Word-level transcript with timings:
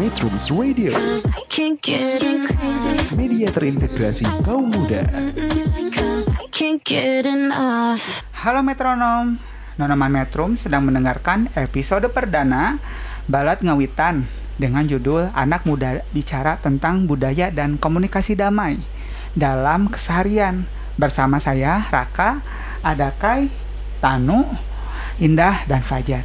Metrums 0.00 0.48
Radio. 0.48 0.96
Media 3.20 3.52
terintegrasi 3.52 4.24
kaum 4.40 4.72
muda. 4.72 5.04
Halo 8.32 8.64
metronom. 8.64 9.36
Nonoman 9.76 10.08
Metrum 10.08 10.56
sedang 10.56 10.88
mendengarkan 10.88 11.52
episode 11.52 12.08
perdana 12.16 12.80
Balat 13.28 13.60
Ngawitan 13.60 14.24
dengan 14.56 14.88
judul 14.88 15.28
Anak 15.36 15.68
Muda 15.68 16.00
Bicara 16.16 16.56
tentang 16.56 17.04
Budaya 17.04 17.52
dan 17.52 17.76
Komunikasi 17.76 18.40
Damai 18.40 18.80
dalam 19.36 19.92
keseharian. 19.92 20.64
Bersama 20.96 21.44
saya 21.44 21.76
Raka, 21.92 22.40
Adakai, 22.80 23.52
Tanu, 24.00 24.48
Indah, 25.20 25.68
dan 25.68 25.84
Fajar. 25.84 26.24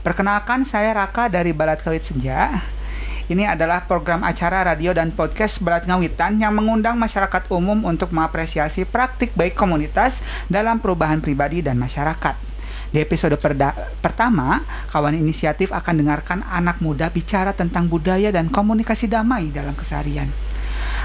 Perkenalkan 0.00 0.64
saya 0.64 0.96
Raka 0.96 1.28
dari 1.28 1.52
Balat 1.52 1.84
Kawit 1.84 2.00
Senja. 2.00 2.79
Ini 3.30 3.46
adalah 3.46 3.86
program 3.86 4.26
acara 4.26 4.66
radio 4.66 4.90
dan 4.90 5.14
podcast 5.14 5.62
Balat 5.62 5.86
Ngawitan 5.86 6.42
yang 6.42 6.50
mengundang 6.50 6.98
masyarakat 6.98 7.46
umum 7.54 7.86
untuk 7.86 8.10
mengapresiasi 8.10 8.82
praktik 8.82 9.30
baik 9.38 9.54
komunitas 9.54 10.18
dalam 10.50 10.82
perubahan 10.82 11.22
pribadi 11.22 11.62
dan 11.62 11.78
masyarakat. 11.78 12.34
Di 12.90 12.98
episode 12.98 13.38
pertama, 14.02 14.66
kawan 14.90 15.14
inisiatif 15.14 15.70
akan 15.70 16.02
dengarkan 16.02 16.42
anak 16.42 16.82
muda 16.82 17.06
bicara 17.06 17.54
tentang 17.54 17.86
budaya 17.86 18.34
dan 18.34 18.50
komunikasi 18.50 19.06
damai 19.06 19.54
dalam 19.54 19.78
keseharian. 19.78 20.26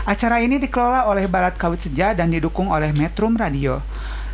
Acara 0.09 0.41
ini 0.41 0.57
dikelola 0.57 1.05
oleh 1.05 1.29
Balat 1.29 1.61
Kawit 1.61 1.85
Senja 1.85 2.17
dan 2.17 2.33
didukung 2.33 2.73
oleh 2.73 2.89
Metrum 2.97 3.37
Radio, 3.37 3.85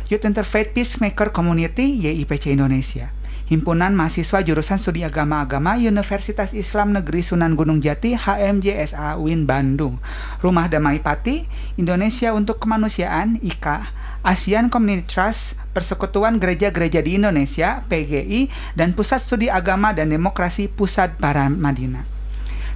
Youth 0.08 0.24
Interfaith 0.24 0.72
Peacemaker 0.72 1.28
Community 1.28 1.92
YIPC 2.00 2.56
Indonesia. 2.56 3.12
Himpunan 3.50 3.96
Mahasiswa 3.96 4.44
Jurusan 4.46 4.78
Studi 4.78 5.02
Agama-Agama 5.02 5.80
Universitas 5.80 6.54
Islam 6.54 6.94
Negeri 6.94 7.26
Sunan 7.26 7.58
Gunung 7.58 7.82
Jati 7.82 8.14
HMJSA 8.14 9.18
UIN 9.18 9.48
Bandung. 9.48 9.98
Rumah 10.38 10.70
Damai 10.70 11.02
Pati 11.02 11.48
Indonesia 11.80 12.36
untuk 12.36 12.62
Kemanusiaan 12.62 13.40
IKA 13.40 13.90
ASEAN 14.22 14.70
Community 14.70 15.08
Trust 15.08 15.58
Persekutuan 15.74 16.38
Gereja-Gereja 16.38 17.02
di 17.02 17.18
Indonesia 17.18 17.82
PGI 17.90 18.46
dan 18.78 18.94
Pusat 18.94 19.20
Studi 19.24 19.48
Agama 19.50 19.90
dan 19.90 20.14
Demokrasi 20.14 20.70
Pusat 20.70 21.18
Barat 21.18 21.50
Madinah 21.50 22.11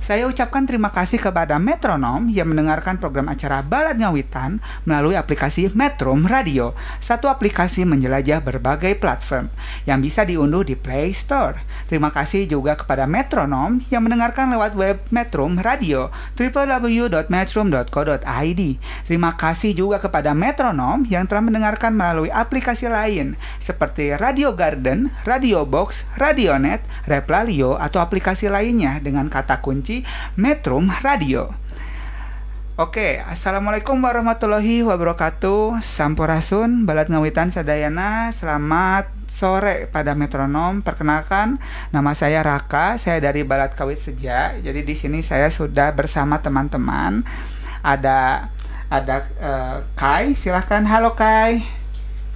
saya 0.07 0.31
ucapkan 0.31 0.63
terima 0.71 0.95
kasih 0.95 1.19
kepada 1.19 1.59
Metronom 1.59 2.31
yang 2.31 2.55
mendengarkan 2.55 2.95
program 2.95 3.27
acara 3.27 3.59
Balad 3.59 3.99
Ngawitan 3.99 4.63
melalui 4.87 5.19
aplikasi 5.19 5.67
Metrum 5.75 6.31
Radio, 6.31 6.79
satu 7.03 7.27
aplikasi 7.27 7.83
menjelajah 7.83 8.39
berbagai 8.39 8.95
platform 9.03 9.51
yang 9.83 9.99
bisa 9.99 10.23
diunduh 10.23 10.63
di 10.63 10.79
Play 10.79 11.11
Store. 11.11 11.59
Terima 11.91 12.15
kasih 12.15 12.47
juga 12.47 12.79
kepada 12.79 13.11
Metronom 13.11 13.83
yang 13.91 14.07
mendengarkan 14.07 14.47
lewat 14.55 14.79
web 14.79 15.03
Metrum 15.11 15.59
Radio 15.59 16.15
www.metrum.co.id. 16.39 18.63
Terima 19.11 19.35
kasih 19.35 19.75
juga 19.75 19.99
kepada 19.99 20.39
Metronom 20.39 21.03
yang 21.11 21.27
telah 21.27 21.43
mendengarkan 21.43 21.91
melalui 21.91 22.31
aplikasi 22.31 22.87
lain 22.87 23.35
seperti 23.59 24.15
Radio 24.15 24.55
Garden, 24.55 25.11
Radio 25.27 25.67
Box, 25.67 26.07
Radionet, 26.15 26.87
Replalio 27.11 27.75
atau 27.75 27.99
aplikasi 27.99 28.47
lainnya 28.47 29.03
dengan 29.03 29.27
kata 29.27 29.59
kunci 29.59 29.96
Metrum 30.35 30.91
Radio. 31.01 31.55
Oke, 32.77 33.25
Assalamualaikum 33.25 33.97
warahmatullahi 34.05 34.85
wabarakatuh. 34.85 35.81
Sampurasun, 35.81 36.85
Balat 36.85 37.09
Ngawitan 37.09 37.49
Sadayana. 37.49 38.29
Selamat 38.37 39.09
sore 39.33 39.89
pada 39.89 40.13
metronom. 40.13 40.85
Perkenalkan, 40.85 41.57
nama 41.89 42.13
saya 42.13 42.45
Raka. 42.45 43.01
Saya 43.01 43.25
dari 43.25 43.49
Balat 43.49 43.73
Kawit 43.73 43.97
Seja. 43.97 44.53
Jadi 44.61 44.85
di 44.85 44.93
sini 44.93 45.25
saya 45.25 45.49
sudah 45.49 45.97
bersama 45.97 46.45
teman-teman. 46.45 47.25
Ada 47.81 48.53
ada 48.93 49.17
uh, 49.41 49.77
Kai, 49.97 50.37
silahkan 50.37 50.85
Halo 50.85 51.17
Kai. 51.17 51.65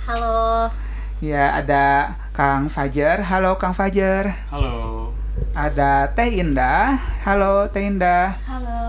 Halo. 0.09 0.73
Ya, 1.21 1.53
ada 1.53 2.17
Kang 2.33 2.73
Fajar. 2.73 3.29
Halo 3.29 3.61
Kang 3.61 3.77
Fajar. 3.77 4.49
Halo. 4.49 5.13
Ada 5.57 6.13
Teh 6.15 6.41
Indah 6.41 7.01
Halo 7.27 7.69
Teh 7.69 7.85
Indah 7.85 8.39
Halo 8.47 8.81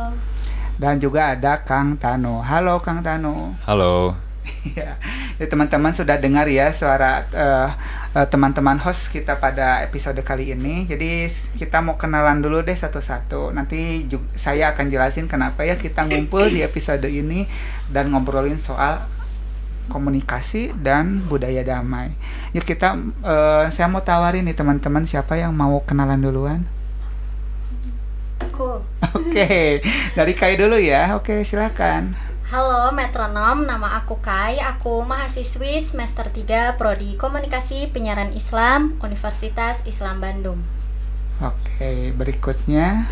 dan 0.82 0.98
juga 0.98 1.38
ada 1.38 1.62
Kang 1.62 1.94
Tano. 2.02 2.42
Halo 2.42 2.82
Kang 2.82 3.06
Tano. 3.06 3.54
Halo. 3.70 4.18
ya, 4.78 4.98
teman-teman 5.46 5.94
sudah 5.94 6.18
dengar 6.18 6.50
ya 6.50 6.74
suara 6.74 7.22
uh, 7.30 7.70
uh, 8.18 8.26
teman-teman 8.26 8.82
host 8.82 9.14
kita 9.14 9.38
pada 9.38 9.86
episode 9.86 10.18
kali 10.26 10.58
ini. 10.58 10.90
Jadi 10.90 11.30
kita 11.62 11.86
mau 11.86 12.02
kenalan 12.02 12.42
dulu 12.42 12.66
deh 12.66 12.74
satu-satu. 12.74 13.54
Nanti 13.54 14.10
juga, 14.10 14.26
saya 14.34 14.74
akan 14.74 14.90
jelasin 14.90 15.30
kenapa 15.30 15.62
ya 15.70 15.78
kita 15.78 16.10
ngumpul 16.10 16.50
di 16.50 16.66
episode 16.66 17.06
ini 17.06 17.46
dan 17.94 18.10
ngobrolin 18.10 18.58
soal 18.58 19.06
komunikasi 19.92 20.72
dan 20.80 21.20
budaya 21.28 21.60
damai. 21.68 22.16
Yuk 22.56 22.64
kita, 22.64 22.96
uh, 23.28 23.68
saya 23.68 23.92
mau 23.92 24.00
tawarin 24.00 24.48
nih 24.48 24.56
teman-teman 24.56 25.04
siapa 25.04 25.36
yang 25.36 25.52
mau 25.52 25.84
kenalan 25.84 26.24
duluan. 26.24 26.64
Aku 28.40 28.80
Oke, 29.12 29.84
dari 30.16 30.34
Kai 30.34 30.56
dulu 30.56 30.80
ya. 30.80 31.20
Oke, 31.20 31.44
silakan. 31.44 32.16
Halo 32.52 32.92
metronom, 32.92 33.64
nama 33.64 33.96
aku 34.04 34.20
Kai 34.20 34.60
Aku 34.60 35.08
mahasiswi 35.08 35.80
semester 35.80 36.28
3 36.28 36.76
Prodi 36.76 37.16
Komunikasi 37.16 37.88
Penyiaran 37.96 38.36
Islam 38.36 39.00
Universitas 39.00 39.80
Islam 39.88 40.20
Bandung 40.20 40.60
Oke, 41.40 42.12
berikutnya 42.12 43.08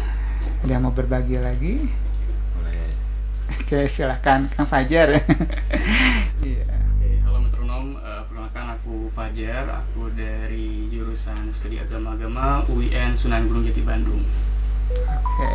ada 0.59 0.71
yang 0.75 0.83
mau 0.83 0.91
berbagi 0.91 1.39
lagi? 1.39 1.87
Oke, 3.69 3.85
silakan 3.85 4.49
Kang 4.49 4.65
Fajar. 4.65 5.13
Iya. 6.39 6.68
Perkenalkan 8.59 8.75
aku 8.75 9.07
Fajar. 9.15 9.63
Aku 9.71 10.11
dari 10.11 10.91
jurusan 10.91 11.47
Studi 11.47 11.79
Agama-Agama 11.79 12.67
UIN 12.67 13.15
Sunan 13.15 13.47
Gunung 13.47 13.63
Jati 13.63 13.79
Bandung. 13.87 14.19
Oke. 14.91 15.49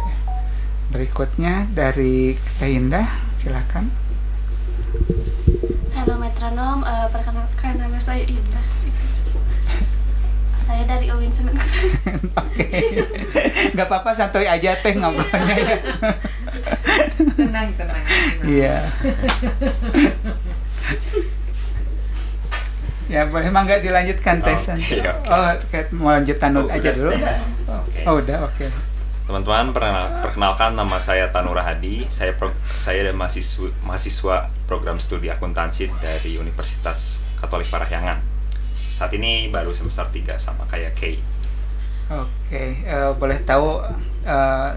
Berikutnya 0.89 1.69
dari 1.69 2.33
Teh 2.57 2.73
Indah, 2.73 3.05
silakan. 3.37 3.93
Halo 5.93 6.17
metronom, 6.17 6.81
eh, 6.81 7.09
perkenalkan 7.13 7.77
nama 7.77 8.01
saya 8.01 8.25
Indah. 8.25 8.65
Saya 10.65 10.89
dari 10.89 11.13
UIN 11.13 11.29
Sunan 11.29 11.61
Kudus. 11.61 11.93
Oke. 12.41 12.65
Gak 13.77 13.85
apa-apa 13.85 14.17
santuy 14.17 14.49
aja 14.49 14.81
teh 14.81 14.97
ngobrolnya 14.97 15.57
ya. 15.61 15.77
tenang 17.37 17.69
tenang 17.77 18.05
Iya. 18.49 18.89
ya 23.15 23.23
boleh 23.25 23.47
mangga 23.49 23.79
dilanjutkan 23.79 24.41
teh 24.41 24.51
Oke, 24.51 24.59
Santi. 24.61 24.99
oke. 24.99 25.31
Oh, 25.31 25.47
mau 25.95 26.11
lanjut 26.11 26.35
tanut 26.35 26.67
Oh, 26.67 26.75
aja 26.75 26.83
udah. 26.85 26.95
dulu. 26.95 27.11
Oke. 27.79 28.01
Oh, 28.03 28.15
udah 28.19 28.39
oke. 28.43 28.67
Teman-teman, 29.25 29.71
perkenal- 29.71 30.21
perkenalkan 30.21 30.75
nama 30.75 30.99
saya 30.99 31.31
Tanura 31.31 31.63
Hadi. 31.63 32.05
Saya 32.09 32.35
pro- 32.35 32.53
saya 32.61 33.01
adalah 33.01 33.25
mahasiswa, 33.25 33.71
mahasiswa 33.81 34.37
program 34.65 34.99
studi 34.99 35.31
akuntansi 35.31 35.89
dari 35.97 36.35
Universitas 36.35 36.99
Katolik 37.35 37.65
Parahyangan. 37.67 38.21
Saat 38.93 39.11
ini 39.13 39.49
baru 39.49 39.71
semester 39.71 40.05
3 40.07 40.37
sama 40.37 40.67
kayak 40.67 40.93
Kay. 40.93 41.17
Oke, 42.07 42.63
eh, 42.81 43.11
boleh 43.15 43.41
tahu 43.41 43.81
eh, 44.23 44.71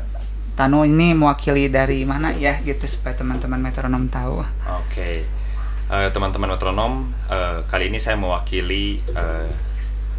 Tanu 0.53 0.81
ini 0.81 1.13
mewakili 1.13 1.67
dari 1.67 2.01
mana 2.01 2.31
ya 2.31 2.57
gitu 2.59 2.81
supaya 2.83 3.13
teman-teman 3.13 3.59
metronom 3.59 4.07
tahu. 4.07 4.41
Oke. 4.65 5.21
Teman-teman 5.87 6.55
metronom, 6.55 7.07
eh, 7.31 7.63
kali 7.71 7.87
ini 7.87 7.99
saya 7.99 8.19
mewakili 8.19 8.99
eh, 9.11 9.51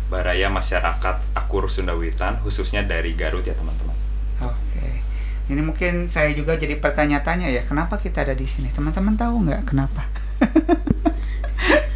Baraya 0.08 0.48
Masyarakat 0.48 1.36
Akur 1.36 1.68
Sundawitan 1.68 2.40
khususnya 2.40 2.80
dari 2.80 3.12
Garut 3.12 3.44
ya, 3.44 3.52
teman-teman. 3.52 3.92
Oke. 4.40 5.04
Ini 5.52 5.60
mungkin 5.60 6.08
saya 6.08 6.32
juga 6.32 6.56
jadi 6.56 6.81
pertanya-tanya 6.81 7.52
ya, 7.52 7.62
kenapa 7.69 8.00
kita 8.00 8.25
ada 8.25 8.32
di 8.32 8.48
sini? 8.48 8.72
Teman-teman 8.72 9.16
tahu 9.16 9.44
nggak 9.44 9.69
kenapa? 9.69 10.08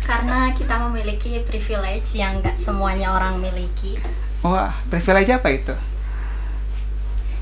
Karena 0.09 0.53
kita 0.53 0.77
memiliki 0.89 1.41
privilege 1.49 2.13
yang 2.13 2.45
gak 2.45 2.61
semuanya 2.61 3.17
orang 3.17 3.41
miliki 3.41 3.97
Wah, 4.43 4.75
privilege 4.91 5.31
apa 5.31 5.49
itu? 5.55 5.75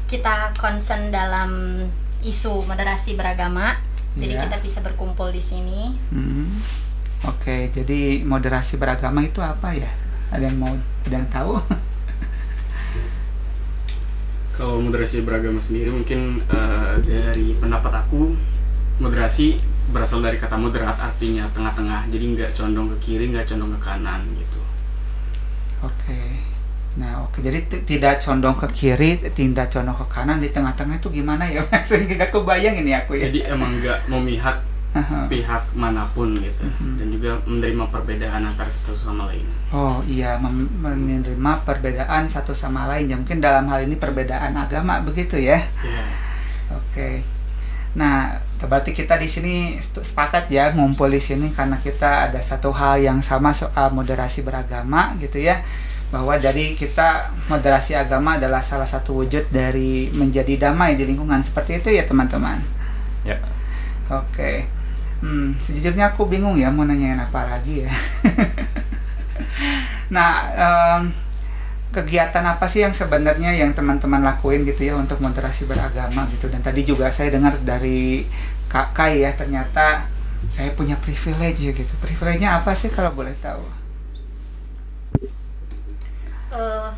Kita 0.04 0.52
concern 0.52 1.08
dalam 1.08 1.82
isu 2.20 2.68
moderasi 2.68 3.16
beragama 3.16 3.72
Jadi 4.18 4.34
Iya. 4.34 4.42
kita 4.48 4.58
bisa 4.58 4.78
berkumpul 4.82 5.30
di 5.30 5.38
sini 5.38 5.94
Hmm. 6.10 6.50
Oke, 7.20 7.68
jadi 7.68 8.24
moderasi 8.24 8.80
beragama 8.80 9.20
itu 9.20 9.44
apa 9.44 9.76
ya? 9.76 9.92
Ada 10.32 10.48
yang 10.48 10.56
mau 10.56 10.72
ada 11.04 11.14
yang 11.14 11.28
tahu? 11.28 11.60
Kalau 14.56 14.76
moderasi 14.80 15.24
beragama 15.24 15.60
sendiri 15.60 15.88
mungkin 15.88 16.44
eh, 16.44 16.92
dari 17.00 17.56
pendapat 17.56 17.92
aku 18.04 18.36
moderasi 19.00 19.56
berasal 19.90 20.20
dari 20.20 20.36
kata 20.36 20.54
moderat 20.54 20.94
artinya 21.00 21.48
tengah-tengah 21.50 22.06
jadi 22.12 22.24
nggak 22.36 22.50
condong 22.54 22.92
ke 22.94 22.96
kiri 23.00 23.32
nggak 23.32 23.48
condong 23.48 23.72
ke 23.74 23.80
kanan 23.80 24.22
gitu 24.36 24.60
Oke. 25.82 26.29
Nah, 27.00 27.24
oke. 27.24 27.40
Jadi 27.40 27.58
tidak 27.82 28.20
condong 28.20 28.54
ke 28.54 28.68
kiri, 28.70 29.16
tidak 29.32 29.72
condong 29.72 29.96
ke 29.96 30.06
kanan, 30.06 30.36
di 30.36 30.52
tengah-tengah 30.52 31.00
itu 31.00 31.08
gimana 31.10 31.48
ya? 31.48 31.64
Sehingga 31.88 32.28
aku 32.28 32.44
bayang 32.44 32.76
ini 32.76 32.92
aku 32.92 33.16
ya. 33.16 33.26
Jadi 33.26 33.48
emang 33.48 33.80
nggak 33.80 34.04
memihak 34.06 34.60
pihak 35.30 35.70
mana 35.72 36.02
pun 36.10 36.34
gitu 36.34 36.66
Mhm. 36.66 36.98
dan 36.98 37.06
juga 37.14 37.30
menerima 37.46 37.86
perbedaan 37.88 38.42
antara 38.42 38.66
satu 38.66 38.90
sama 38.90 39.30
lain. 39.30 39.46
Oh 39.70 40.02
iya, 40.02 40.34
mem- 40.36 40.66
menerima 40.76 41.62
perbedaan 41.62 42.26
satu 42.26 42.50
sama 42.50 42.90
lain. 42.90 43.06
Ya 43.06 43.14
mungkin 43.14 43.38
dalam 43.38 43.70
hal 43.70 43.86
ini 43.86 43.94
perbedaan 43.94 44.50
agama 44.52 44.98
begitu 45.00 45.38
ya. 45.38 45.62
Ya. 45.80 46.04
Oke. 46.74 47.22
Nah, 47.94 48.38
berarti 48.58 48.90
kita 48.90 49.14
di 49.14 49.26
sini 49.26 49.54
sepakat 49.78 50.46
ya 50.46 50.74
ngumpul 50.74 51.06
di 51.06 51.18
sini 51.18 51.50
karena 51.50 51.78
kita 51.78 52.26
ada 52.26 52.42
satu 52.42 52.70
hal 52.70 52.98
yang 52.98 53.18
sama 53.18 53.54
soal 53.54 53.90
moderasi 53.90 54.42
beragama 54.42 55.14
gitu 55.18 55.38
ya. 55.38 55.62
Bahwa 56.10 56.34
dari 56.36 56.74
kita 56.74 57.30
moderasi 57.46 57.94
agama 57.94 58.34
adalah 58.34 58.58
salah 58.60 58.86
satu 58.86 59.22
wujud 59.22 59.46
dari 59.54 60.10
menjadi 60.10 60.68
damai 60.70 60.98
di 60.98 61.06
lingkungan 61.06 61.38
seperti 61.42 61.78
itu 61.78 61.88
ya 61.94 62.02
teman-teman. 62.02 62.58
Ya. 63.22 63.38
Oke. 64.10 64.66
Hmm, 65.22 65.54
sejujurnya 65.60 66.16
aku 66.16 66.26
bingung 66.26 66.58
ya 66.58 66.72
mau 66.72 66.82
nanyain 66.82 67.20
apa 67.20 67.46
lagi 67.46 67.86
ya. 67.86 67.92
nah, 70.14 70.50
em, 70.50 71.12
kegiatan 71.90 72.42
apa 72.46 72.70
sih 72.70 72.86
yang 72.86 72.94
sebenarnya 72.94 73.50
yang 73.50 73.74
teman-teman 73.74 74.22
lakuin 74.22 74.62
gitu 74.62 74.86
ya 74.86 74.94
untuk 74.94 75.18
moderasi 75.18 75.66
beragama 75.66 76.22
gitu 76.30 76.46
dan 76.46 76.62
tadi 76.62 76.86
juga 76.86 77.10
saya 77.10 77.34
dengar 77.34 77.58
dari 77.66 78.22
Kak 78.70 78.94
Kai 78.94 79.26
ya 79.26 79.34
ternyata 79.34 80.06
saya 80.48 80.70
punya 80.72 80.96
privilege 80.96 81.60
ya 81.60 81.72
gitu. 81.74 81.92
Privilege-nya 82.00 82.62
apa 82.62 82.72
sih 82.72 82.88
kalau 82.88 83.12
boleh 83.12 83.34
tahu? 83.42 83.79
Eh, 86.50 86.88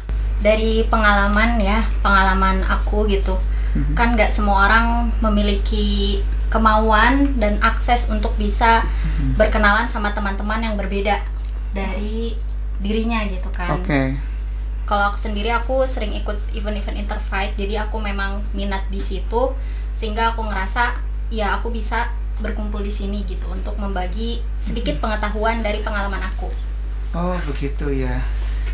dari 0.43 0.83
pengalaman 0.91 1.61
ya 1.61 1.87
pengalaman 2.01 2.65
aku 2.65 3.07
gitu 3.07 3.37
Mhm. 3.73 3.95
kan 3.95 4.17
nggak 4.17 4.29
semua 4.29 4.67
orang 4.67 4.87
memiliki 5.23 6.19
kemauan 6.49 7.39
dan 7.39 7.61
akses 7.61 8.09
untuk 8.09 8.35
bisa 8.37 8.83
Mhm. 8.83 9.39
berkenalan 9.39 9.87
sama 9.87 10.11
teman-teman 10.11 10.59
yang 10.59 10.75
berbeda 10.75 11.21
dari 11.71 12.35
dirinya 12.81 13.23
gitu 13.25 13.49
kan 13.55 13.77
Oke. 13.77 14.19
kalau 14.83 15.15
aku 15.15 15.19
sendiri 15.23 15.49
aku 15.49 15.87
sering 15.87 16.11
ikut 16.13 16.37
event-event 16.53 16.99
interfight 16.99 17.55
jadi 17.55 17.87
aku 17.87 17.97
memang 17.97 18.43
minat 18.51 18.83
di 18.89 18.99
situ 18.99 19.55
sehingga 19.95 20.35
aku 20.35 20.43
ngerasa 20.43 20.97
ya 21.31 21.55
aku 21.57 21.71
bisa 21.71 22.11
berkumpul 22.41 22.83
di 22.83 22.91
sini 22.91 23.23
gitu 23.25 23.47
untuk 23.47 23.79
membagi 23.79 24.43
sedikit 24.59 24.99
pengetahuan 24.99 25.61
dari 25.61 25.81
pengalaman 25.81 26.25
aku 26.25 26.51
Oh 27.13 27.37
begitu 27.47 27.93
ya. 27.95 28.19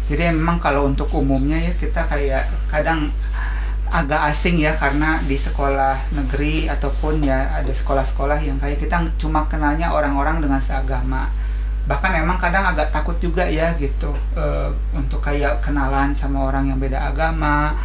Jadi 0.09 0.33
memang 0.33 0.57
kalau 0.57 0.89
untuk 0.89 1.13
umumnya 1.13 1.61
ya 1.61 1.73
kita 1.77 2.01
kayak 2.09 2.49
kadang 2.73 3.13
agak 3.89 4.21
asing 4.29 4.61
ya 4.61 4.77
karena 4.77 5.21
di 5.25 5.37
sekolah 5.37 6.13
negeri 6.13 6.69
ataupun 6.69 7.25
ya 7.25 7.49
ada 7.57 7.73
sekolah-sekolah 7.73 8.37
yang 8.41 8.61
kayak 8.61 8.81
kita 8.85 9.01
cuma 9.17 9.49
kenalnya 9.49 9.93
orang-orang 9.93 10.45
dengan 10.45 10.61
seagama. 10.61 11.33
Bahkan 11.89 12.21
emang 12.21 12.37
kadang 12.37 12.69
agak 12.69 12.93
takut 12.93 13.17
juga 13.17 13.49
ya 13.49 13.73
gitu 13.81 14.13
eh, 14.37 14.69
untuk 14.93 15.25
kayak 15.25 15.65
kenalan 15.65 16.13
sama 16.13 16.45
orang 16.45 16.69
yang 16.69 16.77
beda 16.77 17.01
agama 17.01 17.77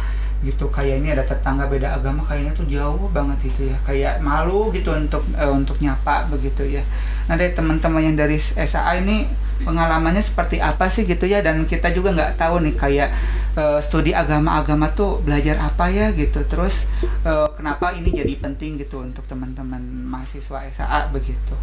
gitu. 0.44 0.68
Kayak 0.68 1.00
ini 1.00 1.08
ada 1.16 1.24
tetangga 1.24 1.64
beda 1.72 1.96
agama 1.96 2.20
kayaknya 2.20 2.52
tuh 2.52 2.68
jauh 2.68 3.08
banget 3.08 3.48
itu 3.48 3.72
ya. 3.72 3.76
Kayak 3.80 4.20
malu 4.20 4.68
gitu 4.76 4.92
untuk 4.92 5.24
eh, 5.40 5.48
untuk 5.48 5.80
nyapa 5.80 6.28
begitu 6.28 6.68
ya. 6.68 6.84
Nah 7.32 7.40
dari 7.40 7.56
teman-teman 7.56 8.12
yang 8.12 8.16
dari 8.16 8.36
SAA 8.36 9.00
ini 9.00 9.24
pengalamannya 9.62 10.18
seperti 10.18 10.58
apa 10.58 10.90
sih 10.90 11.06
gitu 11.06 11.30
ya? 11.30 11.38
Dan 11.38 11.62
kita 11.68 11.94
juga 11.94 12.10
nggak 12.10 12.34
tahu 12.34 12.66
nih 12.66 12.74
kayak 12.74 13.08
eh, 13.54 13.78
studi 13.78 14.10
agama-agama 14.10 14.90
tuh 14.90 15.22
belajar 15.22 15.62
apa 15.62 15.86
ya 15.94 16.10
gitu. 16.10 16.42
Terus 16.50 16.90
eh, 17.22 17.48
kenapa 17.54 17.94
ini 17.94 18.10
jadi 18.10 18.34
penting 18.42 18.82
gitu 18.82 19.06
untuk 19.06 19.22
teman-teman 19.30 19.80
mahasiswa 20.10 20.66
SAA 20.66 21.14
begitu? 21.14 21.54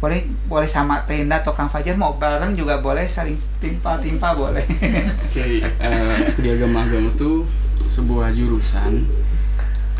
Boleh 0.00 0.24
boleh 0.48 0.64
sama 0.70 1.04
Tenda 1.04 1.44
atau 1.44 1.52
Kang 1.52 1.68
Fajar 1.68 1.92
mau 1.98 2.16
bareng 2.16 2.56
juga 2.56 2.80
boleh 2.80 3.04
saling 3.04 3.36
timpa-timpa 3.58 4.32
boleh. 4.32 4.64
Oke, 5.26 5.60
eh, 5.66 6.16
studi 6.30 6.54
agama-agama 6.54 7.12
itu 7.12 7.44
sebuah 7.84 8.30
jurusan 8.32 9.04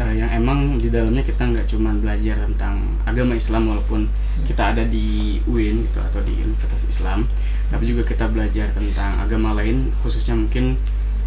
eh, 0.00 0.14
yang 0.17 0.31
emang 0.32 0.58
di 0.81 0.88
dalamnya 0.88 1.20
kita 1.20 1.44
nggak 1.44 1.67
cuma 1.69 1.93
belajar 1.93 2.41
tentang 2.41 2.81
agama 3.05 3.37
Islam 3.37 3.69
walaupun 3.69 4.08
kita 4.43 4.73
ada 4.73 4.82
di 4.88 5.38
UIN 5.44 5.85
gitu 5.87 6.00
atau 6.00 6.20
di 6.25 6.32
Universitas 6.41 6.88
Islam, 6.88 7.29
tapi 7.69 7.85
juga 7.87 8.02
kita 8.02 8.26
belajar 8.26 8.73
tentang 8.73 9.20
agama 9.20 9.52
lain 9.55 9.93
khususnya 10.00 10.32
mungkin 10.35 10.81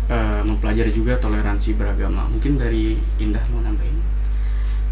eh, 0.09 0.41
mempelajari 0.43 0.91
juga 0.91 1.15
toleransi 1.15 1.77
beragama. 1.77 2.27
Mungkin 2.27 2.57
dari 2.57 2.97
Indah 3.17 3.45
mau 3.53 3.61
nambahin? 3.61 3.97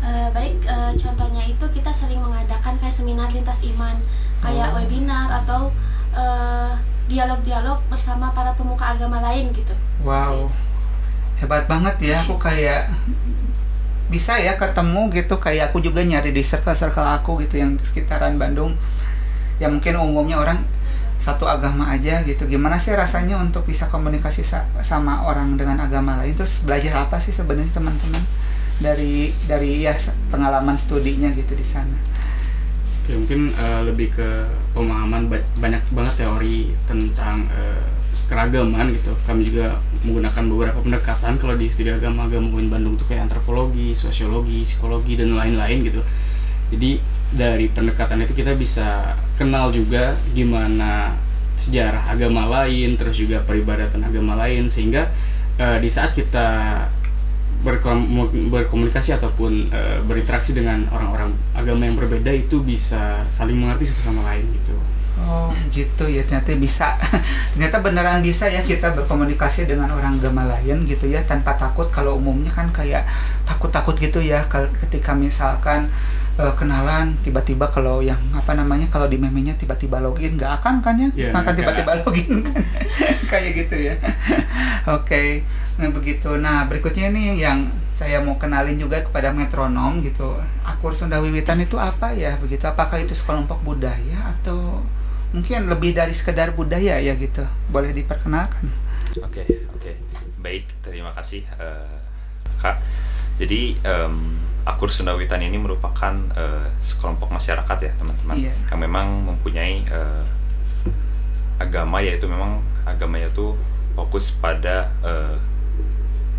Eh, 0.02 0.28
baik 0.32 0.66
eh, 0.66 0.92
contohnya 0.98 1.44
itu 1.46 1.66
kita 1.70 1.92
sering 1.92 2.22
mengadakan 2.22 2.74
kayak 2.78 2.94
seminar 2.94 3.30
lintas 3.30 3.60
iman 3.66 3.98
kayak 4.42 4.74
Oh. 4.74 4.82
webinar 4.82 5.30
atau 5.42 5.70
dialog-dialog 7.08 7.80
bersama 7.88 8.32
para 8.32 8.52
pemuka 8.52 8.96
agama 8.96 9.20
lain 9.22 9.52
gitu 9.52 9.72
Wow, 10.02 10.50
hebat 11.38 11.68
banget 11.68 11.96
ya. 12.02 12.20
Aku 12.26 12.36
kayak 12.36 12.90
bisa 14.12 14.36
ya 14.38 14.60
ketemu 14.60 15.08
gitu. 15.16 15.40
Kayak 15.40 15.72
aku 15.72 15.80
juga 15.80 16.04
nyari 16.04 16.36
di 16.36 16.44
circle-circle 16.44 17.08
aku 17.18 17.40
gitu 17.48 17.56
yang 17.64 17.80
sekitaran 17.82 18.36
Bandung. 18.36 18.76
Ya 19.62 19.72
mungkin 19.72 19.96
umumnya 19.98 20.38
orang 20.44 20.60
satu 21.22 21.46
agama 21.46 21.88
aja 21.94 22.26
gitu. 22.26 22.44
Gimana 22.50 22.82
sih 22.82 22.92
rasanya 22.98 23.38
untuk 23.38 23.64
bisa 23.70 23.88
komunikasi 23.88 24.42
sa- 24.42 24.66
sama 24.82 25.24
orang 25.24 25.56
dengan 25.56 25.78
agama 25.80 26.18
lain? 26.20 26.34
Terus 26.36 26.66
belajar 26.66 27.08
apa 27.08 27.22
sih 27.22 27.32
sebenarnya 27.32 27.72
teman-teman 27.78 28.24
dari 28.82 29.30
dari 29.46 29.86
ya 29.86 29.94
pengalaman 30.34 30.74
studinya 30.76 31.30
gitu 31.38 31.54
di 31.54 31.64
sana? 31.66 31.94
Oke, 33.02 33.14
mungkin 33.18 33.54
eh, 33.54 33.82
lebih 33.86 34.14
ke 34.14 34.30
pemahaman 34.74 35.30
ba- 35.30 35.46
banyak 35.62 35.82
banget 35.94 36.26
teori 36.26 36.74
tentang 36.90 37.46
eh, 37.54 37.86
keragaman 38.32 38.96
gitu. 38.96 39.12
Kami 39.28 39.44
juga 39.44 39.84
menggunakan 40.08 40.44
beberapa 40.48 40.80
pendekatan 40.80 41.36
kalau 41.36 41.60
di 41.60 41.68
studi 41.68 41.92
agama 41.92 42.32
agama 42.32 42.48
UIN 42.56 42.72
Bandung 42.72 42.96
itu 42.96 43.04
kayak 43.04 43.28
antropologi, 43.28 43.92
sosiologi, 43.92 44.64
psikologi 44.64 45.20
dan 45.20 45.36
lain-lain 45.36 45.84
gitu. 45.84 46.00
Jadi 46.72 47.04
dari 47.36 47.68
pendekatan 47.68 48.24
itu 48.24 48.32
kita 48.32 48.56
bisa 48.56 49.20
kenal 49.36 49.76
juga 49.76 50.16
gimana 50.32 51.20
sejarah 51.60 52.08
agama 52.08 52.48
lain, 52.48 52.96
terus 52.96 53.20
juga 53.20 53.44
peribadatan 53.44 54.00
agama 54.08 54.40
lain 54.40 54.72
sehingga 54.72 55.12
eh, 55.60 55.78
di 55.84 55.92
saat 55.92 56.16
kita 56.16 56.48
berkom- 57.62 58.32
berkomunikasi 58.50 59.20
ataupun 59.20 59.70
eh, 59.70 60.00
berinteraksi 60.08 60.56
dengan 60.56 60.88
orang-orang 60.90 61.36
agama 61.54 61.84
yang 61.86 62.00
berbeda 62.00 62.32
itu 62.32 62.64
bisa 62.64 63.28
saling 63.28 63.60
mengerti 63.60 63.92
satu 63.92 64.02
sama 64.02 64.24
lain 64.32 64.48
gitu. 64.56 64.74
Oh 65.28 65.52
gitu 65.72 66.06
ya 66.06 66.22
ternyata 66.28 66.52
bisa. 66.60 66.88
Ternyata 67.56 67.80
beneran 67.80 68.20
bisa 68.20 68.52
ya 68.52 68.62
kita 68.62 68.92
berkomunikasi 68.94 69.66
dengan 69.66 69.90
orang 69.96 70.20
agama 70.20 70.46
lain 70.46 70.84
gitu 70.86 71.08
ya 71.08 71.24
tanpa 71.24 71.56
takut 71.56 71.88
kalau 71.90 72.20
umumnya 72.20 72.52
kan 72.52 72.70
kayak 72.70 73.08
takut-takut 73.48 73.96
gitu 73.98 74.20
ya 74.20 74.46
ketika 74.52 75.16
misalkan 75.16 75.88
eh, 76.36 76.54
kenalan 76.60 77.16
tiba-tiba 77.24 77.72
kalau 77.72 78.04
yang 78.04 78.20
apa 78.36 78.52
namanya 78.52 78.92
kalau 78.92 79.08
di 79.08 79.16
memenya 79.16 79.56
tiba-tiba 79.56 80.04
login 80.04 80.36
nggak 80.36 80.62
akan 80.62 80.84
kan 80.84 80.96
ya? 81.00 81.10
Nggak 81.12 81.42
akan. 81.44 81.54
tiba-tiba 81.56 81.92
login 82.04 82.32
kan? 82.44 82.62
Kayak 83.32 83.52
gitu 83.66 83.76
ya. 83.80 83.96
Oke 85.00 85.48
nah 85.80 85.88
begitu. 85.90 86.30
Nah 86.38 86.68
berikutnya 86.68 87.10
nih 87.10 87.42
yang 87.48 87.72
saya 87.90 88.22
mau 88.22 88.36
kenalin 88.36 88.76
juga 88.76 89.02
kepada 89.02 89.32
metronom 89.32 90.04
gitu. 90.04 90.36
Akur 90.68 90.92
Sunda 90.92 91.18
Wiwitan 91.24 91.64
itu 91.64 91.80
apa 91.80 92.12
ya? 92.12 92.36
Begitu 92.38 92.68
apakah 92.68 93.00
itu 93.00 93.16
sekelompok 93.16 93.64
budaya 93.64 94.36
atau 94.38 94.84
mungkin 95.32 95.72
lebih 95.72 95.96
dari 95.96 96.12
sekedar 96.12 96.52
budaya 96.52 97.00
ya 97.00 97.14
gitu 97.16 97.48
boleh 97.72 97.96
diperkenalkan 97.96 98.68
Oke, 99.20 99.44
oke. 99.76 99.92
Baik, 100.40 100.64
terima 100.80 101.12
kasih 101.12 101.44
eh, 101.60 102.00
Kak. 102.64 102.80
Jadi 103.36 103.76
em, 103.84 104.40
Akur 104.64 104.88
Sundawitan 104.88 105.44
ini 105.44 105.60
merupakan 105.60 106.16
eh, 106.16 106.68
sekelompok 106.80 107.28
masyarakat 107.28 107.78
ya, 107.82 107.92
teman-teman. 108.00 108.36
Iya. 108.40 108.54
Yang 108.72 108.80
memang 108.80 109.08
mempunyai 109.28 109.84
eh, 109.84 110.24
agama 111.60 112.00
yaitu 112.00 112.32
memang 112.32 112.64
agamanya 112.88 113.28
tuh 113.36 113.60
fokus 114.00 114.32
pada 114.32 114.88
eh, 115.04 115.36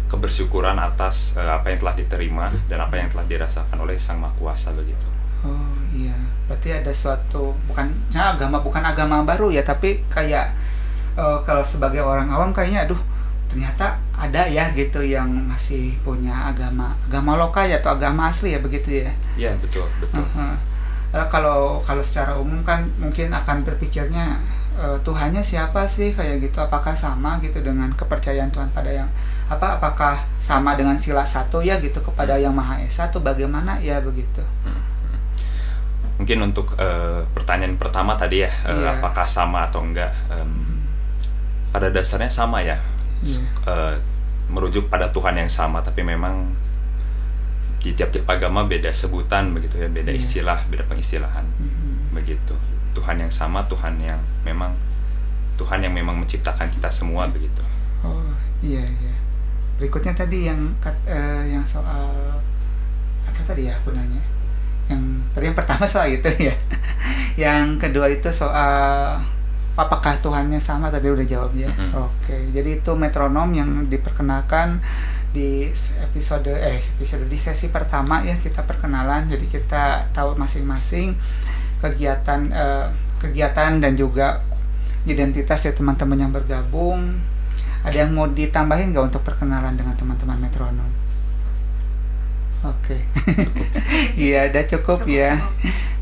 kebersyukuran 0.08 0.80
atas 0.80 1.36
eh, 1.36 1.52
apa 1.52 1.76
yang 1.76 1.78
telah 1.84 1.94
diterima 1.98 2.46
dan 2.72 2.80
apa 2.80 2.96
yang 2.96 3.12
telah 3.12 3.28
dirasakan 3.28 3.76
oleh 3.84 4.00
Sang 4.00 4.16
Maha 4.16 4.32
Kuasa 4.40 4.72
begitu. 4.72 5.04
Oh 5.46 5.76
iya. 5.94 6.14
Berarti 6.48 6.68
ada 6.74 6.92
suatu 6.92 7.54
bukan 7.70 7.88
ya, 8.12 8.34
agama 8.34 8.60
bukan 8.60 8.82
agama 8.82 9.22
baru 9.24 9.48
ya 9.54 9.62
tapi 9.62 10.02
kayak 10.10 10.52
eh, 11.16 11.38
kalau 11.46 11.62
sebagai 11.64 12.02
orang 12.02 12.28
awam 12.28 12.50
kayaknya 12.50 12.86
aduh 12.88 13.00
ternyata 13.52 14.00
ada 14.16 14.48
ya 14.48 14.72
gitu 14.72 15.04
yang 15.04 15.28
masih 15.44 15.92
punya 16.00 16.32
agama 16.48 16.96
agama 17.04 17.36
lokal 17.36 17.68
ya 17.68 17.84
atau 17.84 17.92
agama 17.92 18.32
asli 18.32 18.56
ya 18.56 18.60
begitu 18.64 19.04
ya? 19.04 19.12
Iya, 19.36 19.52
betul, 19.60 19.84
betul. 20.00 20.24
Heeh. 20.24 20.54
Eh, 21.12 21.26
kalau 21.28 21.84
kalau 21.84 22.00
secara 22.00 22.32
umum 22.40 22.64
kan 22.64 22.88
mungkin 22.96 23.28
akan 23.28 23.60
berpikirnya 23.60 24.40
eh, 24.80 24.96
Tuhannya 25.04 25.44
siapa 25.44 25.84
sih 25.84 26.16
kayak 26.16 26.48
gitu? 26.48 26.64
Apakah 26.64 26.96
sama 26.96 27.36
gitu 27.44 27.60
dengan 27.60 27.92
kepercayaan 27.92 28.48
Tuhan 28.48 28.72
pada 28.72 28.88
yang 28.88 29.08
apa 29.52 29.76
apakah 29.76 30.24
sama 30.40 30.72
dengan 30.80 30.96
sila 30.96 31.28
satu 31.28 31.60
ya 31.60 31.76
gitu 31.76 32.00
kepada 32.00 32.40
yang 32.40 32.56
maha 32.56 32.80
esa 32.80 33.12
atau 33.12 33.20
bagaimana 33.20 33.76
ya 33.84 34.00
begitu 34.00 34.40
Mungkin 36.16 36.38
untuk 36.42 36.76
eh, 36.76 37.20
pertanyaan 37.32 37.76
pertama 37.76 38.14
tadi 38.14 38.44
ya, 38.44 38.50
eh, 38.66 38.72
Iya. 38.72 38.98
apakah 38.98 39.24
sama 39.24 39.66
atau 39.66 39.80
enggak? 39.82 40.12
Em, 40.28 40.84
pada 41.72 41.88
dasarnya 41.88 42.28
sama 42.28 42.60
ya, 42.60 42.76
Iya. 43.24 43.40
Eh, 43.66 43.94
merujuk 44.52 44.88
pada 44.88 45.08
Tuhan 45.08 45.38
yang 45.38 45.48
sama, 45.48 45.80
tapi 45.80 46.04
memang 46.04 46.52
di 47.82 47.90
tiap-tiap 47.92 48.28
agama 48.30 48.62
beda 48.62 48.92
sebutan 48.92 49.50
begitu 49.50 49.80
ya, 49.80 49.88
beda 49.90 50.12
Iya. 50.12 50.20
istilah, 50.20 50.58
beda 50.70 50.84
pengistilahan, 50.86 51.42
Mhm. 51.58 52.14
begitu. 52.14 52.54
Tuhan 52.92 53.16
yang 53.18 53.32
sama, 53.32 53.64
Tuhan 53.66 53.96
yang 53.98 54.20
memang 54.44 54.76
Tuhan 55.56 55.80
yang 55.80 55.94
memang 55.94 56.16
menciptakan 56.18 56.68
kita 56.68 56.88
semua 56.88 57.24
begitu. 57.28 57.62
Oh 58.02 58.34
iya 58.60 58.82
iya. 58.82 59.14
Berikutnya 59.78 60.12
tadi 60.12 60.46
yang 60.46 60.58
eh, 61.06 61.44
yang 61.48 61.62
soal 61.62 62.08
apa 63.24 63.40
tadi 63.46 63.66
ya 63.66 63.74
aku 63.74 63.94
nanya? 63.94 64.18
Yang 64.92 65.02
tadi 65.32 65.44
yang 65.48 65.56
pertama 65.56 65.84
soal 65.88 66.08
itu 66.12 66.28
ya. 66.36 66.54
yang 67.50 67.80
kedua 67.80 68.12
itu 68.12 68.28
soal 68.28 69.18
apakah 69.72 70.20
Tuhannya 70.20 70.60
sama 70.60 70.92
tadi 70.92 71.08
udah 71.08 71.24
jawab 71.24 71.56
ya. 71.56 71.72
Mhm. 71.72 71.96
Oke. 71.96 72.36
Jadi 72.52 72.84
itu 72.84 72.92
metronom 72.92 73.48
yang 73.56 73.88
diperkenalkan 73.88 74.84
di 75.32 75.72
episode 76.04 76.52
eh 76.52 76.76
episode 76.76 77.24
di 77.24 77.40
sesi 77.40 77.72
pertama 77.72 78.20
ya 78.20 78.36
kita 78.36 78.68
perkenalan. 78.68 79.32
Jadi 79.32 79.48
kita 79.48 80.12
tahu 80.12 80.36
masing-masing 80.36 81.16
kegiatan 81.80 82.52
eh, 82.52 82.86
kegiatan 83.18 83.80
dan 83.80 83.96
juga 83.96 84.44
identitas 85.02 85.66
ya 85.66 85.72
teman-teman 85.74 86.14
yang 86.14 86.30
bergabung 86.30 87.18
ada 87.82 87.96
yang 88.06 88.14
mau 88.14 88.30
ditambahin 88.30 88.94
nggak 88.94 89.06
untuk 89.10 89.22
perkenalan 89.26 89.74
dengan 89.74 89.98
teman-teman 89.98 90.38
metronom? 90.38 91.01
Oke, 92.62 92.94
iya 94.14 94.46
udah 94.46 94.62
cukup, 94.70 95.02
ya. 95.10 95.34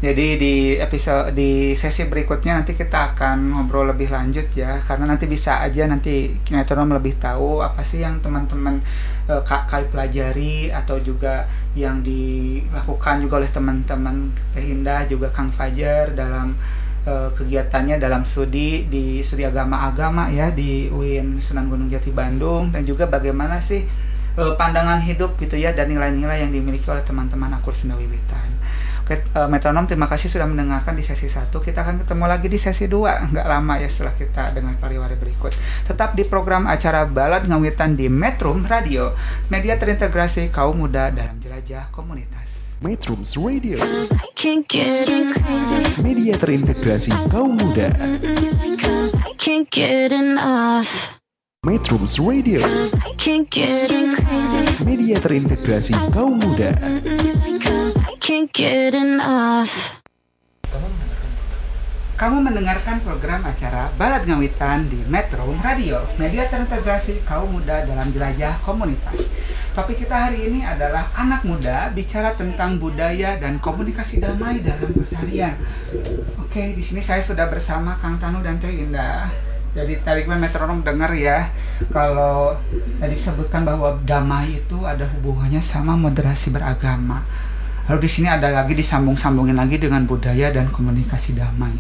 Jadi 0.04 0.36
di 0.36 0.54
episode 0.76 1.32
di 1.32 1.72
sesi 1.72 2.04
berikutnya 2.04 2.60
nanti 2.60 2.76
kita 2.76 3.16
akan 3.16 3.56
ngobrol 3.56 3.88
lebih 3.88 4.12
lanjut 4.12 4.44
ya, 4.52 4.76
karena 4.84 5.08
nanti 5.08 5.24
bisa 5.24 5.64
aja 5.64 5.88
nanti 5.88 6.36
metronom 6.52 6.92
lebih 6.92 7.16
tahu 7.16 7.64
apa 7.64 7.80
sih 7.80 8.04
yang 8.04 8.20
teman-teman 8.20 8.76
eh, 9.24 9.40
kak 9.40 9.72
kali 9.72 9.88
pelajari 9.88 10.68
atau 10.68 11.00
juga 11.00 11.48
yang 11.72 12.04
dilakukan 12.04 13.24
juga 13.24 13.40
oleh 13.40 13.48
teman-teman 13.48 14.28
Teh 14.52 14.60
Indah 14.60 15.08
juga 15.08 15.32
Kang 15.32 15.48
Fajar 15.48 16.12
dalam 16.12 16.60
eh, 17.08 17.32
kegiatannya 17.40 17.96
dalam 17.96 18.28
studi 18.28 18.84
di 18.84 19.24
studi 19.24 19.48
agama-agama 19.48 20.28
ya 20.28 20.52
di 20.52 20.92
UIN 20.92 21.40
Sunan 21.40 21.72
Gunung 21.72 21.88
Jati 21.88 22.12
Bandung. 22.12 22.68
Dan 22.68 22.84
juga 22.84 23.08
bagaimana 23.08 23.64
sih 23.64 24.09
eh, 24.38 24.52
pandangan 24.54 25.02
hidup 25.02 25.38
gitu 25.40 25.56
ya 25.58 25.72
dan 25.74 25.90
nilai-nilai 25.90 26.44
yang 26.46 26.52
dimiliki 26.52 26.86
oleh 26.90 27.02
teman-teman 27.02 27.50
Akur 27.56 27.74
Sunda 27.74 27.96
Wiwitan. 27.98 28.60
Oke, 29.10 29.26
eh, 29.26 29.48
metronom 29.50 29.90
terima 29.90 30.06
kasih 30.06 30.30
sudah 30.30 30.46
mendengarkan 30.46 30.94
di 30.94 31.02
sesi 31.02 31.26
1. 31.26 31.58
Kita 31.58 31.82
akan 31.82 32.06
ketemu 32.06 32.24
lagi 32.30 32.46
di 32.46 32.62
sesi 32.62 32.86
2 32.86 33.34
nggak 33.34 33.46
lama 33.50 33.74
ya 33.82 33.90
setelah 33.90 34.14
kita 34.14 34.54
dengan 34.54 34.78
pariwara 34.78 35.18
berikut. 35.18 35.50
Tetap 35.82 36.14
di 36.14 36.22
program 36.22 36.70
acara 36.70 37.10
Balad 37.10 37.50
Ngawitan 37.50 37.98
di 37.98 38.06
Metrum 38.06 38.62
Radio, 38.70 39.10
media 39.50 39.74
terintegrasi 39.74 40.54
kaum 40.54 40.78
muda 40.78 41.10
dalam 41.10 41.42
jelajah 41.42 41.90
komunitas. 41.90 42.78
Metrums 42.80 43.36
Radio, 43.36 43.76
I 43.82 44.30
can't 44.32 44.64
get 44.64 45.10
enough. 45.10 46.00
media 46.00 46.32
terintegrasi 46.38 47.12
kaum 47.28 47.60
muda. 47.60 47.92
Metrums 51.60 52.16
Radio, 52.16 52.64
media 54.80 55.20
terintegrasi 55.20 55.92
kaum 56.08 56.40
muda. 56.40 56.72
Kamu 62.16 62.36
mendengarkan 62.40 63.04
program 63.04 63.44
acara 63.44 63.92
Balad 64.00 64.24
Ngawitan 64.24 64.88
di 64.88 65.04
Metro 65.04 65.52
Radio, 65.60 66.00
media 66.16 66.48
terintegrasi 66.48 67.28
kaum 67.28 67.52
muda 67.52 67.84
dalam 67.84 68.08
jelajah 68.08 68.56
komunitas. 68.64 69.28
Topik 69.76 70.00
kita 70.00 70.16
hari 70.16 70.48
ini 70.48 70.64
adalah 70.64 71.12
anak 71.12 71.44
muda 71.44 71.92
bicara 71.92 72.32
tentang 72.32 72.80
budaya 72.80 73.36
dan 73.36 73.60
komunikasi 73.60 74.16
damai 74.16 74.64
dalam 74.64 74.96
keseharian. 74.96 75.60
Oke, 76.40 76.72
di 76.72 76.80
sini 76.80 77.04
saya 77.04 77.20
sudah 77.20 77.52
bersama 77.52 78.00
Kang 78.00 78.16
Tanu 78.16 78.40
dan 78.40 78.56
Teh 78.56 78.72
Indah. 78.72 79.49
Jadi 79.70 80.02
tadi 80.02 80.26
gue 80.26 80.34
metronom 80.34 80.82
dengar 80.82 81.14
ya 81.14 81.46
kalau 81.94 82.58
tadi 82.98 83.14
sebutkan 83.14 83.62
bahwa 83.62 83.94
damai 84.02 84.58
itu 84.58 84.82
ada 84.82 85.06
hubungannya 85.06 85.62
sama 85.62 85.94
moderasi 85.94 86.50
beragama. 86.50 87.22
Lalu 87.86 88.06
di 88.06 88.10
sini 88.10 88.26
ada 88.26 88.50
lagi 88.50 88.74
disambung-sambungin 88.74 89.54
lagi 89.54 89.78
dengan 89.78 90.02
budaya 90.06 90.50
dan 90.50 90.66
komunikasi 90.70 91.38
damai. 91.38 91.74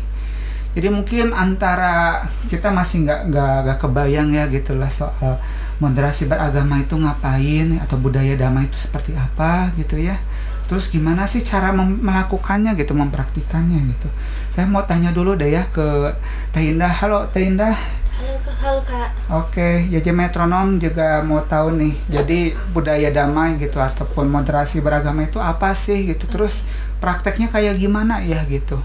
Jadi 0.70 0.86
mungkin 0.86 1.34
antara 1.34 2.22
kita 2.46 2.70
masih 2.70 3.02
nggak 3.02 3.20
nggak 3.34 3.78
kebayang 3.82 4.30
ya 4.30 4.46
gitulah 4.46 4.86
soal 4.86 5.42
moderasi 5.82 6.30
beragama 6.30 6.78
itu 6.78 6.94
ngapain 6.94 7.74
atau 7.82 7.98
budaya 7.98 8.38
damai 8.38 8.70
itu 8.70 8.78
seperti 8.78 9.18
apa 9.18 9.74
gitu 9.74 9.98
ya. 9.98 10.14
Terus 10.70 10.86
gimana 10.86 11.26
sih 11.26 11.42
cara 11.42 11.74
melakukannya 11.74 12.78
gitu, 12.78 12.94
mempraktikannya 12.94 13.90
gitu. 13.90 14.06
Saya 14.54 14.70
mau 14.70 14.86
tanya 14.86 15.10
dulu 15.10 15.34
deh 15.34 15.50
ya 15.50 15.66
ke 15.66 16.14
Teh 16.54 16.70
Indah. 16.70 16.94
Halo 16.94 17.26
Teh 17.26 17.42
Indah. 17.42 17.74
Halo, 17.74 18.38
Kak- 18.46 18.58
halo 18.62 18.80
Kak. 18.86 19.10
Oke, 19.34 19.90
YJ 19.90 20.14
Metronom 20.14 20.78
juga 20.78 21.26
mau 21.26 21.42
tahu 21.42 21.74
nih. 21.74 21.94
Jadi 22.06 22.54
budaya 22.70 23.10
damai 23.10 23.58
gitu 23.58 23.82
ataupun 23.82 24.30
moderasi 24.30 24.78
beragama 24.78 25.26
itu 25.26 25.42
apa 25.42 25.74
sih 25.74 26.06
gitu. 26.06 26.30
Terus 26.30 26.62
prakteknya 27.02 27.50
kayak 27.50 27.74
gimana 27.74 28.22
ya 28.22 28.38
gitu. 28.46 28.78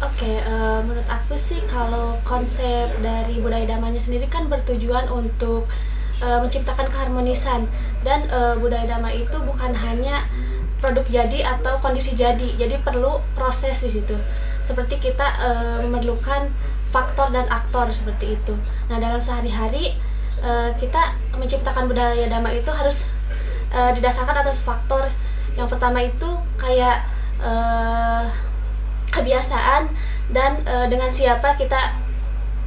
Oke, 0.00 0.40
eh, 0.40 0.78
menurut 0.88 1.04
aku 1.04 1.36
sih 1.36 1.60
kalau 1.68 2.16
konsep 2.24 2.96
dari 3.04 3.44
budaya 3.44 3.76
damainya 3.76 4.00
sendiri 4.00 4.24
kan 4.32 4.48
bertujuan 4.48 5.08
untuk 5.12 5.68
eh, 6.22 6.38
menciptakan 6.40 6.88
keharmonisan 6.92 7.66
dan 8.04 8.28
eh, 8.30 8.54
budaya 8.60 8.86
damai 8.86 9.24
itu 9.24 9.36
bukan 9.42 9.72
hanya 9.74 10.24
produk 10.80 11.04
jadi 11.08 11.56
atau 11.56 11.80
kondisi 11.80 12.12
jadi, 12.12 12.56
jadi 12.60 12.80
perlu 12.84 13.20
proses 13.32 13.80
di 13.80 14.00
situ. 14.00 14.16
Seperti 14.64 15.00
kita 15.00 15.26
eh, 15.40 15.78
memerlukan 15.84 16.52
faktor 16.92 17.32
dan 17.34 17.48
aktor 17.50 17.90
seperti 17.90 18.38
itu. 18.38 18.54
Nah 18.88 18.96
dalam 19.00 19.18
sehari-hari 19.18 19.96
eh, 20.40 20.70
kita 20.78 21.16
menciptakan 21.34 21.90
budaya 21.90 22.28
damai 22.30 22.60
itu 22.60 22.70
harus 22.70 23.08
eh, 23.74 23.90
didasarkan 23.96 24.46
atas 24.46 24.62
faktor. 24.62 25.08
Yang 25.56 25.76
pertama 25.76 26.04
itu 26.04 26.30
kayak 26.60 27.04
eh, 27.40 28.24
kebiasaan 29.10 29.88
dan 30.30 30.60
eh, 30.66 30.86
dengan 30.92 31.08
siapa 31.08 31.56
kita 31.56 31.96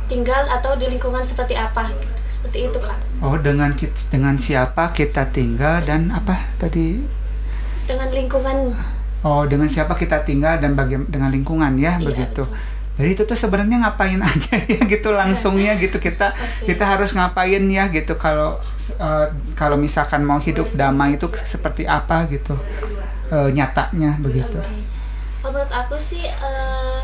tinggal 0.09 0.49
atau 0.49 0.73
di 0.73 0.89
lingkungan 0.89 1.21
seperti 1.21 1.53
apa 1.53 1.85
gitu. 1.93 2.18
Seperti 2.39 2.59
itu 2.65 2.79
kak 2.79 2.97
Oh, 3.19 3.35
dengan 3.37 3.71
kit- 3.73 4.07
dengan 4.07 4.35
siapa 4.35 4.91
kita 4.91 5.27
tinggal 5.29 5.83
dan 5.83 6.07
apa 6.09 6.47
tadi? 6.55 7.03
dengan 7.83 8.07
lingkungan 8.07 8.71
Oh, 9.19 9.43
dengan 9.43 9.67
siapa 9.67 9.91
kita 9.93 10.23
tinggal 10.23 10.57
dan 10.57 10.71
baga- 10.71 11.03
dengan 11.05 11.27
lingkungan 11.27 11.75
ya 11.75 11.99
Iya, 11.99 12.05
begitu. 12.05 12.47
Jadi 12.95 13.09
itu 13.09 13.23
tuh 13.25 13.35
sebenarnya 13.35 13.79
ngapain 13.81 14.15
aja 14.25 14.55
ya 14.57 14.79
gitu 14.81 15.09
langsungnya 15.09 15.75
gitu 15.75 15.97
kita 15.97 16.31
Oke. 16.31 16.67
kita 16.69 16.83
harus 16.85 17.11
ngapain 17.11 17.59
ya 17.65 17.87
gitu 17.89 18.15
kalau 18.15 18.59
eh, 18.93 19.27
kalau 19.53 19.75
misalkan 19.75 20.21
mau 20.21 20.37
hidup 20.37 20.71
damai 20.73 21.15
itu 21.15 21.27
seperti 21.35 21.83
apa 21.83 22.27
gitu 22.27 22.55
eh, 23.29 23.49
nyatanya 23.49 24.15
begitu. 24.17 24.59
Kalau 25.37 25.51
menurut 25.53 25.71
aku 25.73 25.95
sih 25.97 26.23
eh, 26.23 26.99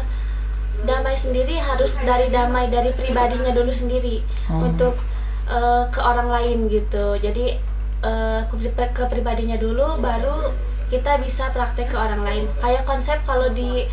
damai 0.82 1.16
sendiri 1.16 1.56
harus 1.58 1.98
dari 1.98 2.28
damai 2.30 2.68
dari 2.68 2.92
pribadinya 2.92 3.52
dulu 3.52 3.72
sendiri 3.72 4.24
Oh. 4.48 4.64
untuk 4.64 4.96
eh, 5.50 5.84
ke 5.90 6.00
orang 6.02 6.30
lain 6.30 6.70
gitu. 6.70 7.18
Jadi 7.18 7.58
eh, 8.06 8.40
ke, 8.46 8.56
pri- 8.74 8.94
ke 8.94 9.04
pribadinya 9.10 9.58
dulu 9.58 9.98
baru 10.02 10.54
kita 10.86 11.18
bisa 11.18 11.50
praktek 11.50 11.94
ke 11.94 11.98
orang 11.98 12.22
lain. 12.22 12.46
Kayak 12.62 12.86
konsep 12.86 13.18
kalau 13.26 13.50
di 13.54 13.86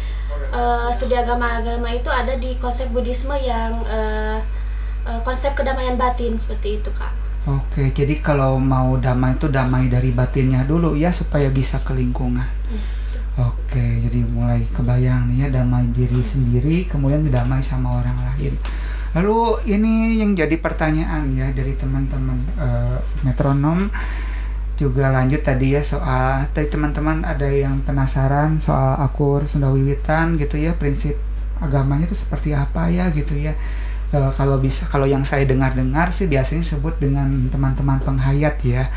eh, 0.52 0.88
studi 0.92 1.16
agama-agama 1.16 1.88
itu 1.92 2.09
ada 2.12 2.37
di 2.37 2.56
konsep 2.61 2.88
Buddhisme 2.92 3.37
yang 3.40 3.80
eh, 3.88 4.38
eh, 5.09 5.21
konsep 5.25 5.56
kedamaian 5.56 5.97
batin 5.97 6.37
seperti 6.37 6.80
itu 6.80 6.90
kak. 6.92 7.12
Oke, 7.42 7.90
jadi 7.90 8.23
kalau 8.23 8.54
mau 8.54 8.94
damai 9.02 9.35
itu 9.35 9.50
damai 9.50 9.90
dari 9.90 10.14
batinnya 10.14 10.62
dulu 10.62 10.94
ya 10.94 11.11
supaya 11.11 11.50
bisa 11.50 11.82
ke 11.82 11.90
lingkungan. 11.90 12.47
Oke, 13.35 13.82
jadi 14.06 14.23
mulai 14.28 14.62
kebayang 14.71 15.26
nih 15.26 15.49
ya 15.49 15.49
damai 15.50 15.90
diri 15.90 16.23
sendiri, 16.23 16.87
kemudian 16.87 17.26
damai 17.26 17.59
sama 17.59 17.99
orang 17.99 18.14
lain. 18.14 18.54
Lalu 19.12 19.61
ini 19.69 20.21
yang 20.25 20.33
jadi 20.33 20.57
pertanyaan 20.57 21.37
ya 21.37 21.52
dari 21.52 21.76
teman-teman 21.76 22.38
eh, 22.57 22.99
metronom. 23.25 23.92
Juga 24.73 25.12
lanjut 25.12 25.45
tadi 25.45 25.76
ya 25.76 25.85
soal 25.85 26.49
tadi 26.50 26.66
teman-teman 26.73 27.23
ada 27.23 27.47
yang 27.47 27.85
penasaran 27.85 28.57
soal 28.59 28.99
akur 28.99 29.45
Sunda 29.45 29.69
Wiwitan 29.69 30.40
gitu 30.40 30.57
ya 30.59 30.75
prinsip 30.75 31.14
agamanya 31.62 32.09
itu 32.11 32.16
seperti 32.16 32.57
apa 32.57 32.88
ya 32.88 33.12
gitu 33.12 33.37
ya. 33.37 33.52
Eh, 34.12 34.31
kalau 34.37 34.59
bisa 34.59 34.88
kalau 34.88 35.04
yang 35.04 35.23
saya 35.28 35.45
dengar-dengar 35.45 36.09
sih 36.11 36.26
biasanya 36.26 36.64
sebut 36.64 36.97
dengan 36.99 37.49
teman-teman 37.52 38.00
penghayat 38.00 38.57
ya. 38.64 38.88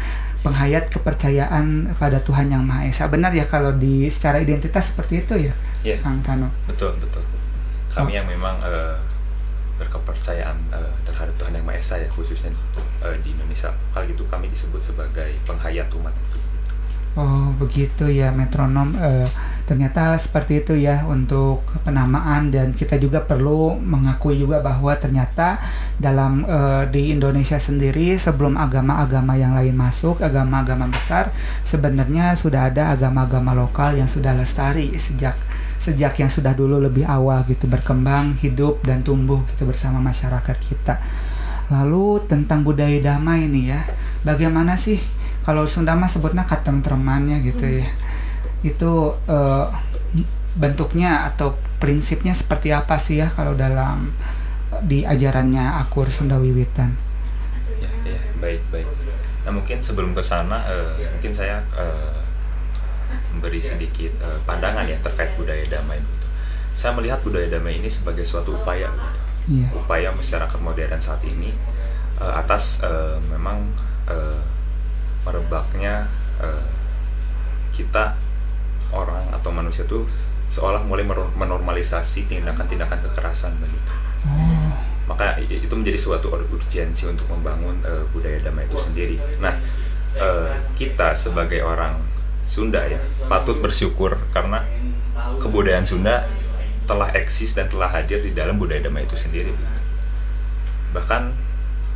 Penghayat 0.46 0.94
kepercayaan 0.94 1.98
pada 1.98 2.22
Tuhan 2.22 2.46
yang 2.46 2.62
Maha 2.62 2.86
Esa. 2.86 3.10
Benar 3.10 3.34
ya 3.34 3.50
kalau 3.50 3.74
di 3.74 4.06
secara 4.14 4.38
identitas 4.38 4.94
seperti 4.94 5.26
itu 5.26 5.50
ya 5.50 5.54
Iya. 5.86 6.02
Kang 6.02 6.18
Tano? 6.26 6.50
Betul, 6.66 6.98
betul. 6.98 7.22
Kami 7.94 8.18
yang 8.18 8.26
memang 8.26 8.58
eh, 8.66 8.98
berkepercayaan 9.78 10.58
eh, 10.72 10.94
terhadap 11.04 11.36
Tuhan 11.36 11.56
Yang 11.60 11.66
Maha 11.66 11.80
Esa 11.80 11.96
ya 12.00 12.10
khususnya 12.12 12.52
eh, 13.04 13.18
di 13.24 13.36
Indonesia. 13.36 13.72
Kali 13.92 14.12
itu 14.12 14.24
kami 14.28 14.48
disebut 14.48 14.82
sebagai 14.82 15.36
penghayat 15.44 15.92
umat. 15.96 16.16
Oh 17.16 17.56
begitu 17.56 18.12
ya 18.12 18.36
metronom 18.36 18.92
Eh, 19.00 19.28
ternyata 19.64 20.20
seperti 20.20 20.62
itu 20.62 20.76
ya 20.76 21.08
untuk 21.08 21.64
penamaan 21.88 22.52
dan 22.52 22.76
kita 22.76 23.00
juga 23.00 23.24
perlu 23.24 23.80
mengakui 23.80 24.36
juga 24.36 24.60
bahwa 24.60 24.92
ternyata 25.00 25.56
dalam 25.96 26.44
eh, 26.44 26.84
di 26.92 27.16
Indonesia 27.16 27.56
sendiri 27.56 28.20
sebelum 28.20 28.60
agama-agama 28.60 29.40
yang 29.40 29.56
lain 29.56 29.74
masuk 29.80 30.20
agama-agama 30.20 30.92
besar 30.92 31.32
sebenarnya 31.64 32.36
sudah 32.36 32.68
ada 32.68 32.92
agama-agama 32.92 33.56
lokal 33.56 33.96
yang 33.96 34.12
sudah 34.12 34.36
lestari 34.36 34.92
sejak 35.00 35.40
sejak 35.86 36.18
yang 36.18 36.34
sudah 36.34 36.58
dulu 36.58 36.82
lebih 36.82 37.06
awal 37.06 37.46
gitu 37.46 37.70
berkembang 37.70 38.34
hidup 38.42 38.82
dan 38.82 39.06
tumbuh 39.06 39.46
gitu 39.54 39.70
bersama 39.70 40.02
masyarakat 40.02 40.58
kita. 40.58 40.98
Lalu 41.70 42.26
tentang 42.26 42.66
budaya 42.66 42.98
damai 42.98 43.46
ini 43.46 43.70
ya, 43.70 43.86
bagaimana 44.26 44.74
sih 44.82 44.98
kalau 45.46 45.70
Sunda 45.70 45.94
mah 45.94 46.10
sebutnya 46.10 46.42
katentremannya 46.42 47.46
gitu 47.46 47.70
ya. 47.70 47.90
Itu 48.66 49.14
eh, 49.30 49.66
bentuknya 50.58 51.30
atau 51.30 51.54
prinsipnya 51.78 52.34
seperti 52.34 52.74
apa 52.74 52.98
sih 52.98 53.22
ya 53.22 53.30
kalau 53.30 53.54
dalam 53.54 54.10
eh, 54.74 54.82
di 54.82 55.00
ajarannya 55.06 55.86
Akur 55.86 56.10
Sunda 56.10 56.42
Wiwitan? 56.42 56.98
Ya, 57.78 57.90
ya, 58.10 58.20
baik, 58.42 58.66
baik. 58.74 58.90
Nah, 59.46 59.54
mungkin 59.54 59.78
sebelum 59.78 60.18
ke 60.18 60.26
sana 60.26 60.66
eh, 60.66 61.14
mungkin 61.14 61.30
saya 61.30 61.62
eh, 61.78 62.25
memberi 63.36 63.60
sedikit 63.60 64.16
eh, 64.24 64.40
pandangan 64.48 64.88
ya 64.88 64.96
terkait 65.04 65.36
budaya 65.36 65.62
damai 65.68 66.00
gitu. 66.00 66.26
Saya 66.72 66.92
melihat 66.96 67.20
budaya 67.22 67.48
damai 67.48 67.78
ini 67.78 67.88
sebagai 67.88 68.24
suatu 68.24 68.56
upaya 68.56 68.88
gitu. 68.90 69.20
Iya. 69.46 69.70
upaya 69.78 70.10
masyarakat 70.10 70.58
modern 70.58 70.98
saat 70.98 71.22
ini 71.28 71.54
eh, 72.18 72.34
atas 72.34 72.82
eh, 72.82 73.20
memang 73.30 73.68
eh, 74.08 74.40
merebaknya 75.22 76.08
eh, 76.40 76.66
kita 77.70 78.16
orang 78.90 79.28
atau 79.30 79.52
manusia 79.52 79.84
tuh 79.84 80.08
seolah 80.48 80.82
mulai 80.86 81.02
menor- 81.04 81.34
menormalisasi 81.36 82.30
tindakan-tindakan 82.30 83.02
kekerasan 83.10 83.58
begitu. 83.58 83.92
Oh, 84.26 84.72
Maka 85.06 85.38
itu 85.42 85.70
menjadi 85.70 85.98
suatu 85.98 86.30
ur- 86.34 86.46
urgensi 86.50 87.06
untuk 87.06 87.26
membangun 87.30 87.78
eh, 87.82 88.06
budaya 88.10 88.38
damai 88.42 88.66
itu 88.66 88.78
sendiri. 88.78 89.18
Nah, 89.38 89.54
eh, 90.16 90.54
kita 90.74 91.14
sebagai 91.14 91.62
orang 91.62 91.98
Sunda 92.46 92.86
ya 92.86 93.02
patut 93.28 93.60
bersyukur 93.60 94.16
karena 94.32 94.64
kebudayaan 95.42 95.84
Sunda 95.84 96.24
telah 96.86 97.10
eksis 97.18 97.58
dan 97.58 97.66
telah 97.66 97.90
hadir 97.90 98.22
di 98.22 98.32
dalam 98.32 98.62
budaya 98.62 98.86
damai 98.86 99.10
itu 99.10 99.18
sendiri. 99.18 99.50
begitu. 99.50 99.82
Bahkan 100.94 101.22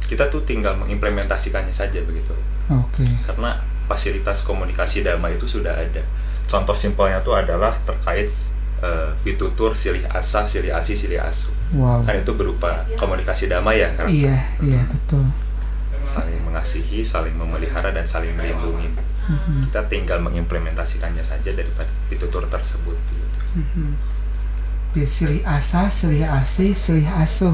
kita 0.10 0.26
tuh 0.34 0.42
tinggal 0.42 0.74
mengimplementasikannya 0.82 1.70
saja 1.70 2.02
begitu 2.02 2.34
oke. 2.66 3.06
karena 3.30 3.62
fasilitas 3.86 4.42
komunikasi 4.42 5.06
damai 5.06 5.38
itu 5.38 5.46
sudah 5.46 5.78
ada. 5.78 6.02
Contoh 6.50 6.74
simpelnya 6.74 7.22
itu 7.22 7.30
adalah 7.34 7.78
terkait 7.86 8.26
eh, 8.82 9.10
pitutur 9.22 9.78
silih 9.78 10.06
asah, 10.10 10.50
silih 10.50 10.74
asih, 10.74 10.98
silih 10.98 11.22
asuh. 11.22 11.54
Wow. 11.78 12.02
Kan 12.02 12.26
itu 12.26 12.34
berupa 12.34 12.90
komunikasi 12.98 13.46
damai 13.46 13.86
ya 13.86 13.94
kan? 13.94 14.10
Iya, 14.10 14.38
iya 14.66 14.82
betul. 14.90 15.26
Saling 16.04 16.42
mengasihi, 16.42 17.06
saling 17.06 17.36
memelihara 17.36 17.92
dan 17.92 18.06
saling 18.08 18.34
melindungi. 18.34 18.90
Mhm, 19.30 19.70
Kita 19.70 19.86
tinggal 19.86 20.20
mengimplementasikannya 20.26 21.22
saja 21.22 21.54
daripada 21.54 21.90
pitutur 22.10 22.46
tersebut. 22.50 22.98
gitu. 22.98 23.38
mhm. 23.62 23.94
Di 24.90 25.06
silih 25.06 25.46
asah, 25.46 25.94
silih 25.94 26.26
asih, 26.26 26.74
silih 26.74 27.06
asuh. 27.22 27.54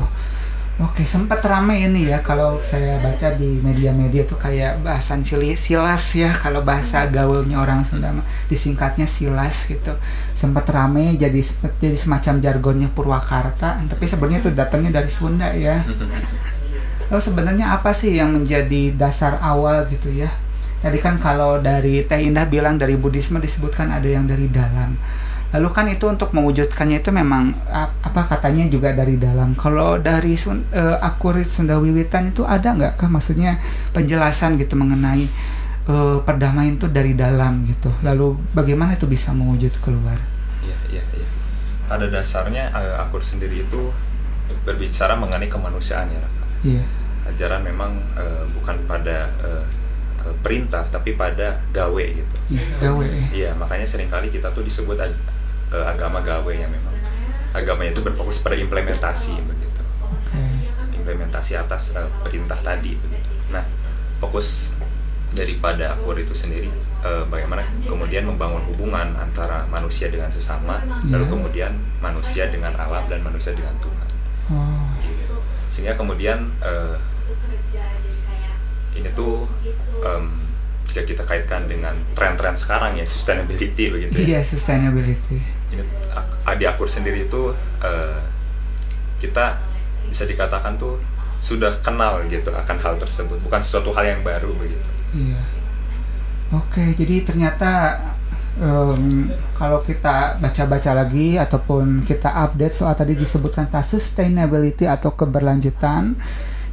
Oke, 0.76 1.08
sempat 1.08 1.40
rame 1.48 1.88
ini 1.88 2.12
ya 2.12 2.20
kalau 2.20 2.60
saya 2.60 3.00
baca 3.00 3.32
di 3.32 3.64
media-media 3.64 4.28
tuh 4.28 4.36
kayak 4.36 4.84
bahasan 4.84 5.24
silih 5.24 5.56
silas 5.56 6.04
ya 6.20 6.36
kalau 6.36 6.68
bahasa 6.68 7.08
gaulnya 7.08 7.64
orang 7.64 7.88
Sunda 7.88 8.12
mah 8.12 8.28
disingkatnya 8.52 9.08
silas 9.08 9.72
gitu. 9.72 9.96
Sempat 10.36 10.68
rame 10.68 11.16
jadi 11.16 11.40
jadi 11.80 11.96
semacam 11.96 12.44
jargonnya 12.44 12.90
Purwakarta, 12.92 13.80
tapi 13.88 14.04
sebenarnya 14.04 14.44
itu 14.44 14.52
datangnya 14.52 15.00
dari 15.00 15.08
Sunda 15.08 15.48
ya. 15.56 15.80
Lalu 17.12 17.22
sebenarnya 17.22 17.66
apa 17.78 17.94
sih 17.94 18.18
yang 18.18 18.34
menjadi 18.34 18.94
dasar 18.98 19.38
awal 19.42 19.86
gitu 19.90 20.10
ya? 20.10 20.30
Tadi 20.82 20.98
kan 21.02 21.18
kalau 21.18 21.58
dari 21.62 22.06
Teh 22.06 22.20
Indah 22.22 22.46
bilang 22.46 22.78
dari 22.78 22.94
Buddhisme 22.98 23.42
disebutkan 23.42 23.90
ada 23.90 24.06
yang 24.06 24.26
dari 24.30 24.50
dalam. 24.50 24.98
Lalu 25.54 25.70
kan 25.72 25.86
itu 25.88 26.06
untuk 26.10 26.36
mewujudkannya 26.36 27.00
itu 27.00 27.10
memang 27.16 27.56
ap- 27.72 27.96
apa 28.04 28.22
katanya 28.28 28.68
juga 28.68 28.92
dari 28.92 29.16
dalam. 29.16 29.56
Kalau 29.56 29.96
dari 30.02 30.36
Sun, 30.36 30.66
eh, 30.74 30.98
Akurit 31.00 31.48
Sunda 31.48 31.80
Wiwitan 31.80 32.34
itu 32.34 32.44
ada 32.44 32.76
nggak 32.76 33.00
kah 33.00 33.10
maksudnya 33.10 33.58
penjelasan 33.96 34.60
gitu 34.60 34.76
mengenai 34.76 35.26
eh, 35.88 36.18
perdamaian 36.26 36.76
itu 36.76 36.90
dari 36.92 37.14
dalam 37.16 37.64
gitu. 37.70 37.94
Lalu 38.04 38.36
bagaimana 38.52 38.98
itu 38.98 39.06
bisa 39.08 39.32
mewujud 39.32 39.74
keluar? 39.80 40.18
Iya, 40.66 40.78
iya, 40.92 41.04
iya. 41.16 41.28
Pada 41.88 42.10
dasarnya 42.10 42.74
eh, 42.74 42.96
Akur 43.02 43.22
sendiri 43.24 43.64
itu 43.64 43.94
berbicara 44.66 45.16
mengenai 45.18 45.48
kemanusiaan 45.50 46.10
ya. 46.12 46.22
Iya. 46.62 46.84
Ajaran 47.26 47.62
memang 47.62 47.92
eh, 48.16 48.44
bukan 48.52 48.78
pada 48.86 49.28
eh, 49.42 49.64
perintah 50.40 50.82
tapi 50.86 51.14
pada 51.14 51.60
gawe 51.70 52.06
gitu. 52.06 52.36
Iya, 52.52 52.66
gawe. 52.80 53.06
eh. 53.06 53.28
Iya, 53.32 53.50
makanya 53.54 53.86
sering 53.86 54.08
kali 54.08 54.30
kita 54.30 54.50
tuh 54.52 54.62
disebut 54.62 54.98
ag- 54.98 55.24
agama 55.76 56.22
gawe 56.22 56.50
yang 56.50 56.70
memang 56.70 56.94
agamanya 57.52 57.92
itu 57.92 58.02
berfokus 58.02 58.40
pada 58.40 58.56
implementasi 58.56 59.34
begitu. 59.42 59.82
Oke. 60.04 60.42
Implementasi 60.94 61.56
atas 61.56 61.92
eh, 61.92 62.10
perintah 62.22 62.58
tadi 62.58 62.94
begitu. 62.94 63.32
Nah, 63.50 63.66
fokus 64.18 64.72
daripada 65.32 65.92
akur 65.92 66.16
itu 66.16 66.32
sendiri 66.32 66.72
eh, 67.02 67.24
bagaimana 67.28 67.60
kemudian 67.84 68.24
membangun 68.24 68.64
hubungan 68.66 69.14
antara 69.14 69.68
manusia 69.68 70.08
dengan 70.08 70.30
sesama, 70.30 70.80
lalu 71.06 71.22
Iya. 71.22 71.32
kemudian 71.32 71.72
manusia 72.00 72.44
dengan 72.48 72.72
alam 72.74 73.04
dan 73.06 73.20
manusia 73.22 73.52
dengan 73.52 73.76
Tuhan. 73.78 74.08
Oh, 74.46 74.90
Sehingga 75.76 76.00
kemudian 76.00 76.48
eh, 76.64 76.96
ini 78.96 79.12
tuh 79.12 79.44
em, 80.00 80.32
jika 80.88 81.04
kita 81.04 81.24
kaitkan 81.28 81.68
dengan 81.68 81.92
tren-tren 82.16 82.56
sekarang 82.56 82.96
ya 82.96 83.04
sustainability 83.04 83.92
begitu 83.92 84.16
ya. 84.24 84.40
iya 84.40 84.40
sustainability. 84.40 85.44
ini 85.76 85.84
di 86.56 86.64
akur 86.64 86.88
sendiri 86.88 87.28
itu 87.28 87.52
eh, 87.84 88.24
kita 89.20 89.60
bisa 90.08 90.24
dikatakan 90.24 90.80
tuh 90.80 90.96
sudah 91.44 91.76
kenal 91.84 92.24
gitu 92.32 92.56
akan 92.56 92.78
hal 92.80 92.96
tersebut 92.96 93.36
bukan 93.44 93.60
sesuatu 93.60 93.92
hal 93.92 94.08
yang 94.16 94.22
baru 94.24 94.56
begitu 94.56 94.88
Iya. 95.16 95.40
Oke, 96.52 96.92
jadi 96.92 97.24
ternyata 97.24 97.98
em, 98.60 99.32
kalau 99.56 99.80
kita 99.84 100.40
baca-baca 100.40 100.92
lagi 100.96 101.36
ataupun 101.40 102.04
kita 102.04 102.32
update 102.46 102.76
soal 102.76 102.96
tadi 102.96 103.16
disebutkan 103.16 103.68
tentang 103.68 103.88
sustainability 103.88 104.88
atau 104.88 105.12
keberlanjutan 105.16 106.16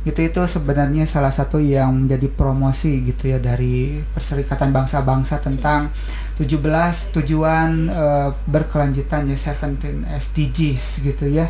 itu 0.02 0.18
itu 0.18 0.42
sebenarnya 0.42 1.06
salah 1.06 1.30
satu 1.30 1.62
yang 1.62 1.94
menjadi 1.94 2.26
promosi 2.26 3.06
gitu 3.06 3.30
ya 3.30 3.38
dari 3.38 4.02
Perserikatan 4.02 4.74
Bangsa-Bangsa 4.74 5.38
tentang 5.38 5.94
17 6.34 7.14
tujuan 7.14 7.86
eh, 7.86 8.28
berkelanjutan 8.50 9.30
ya 9.30 9.38
17 9.38 10.02
SDGs 10.10 11.06
gitu 11.06 11.30
ya. 11.30 11.46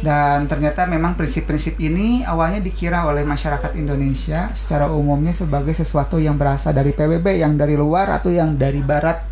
Dan 0.00 0.48
ternyata 0.48 0.86
memang 0.88 1.18
prinsip-prinsip 1.18 1.76
ini 1.82 2.22
awalnya 2.24 2.62
dikira 2.62 3.04
oleh 3.04 3.26
masyarakat 3.26 3.74
Indonesia 3.76 4.48
secara 4.54 4.88
umumnya 4.88 5.34
sebagai 5.34 5.74
sesuatu 5.74 6.16
yang 6.16 6.38
berasal 6.40 6.72
dari 6.72 6.94
PBB 6.94 7.42
yang 7.42 7.58
dari 7.58 7.74
luar 7.74 8.08
atau 8.08 8.32
yang 8.32 8.54
dari 8.56 8.80
barat 8.80 9.29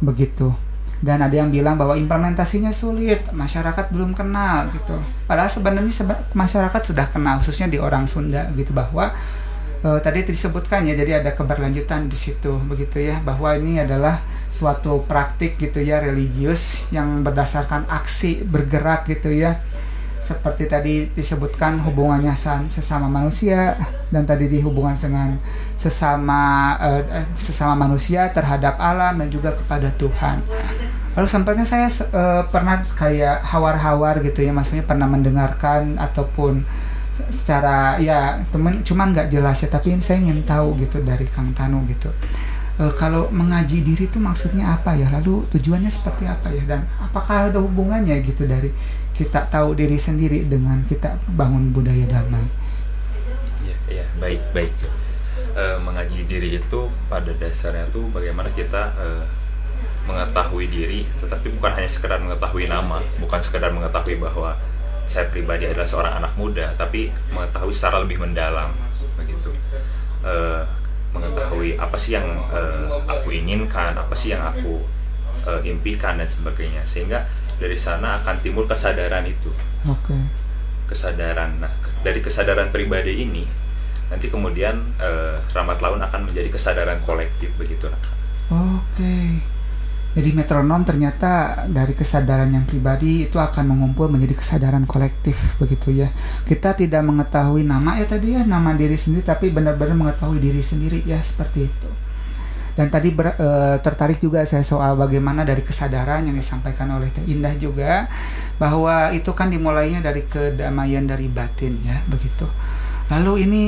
begitu. 0.00 0.52
Dan 0.98 1.22
ada 1.22 1.30
yang 1.30 1.54
bilang 1.54 1.78
bahwa 1.78 1.94
implementasinya 1.94 2.74
sulit 2.74 3.22
masyarakat 3.30 3.94
belum 3.94 4.18
kenal 4.18 4.66
gitu. 4.74 4.98
Padahal 5.30 5.46
sebenarnya 5.46 5.94
seba- 5.94 6.26
masyarakat 6.34 6.82
sudah 6.90 7.06
kenal 7.06 7.38
khususnya 7.38 7.70
di 7.70 7.78
orang 7.78 8.10
Sunda 8.10 8.50
gitu 8.58 8.74
bahwa 8.74 9.14
eh, 9.86 9.98
tadi 10.02 10.26
disebutkan 10.26 10.82
ya 10.90 10.98
jadi 10.98 11.22
ada 11.22 11.38
keberlanjutan 11.38 12.10
di 12.10 12.18
situ 12.18 12.50
begitu 12.66 12.98
ya 12.98 13.22
bahwa 13.22 13.54
ini 13.54 13.78
adalah 13.78 14.26
suatu 14.50 15.06
praktik 15.06 15.54
gitu 15.62 15.78
ya 15.78 16.02
religius 16.02 16.90
yang 16.90 17.22
berdasarkan 17.22 17.86
aksi 17.86 18.42
bergerak 18.42 19.06
gitu 19.06 19.30
ya 19.30 19.62
seperti 20.18 20.66
tadi 20.66 20.94
disebutkan 21.14 21.78
hubungannya 21.86 22.34
sesama 22.66 23.06
manusia 23.06 23.78
dan 24.10 24.26
tadi 24.26 24.50
dihubungan 24.50 24.98
dengan 24.98 25.38
sesama 25.78 26.74
eh, 26.82 27.24
sesama 27.38 27.78
manusia 27.78 28.26
terhadap 28.34 28.76
alam 28.82 29.22
dan 29.22 29.30
juga 29.30 29.54
kepada 29.54 29.94
Tuhan. 29.94 30.42
Lalu 31.14 31.28
sempatnya 31.30 31.66
saya 31.66 31.86
eh, 31.90 32.42
pernah 32.50 32.82
kayak 32.82 33.46
hawar-hawar 33.46 34.18
gitu 34.22 34.42
ya, 34.42 34.50
maksudnya 34.50 34.82
pernah 34.82 35.06
mendengarkan 35.06 35.98
ataupun 35.98 36.66
se- 37.14 37.26
secara 37.30 37.98
ya 38.02 38.42
temen 38.50 38.82
cuman 38.82 39.14
nggak 39.14 39.30
jelas 39.30 39.62
ya, 39.62 39.70
tapi 39.70 39.94
saya 40.02 40.18
ingin 40.18 40.42
tahu 40.42 40.78
gitu 40.82 41.02
dari 41.02 41.26
Kang 41.30 41.54
Tanu 41.54 41.86
gitu. 41.86 42.10
Eh, 42.78 42.94
kalau 42.94 43.26
mengaji 43.34 43.82
diri 43.82 44.06
itu 44.06 44.22
maksudnya 44.22 44.70
apa 44.78 44.94
ya? 44.94 45.10
Lalu 45.10 45.50
tujuannya 45.50 45.90
seperti 45.90 46.30
apa 46.30 46.54
ya? 46.54 46.62
Dan 46.62 46.86
apakah 47.02 47.50
ada 47.50 47.58
hubungannya 47.58 48.22
gitu 48.22 48.46
dari 48.46 48.70
kita 49.18 49.50
tahu 49.50 49.74
diri 49.74 49.98
sendiri 49.98 50.46
dengan 50.46 50.78
kita 50.86 51.18
bangun 51.34 51.74
budaya 51.74 52.06
damai? 52.06 52.46
Iya, 53.66 53.76
iya, 53.90 54.06
baik, 54.22 54.42
baik. 54.54 54.70
Eh, 55.58 55.78
mengaji 55.82 56.22
diri 56.30 56.62
itu 56.62 56.86
pada 57.10 57.34
dasarnya 57.34 57.90
tuh 57.90 58.06
bagaimana 58.14 58.46
kita 58.54 58.94
eh, 58.94 59.26
mengetahui 60.06 60.70
diri, 60.70 61.02
tetapi 61.18 61.50
bukan 61.58 61.74
hanya 61.74 61.90
sekedar 61.90 62.22
mengetahui 62.22 62.70
nama, 62.70 63.02
bukan 63.18 63.42
sekedar 63.42 63.74
mengetahui 63.74 64.22
bahwa 64.22 64.54
saya 65.02 65.26
pribadi 65.26 65.66
adalah 65.66 65.88
seorang 65.88 66.14
anak 66.22 66.32
muda, 66.38 66.70
tapi 66.78 67.10
mengetahui 67.34 67.74
secara 67.74 67.98
lebih 68.06 68.22
mendalam, 68.22 68.70
begitu. 69.18 69.50
Eh, 70.22 70.62
mengetahui 71.10 71.74
apa 71.74 71.96
sih 71.98 72.14
yang 72.14 72.28
eh, 72.54 72.86
aku 73.10 73.34
inginkan, 73.34 73.98
apa 73.98 74.14
sih 74.14 74.30
yang 74.30 74.46
aku 74.46 74.78
eh, 75.42 75.60
impikan 75.66 76.22
dan 76.22 76.28
sebagainya, 76.30 76.86
sehingga 76.86 77.26
dari 77.58 77.74
sana 77.74 78.22
akan 78.22 78.38
timbul 78.40 78.64
kesadaran 78.64 79.26
itu 79.26 79.50
Oke. 79.90 80.14
kesadaran. 80.86 81.58
Nah, 81.58 81.74
dari 82.00 82.22
kesadaran 82.22 82.70
pribadi 82.70 83.22
ini 83.22 83.44
nanti 84.08 84.32
kemudian 84.32 84.96
eh, 84.96 85.36
Ramat 85.52 85.84
Laun 85.84 86.00
akan 86.00 86.32
menjadi 86.32 86.48
kesadaran 86.48 87.04
kolektif 87.04 87.52
begitu 87.60 87.92
nah. 87.92 88.00
Oke. 88.48 89.44
Jadi 90.16 90.32
metronom 90.32 90.82
ternyata 90.82 91.62
dari 91.68 91.92
kesadaran 91.92 92.48
yang 92.48 92.64
pribadi 92.64 93.28
itu 93.28 93.36
akan 93.36 93.68
mengumpul 93.68 94.08
menjadi 94.08 94.34
kesadaran 94.40 94.88
kolektif 94.88 95.36
begitu 95.60 95.92
ya. 95.92 96.08
Kita 96.48 96.72
tidak 96.72 97.04
mengetahui 97.04 97.62
nama 97.62 98.00
ya 98.00 98.08
tadi 98.08 98.34
ya 98.34 98.42
nama 98.48 98.72
diri 98.72 98.96
sendiri 98.96 99.22
tapi 99.22 99.52
benar-benar 99.52 99.94
mengetahui 99.94 100.40
diri 100.40 100.64
sendiri 100.64 101.04
ya 101.04 101.20
seperti 101.20 101.68
itu. 101.68 101.90
Dan 102.78 102.94
tadi 102.94 103.10
ber- 103.10 103.34
eh, 103.34 103.76
tertarik 103.82 104.22
juga 104.22 104.46
saya 104.46 104.62
soal 104.62 104.94
bagaimana 104.94 105.42
dari 105.42 105.66
kesadaran 105.66 106.30
yang 106.30 106.38
disampaikan 106.38 106.86
oleh 106.94 107.10
Teh 107.10 107.26
Indah 107.26 107.58
juga 107.58 108.06
bahwa 108.54 109.10
itu 109.10 109.34
kan 109.34 109.50
dimulainya 109.50 109.98
dari 109.98 110.22
kedamaian 110.22 111.02
dari 111.02 111.26
batin 111.26 111.74
ya 111.82 111.98
begitu. 112.06 112.46
Lalu 113.10 113.50
ini 113.50 113.62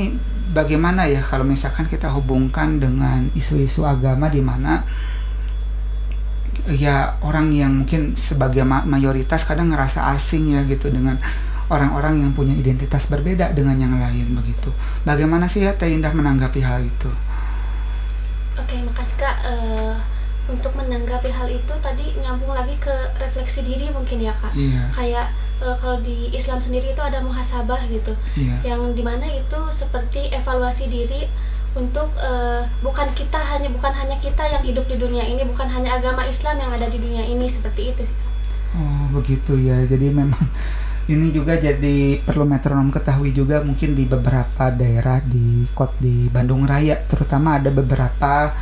bagaimana 0.55 1.11
ya 1.11 1.19
kalau 1.27 1.43
misalkan 1.43 1.91
kita 1.91 2.07
hubungkan 2.15 2.79
dengan 2.79 3.27
isu-isu 3.35 3.83
agama 3.83 4.31
di 4.31 4.39
mana 4.39 4.87
ya 6.71 7.19
orang 7.27 7.51
yang 7.51 7.83
mungkin 7.83 8.15
sebagai 8.15 8.63
ma- 8.63 8.87
mayoritas 8.87 9.43
kadang 9.43 9.75
ngerasa 9.75 10.07
asing 10.15 10.55
ya 10.55 10.63
gitu 10.71 10.87
dengan 10.87 11.19
orang-orang 11.67 12.23
yang 12.23 12.31
punya 12.31 12.55
identitas 12.55 13.11
berbeda 13.11 13.51
dengan 13.59 13.75
yang 13.75 13.95
lain 13.99 14.39
begitu. 14.39 14.71
Bagaimana 15.03 15.51
sih 15.51 15.67
ya 15.67 15.75
Teh 15.75 15.91
Indah 15.91 16.15
menanggapi 16.15 16.63
hal 16.63 16.87
itu? 16.87 17.11
Oke, 18.61 18.77
makasih 18.85 19.17
Kak. 19.17 19.37
Eh, 19.49 19.95
untuk 20.51 20.75
menanggapi 20.75 21.31
hal 21.31 21.47
itu 21.47 21.75
tadi 21.79 22.11
nyambung 22.19 22.51
lagi 22.51 22.75
ke 22.83 22.93
refleksi 23.23 23.63
diri 23.63 23.89
mungkin 23.95 24.19
ya 24.19 24.35
Kak. 24.35 24.53
Iya, 24.53 24.83
Kayak 24.93 25.27
eh, 25.63 25.77
kalau 25.79 25.99
di 26.03 26.29
Islam 26.35 26.59
sendiri 26.59 26.93
itu 26.93 27.03
ada 27.03 27.23
muhasabah 27.23 27.81
gitu, 27.89 28.13
iya. 28.35 28.75
yang 28.75 28.93
di 28.93 29.03
mana 29.07 29.25
itu 29.31 29.61
seperti 29.71 30.29
evaluasi 30.35 30.91
diri 30.91 31.31
untuk 31.79 32.11
eh, 32.19 32.67
bukan 32.83 33.09
kita 33.15 33.39
hanya 33.39 33.71
bukan 33.71 33.95
hanya 33.95 34.19
kita 34.19 34.43
yang 34.43 34.63
hidup 34.65 34.85
di 34.91 34.99
dunia 34.99 35.23
ini, 35.23 35.47
bukan 35.47 35.71
hanya 35.71 35.97
agama 36.03 36.27
Islam 36.27 36.59
yang 36.59 36.75
ada 36.75 36.91
di 36.91 36.99
dunia 36.99 37.23
ini 37.25 37.47
seperti 37.47 37.95
itu 37.95 38.03
sih 38.03 38.17
Kak. 38.19 38.31
Oh 38.75 39.07
begitu 39.15 39.55
ya. 39.59 39.79
Jadi 39.87 40.11
memang 40.11 40.43
ini 41.09 41.33
juga 41.33 41.57
jadi 41.57 42.21
perlu 42.21 42.45
metronom 42.45 42.93
ketahui 42.93 43.33
juga 43.33 43.65
mungkin 43.65 43.97
di 43.97 44.05
beberapa 44.05 44.69
daerah 44.71 45.19
di 45.25 45.65
kot 45.73 45.97
di 45.99 46.29
Bandung 46.29 46.69
Raya 46.69 47.01
terutama 47.09 47.57
ada 47.59 47.73
beberapa 47.73 48.53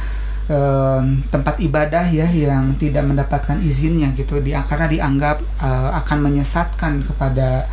em, 0.49 1.21
tempat 1.29 1.61
ibadah 1.61 2.07
ya 2.09 2.25
yang 2.31 2.73
tidak 2.79 3.05
mendapatkan 3.05 3.59
izinnya 3.61 4.15
gitu 4.17 4.39
di 4.41 4.55
karena 4.55 4.87
dianggap 4.89 5.43
eh, 5.43 5.91
akan 6.01 6.19
menyesatkan 6.25 7.05
kepada 7.05 7.69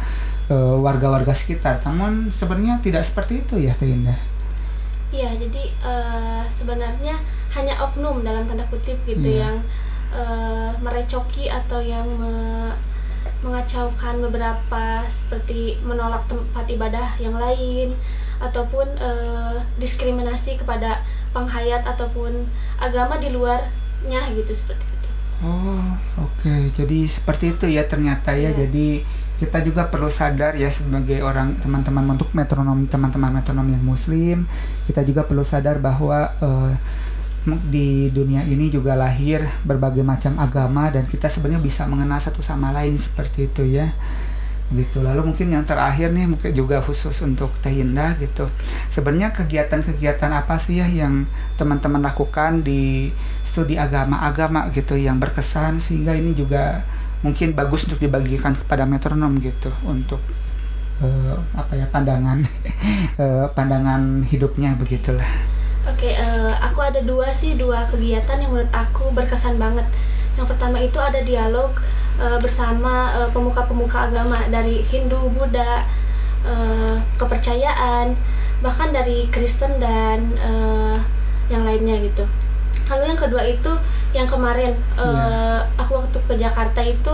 eh, 0.52 0.76
warga-warga 0.82 1.32
sekitar. 1.32 1.80
Namun 1.86 2.34
sebenarnya 2.34 2.82
tidak 2.84 3.04
seperti 3.06 3.46
itu 3.46 3.62
ya 3.62 3.72
Teh 3.78 3.88
Indah. 3.88 4.18
Iya, 5.16 5.32
jadi 5.40 5.72
sebenarnya 6.52 7.16
hanya 7.56 7.80
oknum 7.88 8.20
dalam 8.20 8.44
tanda 8.52 8.68
kutip 8.68 9.00
gitu 9.08 9.24
Iya. 9.24 9.48
yang 9.48 9.58
merecoki 10.84 11.48
atau 11.48 11.80
yang 11.80 12.04
me- 12.20 12.76
mengacaukan 13.46 14.22
beberapa 14.26 15.06
seperti 15.08 15.78
menolak 15.86 16.26
tempat 16.26 16.66
ibadah 16.66 17.18
yang 17.22 17.38
lain 17.38 17.94
ataupun 18.42 18.88
eh, 18.98 19.58
diskriminasi 19.80 20.60
kepada 20.60 21.06
penghayat 21.32 21.86
ataupun 21.86 22.48
agama 22.82 23.16
di 23.22 23.32
luarnya 23.32 24.22
gitu 24.34 24.52
seperti 24.52 24.84
itu. 24.84 25.10
Oh, 25.44 25.94
oke. 26.20 26.72
Jadi 26.72 27.06
seperti 27.06 27.54
itu 27.54 27.66
ya 27.68 27.84
ternyata 27.86 28.34
ya. 28.34 28.52
Iya. 28.52 28.66
Jadi 28.66 29.04
kita 29.36 29.60
juga 29.60 29.92
perlu 29.92 30.08
sadar 30.08 30.56
ya 30.56 30.72
sebagai 30.72 31.20
orang 31.20 31.60
teman-teman 31.60 32.16
untuk 32.16 32.32
metronom 32.32 32.88
teman-teman 32.88 33.36
metronom 33.36 33.68
yang 33.68 33.84
muslim, 33.84 34.48
kita 34.88 35.04
juga 35.04 35.28
perlu 35.28 35.44
sadar 35.44 35.84
bahwa 35.84 36.32
eh, 36.40 36.74
di 37.46 38.10
dunia 38.10 38.42
ini 38.42 38.74
juga 38.74 38.98
lahir 38.98 39.46
berbagai 39.62 40.02
macam 40.02 40.34
agama 40.42 40.90
dan 40.90 41.06
kita 41.06 41.30
sebenarnya 41.30 41.62
bisa 41.62 41.86
mengenal 41.86 42.18
satu 42.18 42.42
sama 42.42 42.74
lain 42.74 42.98
seperti 42.98 43.46
itu 43.46 43.64
ya. 43.70 43.94
Gitu. 44.74 45.06
Lalu 45.06 45.30
mungkin 45.30 45.54
yang 45.54 45.62
terakhir 45.62 46.10
nih 46.10 46.26
mungkin 46.26 46.50
juga 46.50 46.82
khusus 46.82 47.14
untuk 47.22 47.54
Teh 47.62 47.70
Indah 47.70 48.18
gitu. 48.18 48.50
Sebenarnya 48.90 49.30
kegiatan-kegiatan 49.30 50.32
apa 50.34 50.58
sih 50.58 50.82
ya 50.82 50.90
yang 50.90 51.30
teman-teman 51.54 52.02
lakukan 52.02 52.66
di 52.66 53.14
studi 53.46 53.78
agama-agama 53.78 54.74
gitu 54.74 54.98
yang 54.98 55.22
berkesan 55.22 55.78
sehingga 55.78 56.18
ini 56.18 56.34
juga 56.34 56.82
mungkin 57.22 57.54
bagus 57.54 57.86
untuk 57.86 58.02
dibagikan 58.02 58.58
kepada 58.58 58.90
metronom 58.90 59.38
gitu 59.38 59.70
untuk 59.86 60.22
eh, 61.06 61.38
apa 61.54 61.74
ya 61.78 61.86
pandangan 61.90 62.42
eh, 63.22 63.46
pandangan 63.54 64.26
hidupnya 64.26 64.74
begitulah. 64.74 65.55
Oke, 65.86 66.10
eh, 66.18 66.54
aku 66.60 66.82
ada 66.82 66.98
dua 67.06 67.30
sih 67.30 67.54
dua 67.56 67.86
kegiatan 67.86 68.42
yang 68.42 68.50
menurut 68.52 68.74
aku 68.74 69.14
berkesan 69.14 69.62
banget. 69.62 69.86
Yang 70.36 70.48
pertama 70.58 70.78
itu 70.82 70.98
ada 70.98 71.22
dialog 71.22 71.72
eh, 72.18 72.38
bersama 72.42 73.14
eh, 73.22 73.30
pemuka-pemuka 73.30 74.10
agama 74.10 74.38
dari 74.50 74.82
Hindu, 74.82 75.30
Buddha, 75.30 75.86
eh, 76.42 76.96
kepercayaan, 77.22 78.18
bahkan 78.66 78.90
dari 78.90 79.30
Kristen 79.30 79.78
dan 79.78 80.34
eh, 80.42 80.98
yang 81.54 81.62
lainnya 81.62 82.02
gitu. 82.02 82.26
Lalu 82.90 83.04
yang 83.14 83.20
kedua 83.22 83.42
itu 83.46 83.72
yang 84.18 84.26
kemarin 84.26 84.74
eh, 84.98 85.06
Iya. 85.06 85.70
aku 85.78 86.02
waktu 86.02 86.18
ke 86.26 86.34
Jakarta 86.36 86.82
itu 86.82 87.14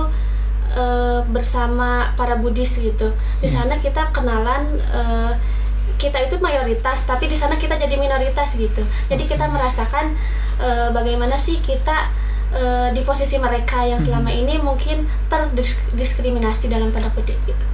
eh, 0.72 1.20
bersama 1.28 2.16
para 2.16 2.40
Buddhis 2.40 2.80
gitu. 2.80 3.12
Di 3.44 3.52
Iya. 3.52 3.68
sana 3.68 3.76
kita 3.78 4.16
kenalan 4.16 4.80
eh, 4.80 5.34
kita 6.02 6.18
itu 6.26 6.42
mayoritas 6.42 7.06
tapi 7.06 7.30
di 7.30 7.38
sana 7.38 7.62
kita 7.62 7.78
jadi 7.78 7.94
minoritas 8.02 8.58
gitu 8.58 8.82
jadi 9.06 9.24
kita 9.30 9.46
merasakan 9.46 10.18
eh, 10.58 10.90
bagaimana 10.90 11.38
sih 11.38 11.62
kita 11.62 12.10
eh, 12.58 12.90
di 12.90 13.06
posisi 13.06 13.38
mereka 13.38 13.86
yang 13.86 14.02
selama 14.02 14.34
ini 14.34 14.58
mungkin 14.58 15.06
terdiskriminasi 15.30 16.66
dalam 16.74 16.90
tanda 16.90 17.14
kutip 17.14 17.38
gitu 17.46 17.66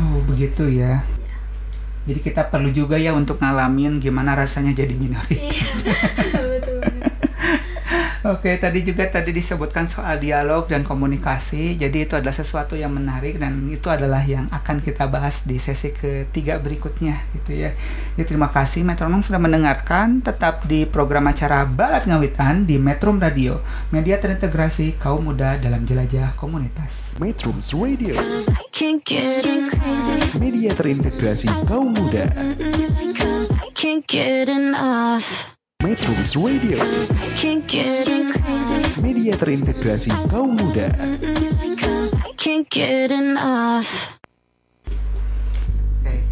Oh 0.00 0.22
begitu 0.24 0.64
ya. 0.70 1.04
Jadi 2.08 2.20
kita 2.24 2.48
perlu 2.48 2.72
juga 2.72 2.96
ya 2.96 3.12
untuk 3.12 3.36
ngalamin 3.36 4.00
gimana 4.00 4.32
rasanya 4.32 4.72
jadi 4.72 4.94
minoritas. 5.02 5.84
iya 5.84 6.40
betul. 6.40 6.80
Oke, 8.30 8.54
tadi 8.62 8.86
juga 8.86 9.10
tadi 9.10 9.34
disebutkan 9.34 9.90
soal 9.90 10.22
dialog 10.22 10.70
dan 10.70 10.86
komunikasi. 10.86 11.74
Jadi 11.74 12.06
itu 12.06 12.14
adalah 12.14 12.30
sesuatu 12.30 12.78
yang 12.78 12.94
menarik 12.94 13.42
dan 13.42 13.58
itu 13.66 13.90
adalah 13.90 14.22
yang 14.22 14.46
akan 14.54 14.78
kita 14.78 15.10
bahas 15.10 15.42
di 15.42 15.58
sesi 15.58 15.90
ketiga 15.90 16.62
berikutnya 16.62 17.26
gitu 17.34 17.58
ya. 17.58 17.74
Jadi 18.14 18.30
terima 18.30 18.46
kasih 18.46 18.86
Metronom 18.86 19.26
sudah 19.26 19.42
mendengarkan. 19.42 20.22
Tetap 20.22 20.70
di 20.70 20.86
program 20.86 21.26
acara 21.26 21.66
Balat 21.66 22.06
Ngawitan 22.06 22.70
di 22.70 22.78
Metrum 22.78 23.18
Radio, 23.18 23.66
media 23.90 24.22
terintegrasi 24.22 24.94
kaum 24.94 25.26
muda 25.26 25.58
dalam 25.58 25.82
jelajah 25.82 26.30
komunitas. 26.38 27.18
Metrums 27.18 27.74
Radio, 27.74 28.14
Cause 28.14 28.46
I 28.46 28.62
can't 28.70 29.02
get 29.02 29.42
enough. 29.42 30.38
media 30.38 30.70
terintegrasi 30.70 31.50
kaum 31.66 31.98
muda. 31.98 32.30
Metrums 36.00 36.32
Radio, 36.32 36.80
media 39.04 39.36
terintegrasi 39.36 40.08
kaum 40.32 40.56
muda. 40.56 40.88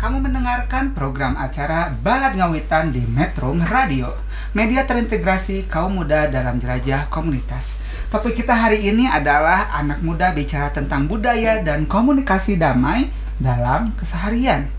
Kamu 0.00 0.24
mendengarkan 0.24 0.96
program 0.96 1.36
acara 1.36 1.92
Balad 2.00 2.40
Ngawitan 2.40 2.96
di 2.96 3.04
Metro 3.12 3.52
Radio, 3.68 4.16
media 4.56 4.88
terintegrasi 4.88 5.68
kaum 5.68 6.00
muda 6.00 6.32
dalam 6.32 6.56
jelajah 6.56 7.12
komunitas. 7.12 7.76
Topik 8.08 8.40
kita 8.40 8.56
hari 8.56 8.88
ini 8.88 9.04
adalah 9.04 9.68
anak 9.76 10.00
muda 10.00 10.32
bicara 10.32 10.72
tentang 10.72 11.04
budaya 11.04 11.60
dan 11.60 11.84
komunikasi 11.84 12.56
damai 12.56 13.12
dalam 13.36 13.92
keseharian. 14.00 14.77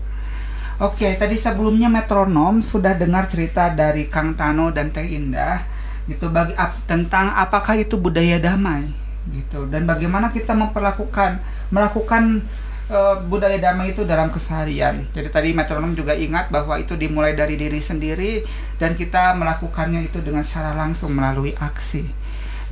Oke, 0.80 1.12
tadi 1.20 1.36
sebelumnya 1.36 1.92
metronom 1.92 2.64
sudah 2.64 2.96
dengar 2.96 3.28
cerita 3.28 3.68
dari 3.68 4.08
Kang 4.08 4.32
Tano 4.32 4.72
dan 4.72 4.88
Teh 4.88 5.04
Indah 5.04 5.60
gitu 6.08 6.32
bagi 6.32 6.56
ap- 6.56 6.80
tentang 6.88 7.36
apakah 7.36 7.76
itu 7.76 8.00
budaya 8.00 8.40
damai 8.40 8.88
gitu 9.28 9.68
dan 9.68 9.84
bagaimana 9.84 10.32
kita 10.32 10.56
memperlakukan 10.56 11.44
melakukan 11.68 12.40
eh, 12.88 13.16
budaya 13.28 13.60
damai 13.60 13.92
itu 13.92 14.08
dalam 14.08 14.32
keseharian. 14.32 15.04
Jadi 15.12 15.28
tadi 15.28 15.48
metronom 15.52 15.92
juga 15.92 16.16
ingat 16.16 16.48
bahwa 16.48 16.80
itu 16.80 16.96
dimulai 16.96 17.36
dari 17.36 17.60
diri 17.60 17.76
sendiri 17.76 18.40
dan 18.80 18.96
kita 18.96 19.36
melakukannya 19.36 20.08
itu 20.08 20.24
dengan 20.24 20.40
secara 20.40 20.72
langsung 20.72 21.12
melalui 21.12 21.52
aksi. 21.60 22.08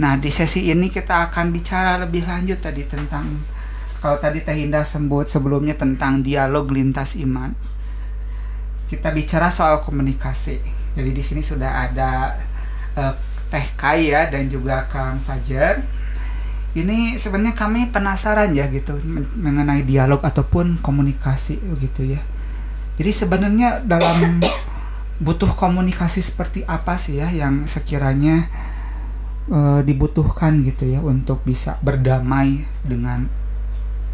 Nah, 0.01 0.17
di 0.17 0.33
sesi 0.33 0.73
ini 0.73 0.89
kita 0.89 1.29
akan 1.29 1.53
bicara 1.53 2.01
lebih 2.01 2.25
lanjut 2.25 2.57
tadi 2.65 2.89
tentang 2.89 3.37
kalau 4.01 4.17
tadi 4.17 4.41
Teh 4.41 4.57
Indah 4.57 4.89
sebut 4.89 5.29
sebelumnya 5.29 5.77
tentang 5.77 6.25
dialog 6.25 6.73
lintas 6.73 7.13
iman. 7.21 7.53
Kita 8.89 9.13
bicara 9.13 9.53
soal 9.53 9.85
komunikasi. 9.85 10.59
Jadi 10.97 11.11
di 11.13 11.23
sini 11.23 11.45
sudah 11.45 11.87
ada 11.87 12.35
eh, 12.97 13.15
Teh 13.49 13.67
Kaya 13.77 14.27
dan 14.29 14.49
juga 14.49 14.89
Kang 14.89 15.21
Fajar 15.21 15.99
ini 16.77 17.17
sebenarnya 17.17 17.57
kami 17.57 17.89
penasaran 17.89 18.53
ya 18.53 18.69
gitu 18.69 18.95
men- 19.03 19.27
mengenai 19.35 19.83
dialog 19.83 20.21
ataupun 20.21 20.79
komunikasi 20.85 21.59
gitu 21.81 22.05
ya. 22.05 22.21
Jadi 23.01 23.11
sebenarnya 23.15 23.81
dalam 23.83 24.43
butuh 25.25 25.51
komunikasi 25.57 26.23
seperti 26.23 26.63
apa 26.69 26.95
sih 27.01 27.19
ya 27.19 27.33
yang 27.33 27.65
sekiranya 27.65 28.47
eh, 29.49 29.81
dibutuhkan 29.83 30.61
gitu 30.63 30.87
ya 30.87 31.01
untuk 31.01 31.41
bisa 31.43 31.81
berdamai 31.81 32.69
dengan 32.85 33.27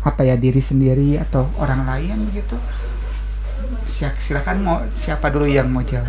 apa 0.05 0.21
ya 0.21 0.37
diri 0.37 0.61
sendiri 0.61 1.17
atau 1.19 1.49
orang 1.59 1.85
lain 1.89 2.29
begitu. 2.31 2.55
Silakan 3.87 4.59
mau 4.65 4.79
siapa 4.95 5.31
dulu 5.31 5.47
yang 5.47 5.71
mau 5.71 5.85
jawab? 5.85 6.09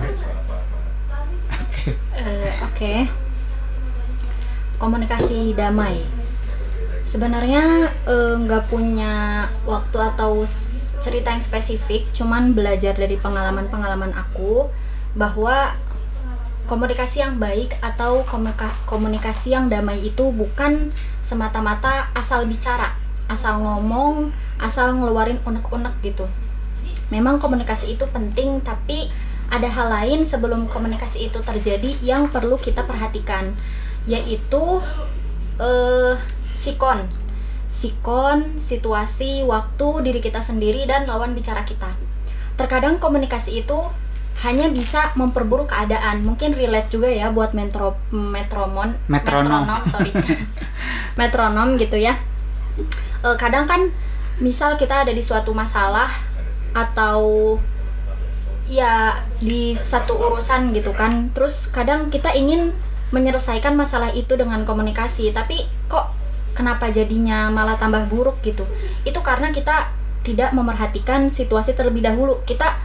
Oke. 1.52 1.94
Eh, 2.18 2.52
Oke. 2.66 2.94
Komunikasi 4.82 5.56
damai. 5.56 6.04
Sebenarnya 7.06 7.88
eh, 8.08 8.36
nggak 8.40 8.68
punya 8.68 9.46
waktu 9.64 9.98
atau 10.02 10.44
cerita 11.00 11.30
yang 11.30 11.44
spesifik, 11.44 12.10
cuman 12.18 12.58
belajar 12.58 12.98
dari 12.98 13.16
pengalaman-pengalaman 13.22 14.16
aku 14.18 14.68
bahwa 15.14 15.78
komunikasi 16.66 17.22
yang 17.22 17.38
baik 17.38 17.78
atau 17.80 18.26
komunika- 18.26 18.74
komunikasi 18.90 19.54
yang 19.54 19.70
damai 19.70 20.02
itu 20.02 20.34
bukan 20.34 20.90
semata-mata 21.22 22.10
asal 22.18 22.50
bicara, 22.50 22.98
asal 23.30 23.62
ngomong, 23.62 24.34
asal 24.58 24.98
ngeluarin 24.98 25.38
unek-unek 25.46 25.94
gitu. 26.02 26.26
Memang 27.14 27.38
komunikasi 27.38 27.98
itu 27.98 28.06
penting, 28.10 28.62
tapi 28.66 29.10
ada 29.54 29.70
hal 29.70 29.88
lain 29.94 30.26
sebelum 30.26 30.66
komunikasi 30.66 31.30
itu 31.30 31.40
terjadi 31.46 31.94
yang 32.02 32.34
perlu 32.34 32.58
kita 32.58 32.82
perhatikan, 32.84 33.54
yaitu 34.10 34.82
eh, 35.62 36.18
sikon, 36.58 37.06
sikon, 37.70 38.58
situasi, 38.58 39.46
waktu 39.46 39.88
diri 40.02 40.20
kita 40.24 40.42
sendiri 40.42 40.90
dan 40.90 41.06
lawan 41.06 41.38
bicara 41.38 41.62
kita. 41.62 41.94
Terkadang 42.58 42.98
komunikasi 42.98 43.62
itu 43.62 43.78
hanya 44.44 44.68
bisa 44.68 45.14
memperburuk 45.16 45.72
keadaan. 45.72 46.26
Mungkin 46.26 46.58
relate 46.58 46.92
juga 46.92 47.08
ya 47.08 47.30
buat 47.30 47.54
metro 47.54 47.96
metromon, 48.12 48.98
Metronom. 49.08 49.64
metronom, 49.64 49.82
sorry, 49.88 50.12
metronom 51.20 51.70
gitu 51.78 52.02
ya. 52.02 52.18
Eh, 53.24 53.36
kadang 53.38 53.70
kan, 53.70 53.94
misal 54.42 54.76
kita 54.76 55.08
ada 55.08 55.14
di 55.14 55.24
suatu 55.24 55.56
masalah 55.56 56.12
atau 56.76 57.56
ya 58.68 59.24
di 59.40 59.74
satu 59.74 60.20
urusan 60.20 60.76
gitu 60.76 60.92
kan. 60.92 61.32
Terus 61.32 61.72
kadang 61.72 62.12
kita 62.12 62.36
ingin 62.36 62.76
menyelesaikan 63.16 63.80
masalah 63.80 64.12
itu 64.12 64.36
dengan 64.36 64.68
komunikasi 64.68 65.32
tapi 65.32 65.64
kok 65.88 66.12
kenapa 66.52 66.92
jadinya 66.92 67.48
malah 67.48 67.80
tambah 67.80 68.06
buruk 68.12 68.44
gitu? 68.44 68.68
Itu 69.08 69.24
karena 69.24 69.56
kita 69.56 69.90
tidak 70.28 70.52
memerhatikan 70.52 71.32
situasi 71.32 71.78
terlebih 71.78 72.04
dahulu. 72.04 72.44
Kita 72.44 72.76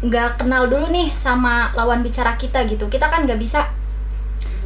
nggak 0.00 0.40
kenal 0.40 0.66
dulu 0.66 0.88
nih 0.88 1.12
sama 1.14 1.70
lawan 1.78 2.02
bicara 2.02 2.34
kita 2.34 2.66
gitu. 2.66 2.90
Kita 2.90 3.06
kan 3.06 3.28
nggak 3.28 3.38
bisa 3.38 3.68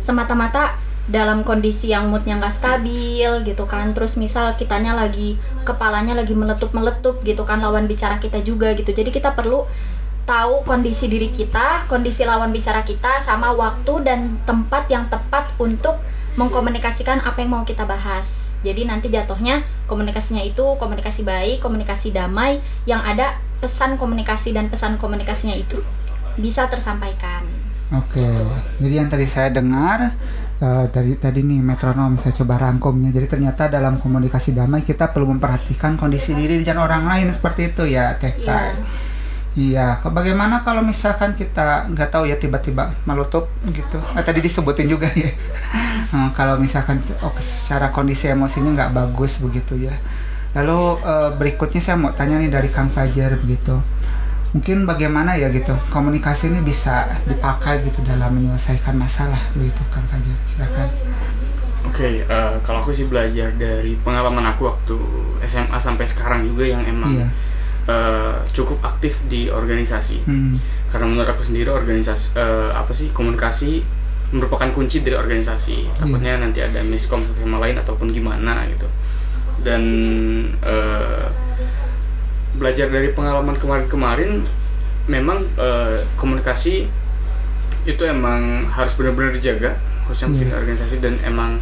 semata-mata 0.00 0.78
dalam 1.04 1.44
kondisi 1.44 1.92
yang 1.92 2.08
moodnya 2.08 2.40
nggak 2.40 2.54
stabil 2.54 3.30
gitu 3.44 3.64
kan. 3.68 3.92
Terus 3.92 4.16
misal 4.16 4.56
kitanya 4.56 4.96
lagi 4.96 5.36
kepalanya 5.68 6.16
lagi 6.16 6.32
meletup-meletup 6.32 7.20
gitu 7.24 7.44
kan 7.44 7.60
lawan 7.60 7.84
bicara 7.84 8.16
kita 8.20 8.40
juga 8.40 8.72
gitu. 8.72 8.90
Jadi 8.92 9.12
kita 9.12 9.36
perlu 9.36 9.68
tahu 10.24 10.64
kondisi 10.64 11.04
diri 11.04 11.28
kita 11.28 11.84
kondisi 11.84 12.24
lawan 12.24 12.48
bicara 12.48 12.80
kita 12.80 13.20
sama 13.20 13.52
waktu 13.52 14.08
dan 14.08 14.40
tempat 14.48 14.88
yang 14.88 15.04
tepat 15.12 15.52
untuk 15.60 16.00
mengkomunikasikan 16.40 17.20
apa 17.22 17.44
yang 17.44 17.52
mau 17.52 17.64
kita 17.68 17.84
bahas. 17.84 18.56
Jadi 18.64 18.88
nanti 18.88 19.12
jatuhnya 19.12 19.60
komunikasinya 19.84 20.40
itu 20.40 20.64
komunikasi 20.80 21.20
baik 21.20 21.60
komunikasi 21.60 22.16
damai 22.16 22.64
yang 22.88 23.04
ada 23.04 23.36
pesan 23.60 24.00
komunikasi 24.00 24.56
dan 24.56 24.72
pesan 24.72 24.96
komunikasinya 24.96 25.52
itu 25.52 25.84
bisa 26.40 26.66
tersampaikan. 26.66 27.44
Oke, 27.92 28.24
jadi 28.80 29.04
yang 29.04 29.08
tadi 29.12 29.28
saya 29.28 29.52
dengar 29.52 30.16
eh, 30.60 30.84
dari 30.90 31.18
tadi 31.18 31.40
nih 31.42 31.60
metronom 31.62 32.18
saya 32.20 32.34
coba 32.36 32.60
rangkumnya. 32.60 33.10
Jadi 33.10 33.26
ternyata 33.26 33.66
dalam 33.66 33.98
komunikasi 33.98 34.54
damai 34.54 34.82
kita 34.82 35.10
perlu 35.10 35.34
memperhatikan 35.34 35.98
kondisi 35.98 36.36
diri 36.36 36.62
dan 36.62 36.78
orang 36.78 37.06
lain 37.08 37.30
seperti 37.30 37.74
itu 37.74 37.88
ya, 37.88 38.14
Teh 38.18 38.34
Iya. 38.34 38.46
Kai. 38.46 38.72
Iya, 39.54 40.02
bagaimana 40.10 40.66
kalau 40.66 40.82
misalkan 40.82 41.30
kita 41.38 41.86
nggak 41.86 42.10
tahu 42.10 42.26
ya 42.26 42.34
tiba-tiba 42.34 42.90
melutup 43.06 43.46
gitu? 43.70 44.02
Ah, 44.10 44.26
tadi 44.26 44.42
disebutin 44.42 44.90
juga 44.90 45.06
ya. 45.14 45.30
Eh, 46.14 46.30
kalau 46.36 46.54
misalkan 46.62 46.94
oh, 47.26 47.34
secara 47.42 47.90
kondisi 47.90 48.30
emosinya 48.30 48.70
nggak 48.70 48.92
bagus 48.94 49.42
begitu 49.42 49.74
ya. 49.74 49.94
Lalu 50.54 51.02
eh, 51.02 51.30
berikutnya 51.34 51.82
saya 51.82 51.98
mau 51.98 52.14
tanya 52.14 52.38
nih 52.38 52.50
dari 52.50 52.70
Kang 52.70 52.86
Fajar 52.86 53.34
begitu. 53.34 53.74
Mungkin 54.54 54.86
bagaimana 54.86 55.34
ya 55.34 55.50
gitu 55.50 55.74
komunikasi 55.90 56.46
ini 56.46 56.62
bisa 56.62 57.10
dipakai 57.26 57.82
gitu 57.82 58.00
dalam 58.06 58.30
menyelesaikan 58.38 58.94
masalah 58.94 59.42
begitu 59.58 59.82
Kang 59.90 60.06
Fajar. 60.06 60.38
Silakan. 60.46 60.88
Oke, 61.84 62.22
eh, 62.22 62.52
kalau 62.62 62.80
aku 62.80 62.94
sih 62.94 63.10
belajar 63.10 63.50
dari 63.58 63.98
pengalaman 64.00 64.46
aku 64.46 64.70
waktu 64.70 64.96
SMA 65.44 65.76
sampai 65.76 66.06
sekarang 66.08 66.46
juga 66.46 66.64
yang 66.64 66.86
emang 66.86 67.18
Iya. 67.18 67.26
eh, 67.84 68.34
cukup 68.54 68.80
aktif 68.80 69.26
di 69.28 69.50
organisasi. 69.52 70.24
Hmm. 70.24 70.56
Karena 70.88 71.10
menurut 71.10 71.28
aku 71.28 71.42
sendiri 71.44 71.68
organisasi 71.68 72.38
eh, 72.38 72.70
apa 72.72 72.94
sih 72.94 73.10
komunikasi 73.12 73.82
merupakan 74.32 74.70
kunci 74.72 75.02
dari 75.04 75.18
organisasi. 75.18 75.98
Takutnya 75.98 76.38
nanti 76.40 76.62
ada 76.64 76.80
miskom 76.80 77.20
satu 77.20 77.44
sama 77.44 77.60
lain 77.60 77.76
ataupun 77.76 78.08
gimana 78.08 78.64
gitu. 78.70 78.88
Dan 79.60 79.82
eh, 80.64 81.26
belajar 82.54 82.86
dari 82.88 83.10
pengalaman 83.10 83.58
kemarin-kemarin, 83.58 84.42
memang 85.06 85.44
eh, 85.58 86.06
komunikasi 86.16 86.86
itu 87.84 88.02
emang 88.08 88.64
harus 88.72 88.96
benar-benar 88.96 89.36
dijaga 89.36 89.76
khususnya 90.08 90.48
Iya. 90.48 90.56
organisasi 90.56 91.04
dan 91.04 91.20
emang 91.20 91.60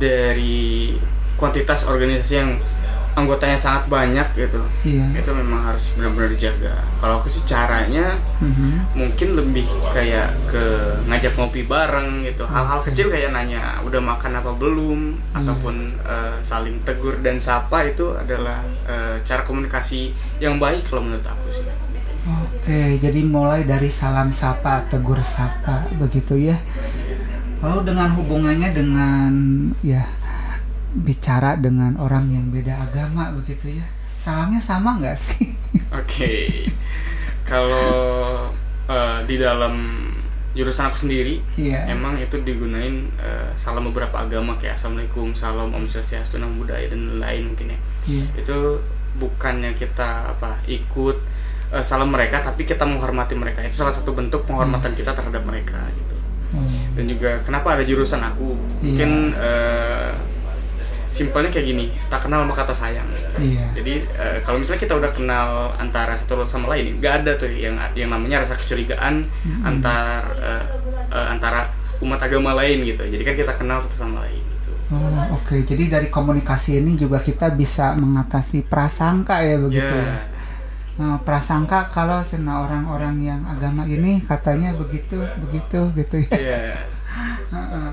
dari 0.00 0.96
kuantitas 1.36 1.84
organisasi 1.84 2.32
yang 2.36 2.50
anggotanya 3.12 3.54
sangat 3.54 3.84
banyak 3.86 4.24
gitu 4.34 4.60
Iya. 4.82 5.04
itu 5.14 5.30
memang 5.30 5.60
harus 5.62 5.92
benar-benar 5.92 6.28
dijaga 6.28 6.72
kalau 6.96 7.18
aku 7.18 7.28
sih 7.28 7.44
caranya 7.44 8.16
Mhm. 8.40 8.94
mungkin 8.94 9.28
lebih 9.34 9.62
kayak 9.86 10.32
ke 10.46 10.64
ngajak 11.04 11.32
ngopi 11.34 11.62
bareng 11.62 12.22
gitu 12.22 12.42
hal-hal 12.44 12.80
kecil 12.80 13.06
kayak 13.06 13.30
nanya 13.30 13.76
udah 13.82 14.00
makan 14.00 14.32
apa 14.34 14.50
belum 14.52 15.00
Iya. 15.12 15.38
ataupun 15.38 15.74
eh, 16.00 16.36
saling 16.40 16.80
tegur 16.82 17.20
dan 17.20 17.36
sapa 17.36 17.84
itu 17.84 18.12
adalah 18.12 18.60
eh, 18.84 19.20
cara 19.20 19.42
komunikasi 19.42 20.10
yang 20.38 20.56
baik 20.56 20.84
kalau 20.84 21.02
menurut 21.02 21.24
aku 21.24 21.48
sih 21.50 21.64
Oke, 22.22 22.94
jadi 22.96 23.18
mulai 23.20 23.66
dari 23.66 23.90
salam 23.90 24.30
sapa, 24.30 24.86
tegur 24.86 25.18
sapa, 25.18 25.90
begitu 25.92 26.38
ya. 26.38 26.54
Lalu 27.58 27.82
dengan 27.84 28.14
hubungannya 28.14 28.70
dengan 28.70 29.30
ya 29.80 30.06
bicara 30.94 31.56
dengan 31.56 31.96
orang 31.96 32.28
yang 32.28 32.48
beda 32.48 32.76
agama 32.82 33.32
begitu 33.32 33.80
ya. 33.80 33.86
Salamnya 34.16 34.60
sama 34.60 34.96
nggak 34.96 35.16
sih? 35.16 35.50
Oke, 35.98 36.68
kalau 37.42 38.48
eh, 38.86 39.18
di 39.26 39.36
dalam 39.36 39.74
jurusan 40.52 40.92
aku 40.92 41.08
sendiri, 41.08 41.40
Iya. 41.56 41.88
emang 41.88 42.14
itu 42.16 42.36
digunain 42.40 43.08
eh, 43.16 43.48
salam 43.56 43.88
beberapa 43.88 44.20
agama 44.20 44.54
kayak 44.54 44.76
assalamualaikum, 44.76 45.32
salam 45.32 45.72
om 45.72 45.82
swastiastu, 45.82 46.36
namo 46.36 46.60
buddhaya 46.60 46.86
dan 46.86 47.18
lain-lain 47.18 47.50
mungkin 47.50 47.72
ya. 47.72 47.78
Iya. 48.06 48.24
Itu 48.38 48.56
bukannya 49.12 49.72
kita 49.72 50.32
apa 50.32 50.60
ikut 50.64 51.16
eh, 51.72 51.82
salah 51.82 52.06
mereka 52.06 52.40
tapi 52.40 52.62
kita 52.62 52.84
menghormati 52.84 53.32
mereka 53.34 53.60
itu 53.60 53.74
salah 53.74 53.92
satu 53.92 54.12
bentuk 54.12 54.44
penghormatan 54.44 54.92
kita 54.92 55.12
terhadap 55.12 55.42
mereka 55.42 55.80
gitu 55.92 56.16
Hmm. 56.52 56.68
dan 56.92 57.08
juga 57.08 57.40
kenapa 57.48 57.72
ada 57.72 57.80
jurusan 57.80 58.20
aku 58.20 58.52
Iya. 58.52 58.76
mungkin 58.84 59.10
eh, 59.32 60.12
simpelnya 61.12 61.52
kayak 61.52 61.66
gini 61.68 61.86
tak 62.08 62.24
kenal 62.24 62.42
maka 62.42 62.64
kata 62.64 62.72
sayang 62.72 63.04
Iya. 63.36 63.68
jadi 63.76 63.94
eh, 64.16 64.38
kalau 64.40 64.56
misalnya 64.56 64.80
kita 64.80 64.94
udah 64.96 65.12
kenal 65.12 65.48
antara 65.76 66.16
satu 66.16 66.42
sama 66.42 66.72
lain 66.72 66.96
nggak 66.98 67.14
ada 67.22 67.36
tuh 67.36 67.52
yang 67.52 67.76
yang 67.92 68.08
namanya 68.08 68.40
rasa 68.40 68.56
kecurigaan 68.56 69.28
antar 69.60 70.24
eh, 70.40 70.64
eh, 71.12 71.26
antara 71.28 71.68
umat 72.00 72.18
agama 72.18 72.56
lain 72.56 72.82
gitu 72.82 73.04
jadi 73.04 73.22
kan 73.22 73.34
kita 73.36 73.52
kenal 73.54 73.78
satu 73.78 73.94
sama 73.94 74.24
lain 74.24 74.40
gitu 74.40 74.72
Oh, 74.92 75.40
oke. 75.40 75.56
Jadi 75.64 75.88
dari 75.88 76.12
komunikasi 76.12 76.76
ini 76.76 76.92
juga 76.92 77.16
kita 77.16 77.48
bisa 77.48 77.96
mengatasi 77.96 78.60
prasangka 78.60 79.40
ya 79.40 79.56
begitu. 79.56 79.88
Ya. 79.88 80.04
ya? 80.04 80.20
Nah, 81.00 81.16
prasangka 81.24 81.88
kalau 81.88 82.20
sana 82.20 82.60
orang-orang 82.60 83.16
yang 83.24 83.40
agama 83.48 83.88
ini 83.88 84.20
katanya 84.20 84.76
begitu, 84.76 85.16
begitu 85.40 85.88
gitu 85.96 86.16
ya. 86.28 86.36
Iya. 86.36 86.60
Heeh. 87.56 87.88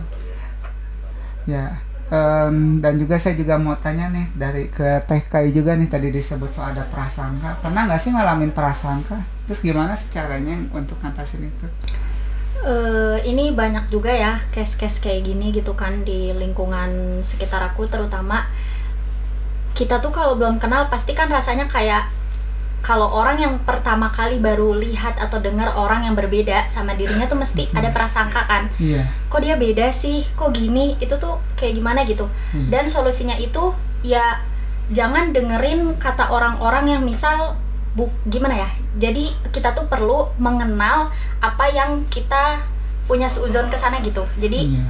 ya. 1.47 1.65
Em, 2.09 2.81
dan 2.81 2.97
juga 2.97 3.15
saya 3.21 3.37
juga 3.37 3.55
mau 3.55 3.77
tanya 3.77 4.09
nih 4.09 4.27
dari 4.33 4.63
ke 4.69 5.01
Teh 5.05 5.23
Kai 5.29 5.53
juga 5.53 5.77
nih 5.77 5.89
tadi 5.89 6.09
disebut 6.09 6.49
soal 6.49 6.73
ada 6.73 6.85
prasangka. 6.85 7.61
Pernah 7.61 7.89
nggak 7.89 8.01
sih 8.01 8.09
ngalamin 8.13 8.51
prasangka? 8.53 9.21
Terus 9.45 9.61
gimana 9.61 9.93
sih 9.97 10.09
caranya 10.09 10.57
untuk 10.73 10.97
ngatasin 11.01 11.45
itu? 11.45 11.65
Eh, 12.59 13.17
ini 13.23 13.55
banyak 13.55 13.87
juga 13.87 14.11
ya 14.11 14.43
case-case 14.51 14.99
kayak 14.99 15.31
gini 15.31 15.55
gitu 15.55 15.79
kan 15.79 16.03
di 16.03 16.35
lingkungan 16.35 17.23
sekitar 17.23 17.63
aku 17.71 17.87
terutama 17.87 18.43
kita 19.71 20.03
tuh 20.03 20.11
kalau 20.11 20.35
belum 20.35 20.59
kenal 20.59 20.91
pasti 20.91 21.15
kan 21.15 21.31
rasanya 21.31 21.71
kayak 21.71 22.11
kalau 22.79 23.11
orang 23.11 23.37
yang 23.37 23.53
pertama 23.67 24.07
kali 24.09 24.39
baru 24.39 24.71
lihat 24.79 25.19
atau 25.19 25.43
dengar 25.43 25.75
orang 25.75 26.07
yang 26.07 26.15
berbeda 26.15 26.71
sama 26.71 26.95
dirinya 26.95 27.27
tuh 27.27 27.35
mesti 27.35 27.67
ada 27.75 27.91
prasangka 27.91 28.47
kan? 28.47 28.71
Iya. 28.79 29.03
kok 29.27 29.43
dia 29.43 29.59
beda 29.59 29.91
sih? 29.91 30.23
Kok 30.33 30.55
gini? 30.55 30.95
Itu 30.97 31.19
tuh 31.19 31.43
kayak 31.59 31.75
gimana 31.75 32.07
gitu. 32.07 32.25
Hmm. 32.55 32.71
dan 32.71 32.87
solusinya 32.87 33.35
itu 33.35 33.75
ya 34.01 34.39
jangan 34.89 35.35
dengerin 35.35 35.99
kata 35.99 36.31
orang-orang 36.31 36.97
yang 36.97 37.01
misal 37.03 37.59
bu 37.93 38.07
gimana 38.25 38.55
ya? 38.63 38.69
Jadi 38.97 39.35
kita 39.51 39.75
tuh 39.75 39.85
perlu 39.91 40.31
mengenal 40.39 41.11
apa 41.43 41.65
yang 41.69 42.07
kita 42.07 42.63
punya 43.05 43.27
seuzon 43.27 43.67
ke 43.67 43.75
sana 43.75 43.99
gitu. 43.99 44.23
Jadi 44.39 44.79
Iya. 44.79 44.85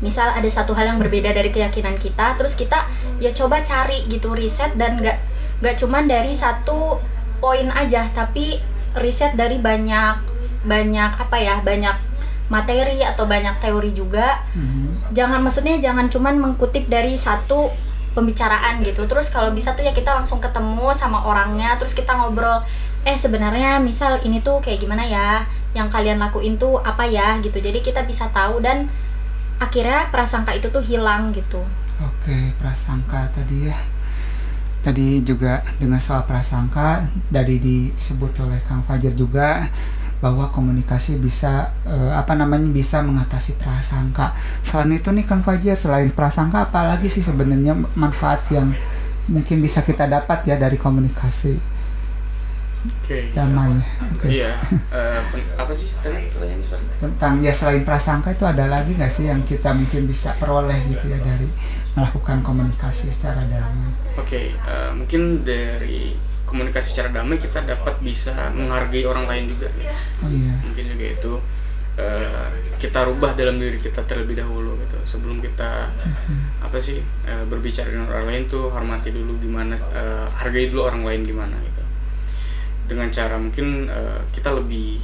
misal 0.00 0.32
ada 0.32 0.48
satu 0.48 0.72
hal 0.72 0.96
yang 0.96 0.98
berbeda 0.98 1.36
dari 1.36 1.52
keyakinan 1.52 2.00
kita 2.00 2.32
terus 2.40 2.56
kita 2.56 2.88
ya 3.20 3.28
coba 3.36 3.60
cari 3.60 4.08
gitu 4.08 4.32
riset 4.32 4.72
dan 4.80 4.96
nggak 4.96 5.20
nggak 5.60 5.76
cuman 5.76 6.08
dari 6.08 6.32
satu 6.32 7.00
poin 7.40 7.68
aja 7.72 8.08
tapi 8.12 8.60
riset 8.96 9.36
dari 9.36 9.60
banyak 9.60 10.16
banyak 10.64 11.10
apa 11.16 11.36
ya 11.40 11.60
banyak 11.64 11.96
materi 12.50 13.00
atau 13.06 13.24
banyak 13.24 13.62
teori 13.62 13.94
juga. 13.94 14.42
Mhm. 14.52 15.14
jangan 15.14 15.40
maksudnya 15.40 15.78
jangan 15.78 16.10
cuman 16.10 16.34
mengkutip 16.38 16.90
dari 16.90 17.14
satu 17.14 17.70
pembicaraan 18.12 18.82
gitu. 18.82 19.06
Terus 19.06 19.30
kalau 19.30 19.54
bisa 19.54 19.72
tuh 19.78 19.86
ya 19.86 19.94
kita 19.94 20.10
langsung 20.10 20.42
ketemu 20.42 20.90
sama 20.92 21.22
orangnya 21.22 21.78
terus 21.78 21.94
kita 21.94 22.10
ngobrol 22.10 22.66
eh 23.06 23.16
sebenarnya 23.16 23.78
misal 23.80 24.18
ini 24.26 24.42
tuh 24.42 24.58
kayak 24.58 24.82
gimana 24.82 25.06
ya? 25.06 25.46
Yang 25.78 25.88
kalian 25.94 26.18
lakuin 26.18 26.58
tuh 26.58 26.82
apa 26.82 27.06
ya? 27.06 27.38
gitu. 27.38 27.62
Jadi 27.62 27.80
kita 27.86 28.02
bisa 28.02 28.26
tahu 28.34 28.58
dan 28.58 28.90
akhirnya 29.62 30.10
prasangka 30.10 30.50
itu 30.58 30.68
tuh 30.74 30.82
hilang 30.82 31.30
gitu. 31.30 31.62
Oke, 32.02 32.50
prasangka 32.58 33.30
tadi 33.30 33.70
ya. 33.70 33.78
Tadi 34.80 35.20
juga 35.20 35.60
dengan 35.76 36.00
soal 36.00 36.24
prasangka 36.24 37.04
dari 37.28 37.60
disebut 37.60 38.32
oleh 38.48 38.60
Kang 38.64 38.80
Fajar 38.80 39.12
juga 39.12 39.68
bahwa 40.20 40.52
komunikasi 40.52 41.16
bisa 41.16 41.72
eh, 41.84 42.12
apa 42.12 42.36
namanya 42.36 42.68
bisa 42.68 43.00
mengatasi 43.00 43.56
prasangka. 43.56 44.36
Selain 44.60 44.92
itu 44.92 45.08
nih 45.12 45.24
Kang 45.24 45.40
Fajar, 45.44 45.76
selain 45.76 46.12
prasangka 46.12 46.68
apalagi 46.68 47.08
sih 47.08 47.24
sebenarnya 47.24 47.76
manfaat 47.96 48.44
yang 48.52 48.72
mungkin 49.28 49.60
bisa 49.60 49.84
kita 49.84 50.08
dapat 50.08 50.48
ya 50.48 50.56
dari 50.56 50.76
komunikasi 50.80 51.56
Oke. 52.80 53.32
damai. 53.36 53.76
Oke. 54.16 54.28
Iya. 54.32 54.56
Pen- 55.28 55.52
apa 55.60 55.72
sih 55.76 55.92
tadi. 56.00 56.32
Tentang 57.00 57.40
ya 57.40 57.52
selain 57.52 57.84
prasangka 57.84 58.32
itu 58.32 58.44
ada 58.48 58.64
lagi 58.68 58.96
nggak 58.96 59.12
sih 59.12 59.28
yang 59.28 59.44
kita 59.44 59.72
mungkin 59.72 60.08
bisa 60.08 60.36
peroleh 60.36 60.76
gitu 60.88 61.08
ya 61.08 61.20
dari 61.20 61.48
melakukan 61.92 62.40
komunikasi 62.40 63.10
secara 63.10 63.40
damai. 63.42 63.90
Oke, 64.16 64.54
eh, 64.54 64.90
mungkin 64.92 65.42
dari 65.42 66.14
komunikasi 66.44 66.86
secara 66.90 67.10
damai 67.12 67.36
kita 67.36 67.62
dapat 67.62 67.98
bisa 68.00 68.34
menghargai 68.50 69.02
orang 69.04 69.26
lain 69.26 69.44
juga. 69.48 69.66
gitu. 69.70 69.90
Oh 70.20 70.28
iya. 70.28 70.54
Mungkin 70.60 70.84
juga 70.88 71.06
itu 71.08 71.32
eh, 71.96 72.48
kita 72.76 73.04
rubah 73.04 73.34
dalam 73.34 73.58
diri 73.58 73.76
kita 73.76 74.02
terlebih 74.02 74.38
dahulu 74.38 74.78
gitu. 74.78 74.98
Sebelum 75.04 75.38
kita 75.38 75.90
apa 76.60 76.76
sih 76.76 76.98
eh, 77.24 77.44
berbicara 77.44 77.86
dengan 77.88 78.06
orang 78.08 78.26
lain 78.28 78.42
tuh 78.46 78.70
hormati 78.70 79.10
dulu 79.10 79.38
gimana, 79.38 79.74
eh, 79.90 80.26
hargai 80.30 80.70
dulu 80.70 80.86
orang 80.86 81.02
lain 81.02 81.22
gimana 81.22 81.54
gitu. 81.58 81.82
Dengan 82.86 83.10
cara 83.10 83.34
mungkin 83.34 83.86
eh, 83.86 84.20
kita 84.30 84.50
lebih 84.52 84.98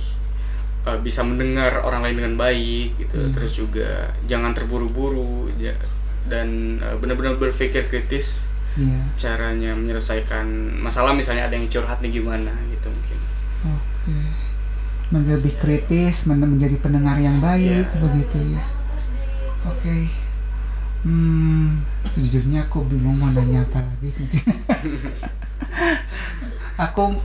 eh, 0.85 0.99
bisa 0.99 1.23
mendengar 1.23 1.83
orang 1.83 2.03
lain 2.03 2.17
dengan 2.17 2.35
baik 2.37 2.89
gitu. 2.97 3.19
Terus 3.33 3.53
juga 3.53 3.89
jangan 4.25 4.51
terburu-buru 4.51 5.51
ja- 5.59 5.79
dan 6.27 6.49
eh, 6.79 6.97
benar-benar 6.97 7.37
berpikir 7.37 7.87
kritis 7.87 8.45
Iya. 8.77 9.01
caranya 9.17 9.73
menyelesaikan 9.73 10.45
masalah 10.77 11.17
misalnya 11.17 11.49
ada 11.49 11.57
yang 11.57 11.65
curhat 11.67 11.97
nih 11.99 12.21
gimana 12.21 12.53
gitu 12.69 12.93
mungkin 12.93 13.19
Oke. 13.67 14.17
Men- 15.09 15.25
Lebih 15.25 15.57
kritis, 15.57 16.27
men- 16.27 16.45
menjadi 16.45 16.77
pendengar 16.77 17.17
yang 17.17 17.41
baik, 17.41 17.89
Iya. 17.89 17.99
begitu 17.99 18.37
ya. 18.53 18.63
Oke. 19.65 20.13
Hmm, 21.03 21.81
sejujurnya 22.05 22.67
aku 22.67 22.85
bingung 22.85 23.17
mau 23.17 23.31
nanya 23.31 23.63
apa 23.63 23.81
lagi 23.81 24.11
mungkin. 24.13 24.45
aku 26.77 27.17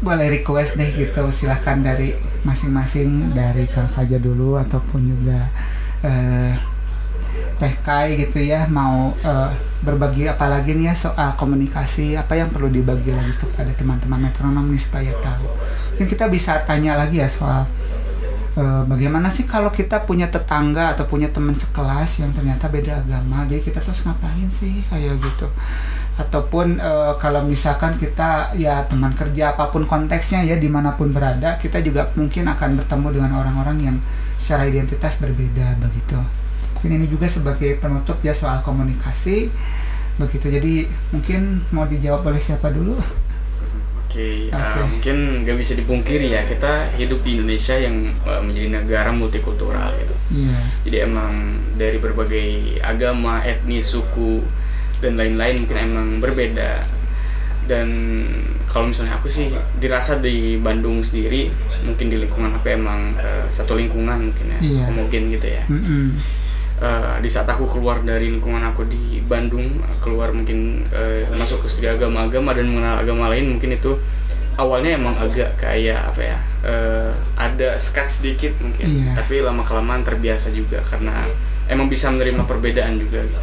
boleh 0.00 0.26
request 0.32 0.76
deh 0.76 0.90
gitu, 0.90 1.28
silahkan 1.30 1.76
dari 1.78 2.12
masing-masing 2.42 3.32
dari 3.32 3.68
Kang 3.68 3.86
Fajar 3.86 4.16
dulu 4.18 4.56
ataupun 4.56 5.00
juga 5.06 5.48
eh, 6.02 6.56
Teh 7.60 7.76
Kai 7.84 8.16
gitu 8.16 8.40
ya 8.40 8.64
mau 8.72 9.12
eh, 9.20 9.52
berbagi 9.84 10.24
apa 10.24 10.48
lagi 10.48 10.72
nih 10.72 10.88
ya 10.88 10.94
soal 10.96 11.36
komunikasi? 11.36 12.16
Apa 12.16 12.40
yang 12.40 12.48
perlu 12.48 12.72
dibagi 12.72 13.12
lagi 13.12 13.36
kepada 13.36 13.68
teman-teman 13.76 14.32
metronom 14.32 14.64
nih 14.72 14.80
supaya 14.80 15.12
tahu? 15.20 15.44
Mungkin 15.92 16.08
kita 16.08 16.32
bisa 16.32 16.64
tanya 16.64 16.96
lagi 16.96 17.20
ya 17.20 17.28
soal 17.28 17.68
eh, 18.56 18.82
bagaimana 18.88 19.28
sih 19.28 19.44
kalau 19.44 19.68
kita 19.68 20.08
punya 20.08 20.32
tetangga 20.32 20.96
atau 20.96 21.04
punya 21.04 21.28
teman 21.28 21.52
sekelas 21.52 22.24
yang 22.24 22.32
ternyata 22.32 22.72
beda 22.72 23.04
agama 23.04 23.44
jadi 23.44 23.60
kita 23.60 23.84
terus 23.84 24.08
ngapain 24.08 24.48
sih? 24.48 24.80
Kayak 24.88 25.20
gitu. 25.20 25.52
Ataupun 26.16 26.80
eh, 26.80 27.12
kalau 27.20 27.44
misalkan 27.44 28.00
kita 28.00 28.56
ya 28.56 28.88
teman 28.88 29.12
kerja 29.12 29.52
apa 29.52 29.68
pun 29.68 29.84
konteksnya 29.84 30.48
ya 30.48 30.56
di 30.56 30.72
mana 30.72 30.96
pun 30.96 31.12
berada 31.12 31.60
kita 31.60 31.84
juga 31.84 32.08
mungkin 32.16 32.48
akan 32.48 32.80
bertemu 32.80 33.20
dengan 33.20 33.36
orang-orang 33.36 33.76
yang 33.84 33.96
secara 34.40 34.64
identitas 34.64 35.20
berbeda 35.20 35.76
begitu 35.76 36.39
mungkin 36.80 36.96
ini 36.96 37.06
juga 37.06 37.28
sebagai 37.28 37.76
penutup 37.76 38.16
ya 38.20 38.32
soal 38.32 38.60
komunikasi 38.60 39.52
begitu 40.16 40.48
jadi 40.48 40.74
mungkin 41.10 41.40
mau 41.70 41.84
dijawab 41.84 42.24
oleh 42.24 42.36
siapa 42.38 42.68
dulu 42.68 42.96
oke 42.96 44.16
eh, 44.16 44.48
Oke. 44.48 44.80
mungkin 44.86 45.16
nggak 45.44 45.56
bisa 45.56 45.72
dipungkiri 45.74 46.28
ya 46.30 46.42
kita 46.42 46.88
hidup 46.94 47.20
di 47.20 47.36
Indonesia 47.36 47.76
yang 47.76 47.96
eh, 48.18 48.40
menjadi 48.40 48.68
negara 48.74 49.10
multikultural 49.10 49.92
gitu 49.96 50.16
iya 50.34 50.56
jadi 50.82 50.96
emang 51.04 51.32
dari 51.76 51.96
berbagai 51.96 52.48
agama 52.80 53.40
etnis 53.42 53.86
suku 53.86 54.40
dan 55.00 55.16
lain-lain 55.16 55.60
mungkin 55.60 55.76
emang 55.78 56.08
berbeda 56.16 56.80
dan 57.64 57.88
kalau 58.66 58.88
misalnya 58.88 59.14
aku 59.14 59.26
sih 59.26 59.46
dirasa 59.76 60.16
di 60.16 60.56
Bandung 60.56 61.00
sendiri 61.00 61.48
mungkin 61.80 62.08
di 62.08 62.18
lingkungan 62.18 62.50
aku 62.52 62.66
emang 62.68 63.14
eh, 63.16 63.44
satu 63.46 63.72
lingkungan 63.74 64.16
mungkin 64.26 64.46
ya 64.48 64.60
Iya. 64.60 64.82
homogen 64.88 65.28
gitu 65.30 65.46
ya 65.46 65.62
Mm-mm. 65.66 66.12
Eh, 66.80 67.16
di 67.20 67.28
saat 67.28 67.44
aku 67.44 67.68
keluar 67.68 68.00
dari 68.00 68.32
lingkungan 68.32 68.64
aku 68.64 68.88
di 68.88 69.20
Bandung 69.20 69.84
keluar 70.00 70.32
mungkin 70.32 70.88
eh, 70.88 71.28
masuk 71.28 71.60
ke 71.60 71.68
studi 71.68 71.84
agama-agama 71.84 72.56
dan 72.56 72.72
mengenal 72.72 72.96
agama 72.96 73.28
lain 73.28 73.52
mungkin 73.52 73.76
itu 73.76 73.92
awalnya 74.56 74.96
emang 74.96 75.12
agak 75.14 75.60
kayak 75.60 76.00
apa 76.08 76.20
ya 76.24 76.38
eh, 76.64 77.12
ada 77.36 77.76
sekat 77.76 78.08
sedikit 78.08 78.56
mungkin 78.64 78.88
Iya. 78.88 79.12
tapi 79.12 79.44
lama 79.44 79.60
kelamaan 79.60 80.00
terbiasa 80.00 80.56
juga 80.56 80.80
karena 80.80 81.28
emang 81.68 81.84
bisa 81.86 82.08
menerima 82.08 82.48
perbedaan 82.48 82.96
juga 82.96 83.20
gitu 83.22 83.40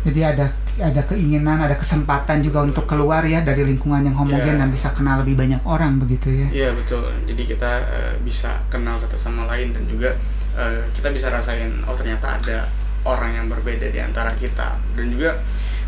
jadi 0.00 0.32
ada 0.32 0.46
ada 0.80 1.02
keinginan 1.04 1.60
ada 1.60 1.76
kesempatan 1.76 2.40
juga 2.40 2.62
untuk 2.62 2.86
keluar 2.86 3.20
ya 3.20 3.42
dari 3.42 3.66
lingkungan 3.66 4.00
yang 4.00 4.16
homogen 4.16 4.56
Iya. 4.56 4.60
dan 4.62 4.68
bisa 4.70 4.94
kenal 4.94 5.20
lebih 5.20 5.36
banyak 5.36 5.60
orang 5.66 5.98
begitu 5.98 6.30
ya 6.30 6.48
Iya 6.48 6.68
betul. 6.72 7.04
Jadi 7.26 7.42
kita 7.44 7.70
eh, 7.84 8.14
bisa 8.22 8.62
kenal 8.70 8.94
satu 8.94 9.18
sama 9.18 9.44
lain 9.44 9.74
dan 9.74 9.84
juga 9.84 10.14
eh, 10.60 10.84
kita 10.92 11.08
bisa 11.08 11.26
rasain 11.28 11.72
oh 11.88 11.96
ternyata 11.96 12.36
ada 12.36 12.68
orang 13.02 13.32
yang 13.32 13.46
berbeda 13.48 13.88
di 13.88 13.96
antara 13.98 14.30
kita 14.32 14.76
dan 14.92 15.06
juga 15.08 15.40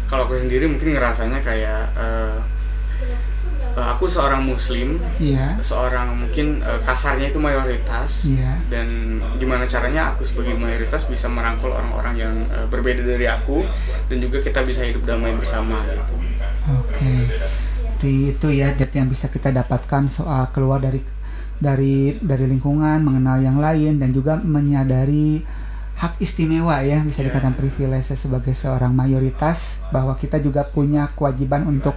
kalau 0.08 0.24
aku 0.24 0.34
sendiri 0.34 0.64
mungkin 0.64 0.96
ngerasanya 0.96 1.40
kayak 1.40 1.84
eh, 1.94 2.38
aku 3.72 4.04
seorang 4.04 4.44
muslim 4.44 5.00
Iya. 5.16 5.56
seorang 5.60 6.12
mungkin 6.18 6.60
eh, 6.60 6.80
kasarnya 6.84 7.32
itu 7.32 7.40
mayoritas 7.40 8.28
Iya. 8.28 8.60
dan 8.68 8.86
gimana 9.36 9.64
caranya 9.64 10.12
aku 10.12 10.24
sebagai 10.24 10.52
mayoritas 10.52 11.08
bisa 11.08 11.28
merangkul 11.28 11.72
orang-orang 11.72 12.14
yang 12.16 12.34
eh, 12.48 12.66
berbeda 12.68 13.00
dari 13.00 13.24
aku 13.24 13.64
dan 14.08 14.16
juga 14.20 14.40
kita 14.40 14.60
bisa 14.60 14.84
hidup 14.84 15.04
damai 15.04 15.32
bersama 15.32 15.84
gitu 15.88 16.14
Oke. 16.62 17.26
Itu, 17.98 18.06
itu 18.34 18.48
ya 18.54 18.70
yang 18.74 19.06
bisa 19.06 19.26
kita 19.26 19.50
dapatkan 19.50 20.06
soal 20.06 20.46
keluar 20.50 20.78
dari 20.78 21.02
dari 21.62 22.18
dari 22.18 22.50
lingkungan, 22.50 23.06
mengenal 23.06 23.38
yang 23.38 23.62
lain 23.62 24.02
dan 24.02 24.10
juga 24.10 24.42
menyadari 24.42 25.46
hak 26.02 26.18
istimewa 26.18 26.82
ya 26.82 26.98
bisa 27.06 27.22
dikatakan 27.22 27.54
privilege 27.54 28.10
sebagai 28.18 28.50
seorang 28.58 28.90
mayoritas 28.90 29.78
bahwa 29.94 30.18
kita 30.18 30.42
juga 30.42 30.66
punya 30.66 31.06
kewajiban 31.14 31.62
untuk 31.62 31.94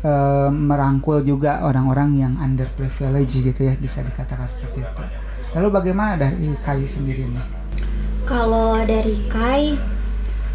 eh, 0.00 0.48
merangkul 0.48 1.20
juga 1.20 1.60
orang-orang 1.60 2.16
yang 2.16 2.32
underprivileged 2.40 3.52
gitu 3.52 3.60
ya 3.68 3.76
bisa 3.76 4.00
dikatakan 4.00 4.48
seperti 4.48 4.80
itu. 4.80 5.04
Lalu 5.52 5.68
bagaimana 5.68 6.16
dari 6.16 6.48
Kai 6.64 6.88
sendiri 6.88 7.28
nih? 7.28 7.46
Kalau 8.24 8.80
dari 8.80 9.28
Kai, 9.28 9.76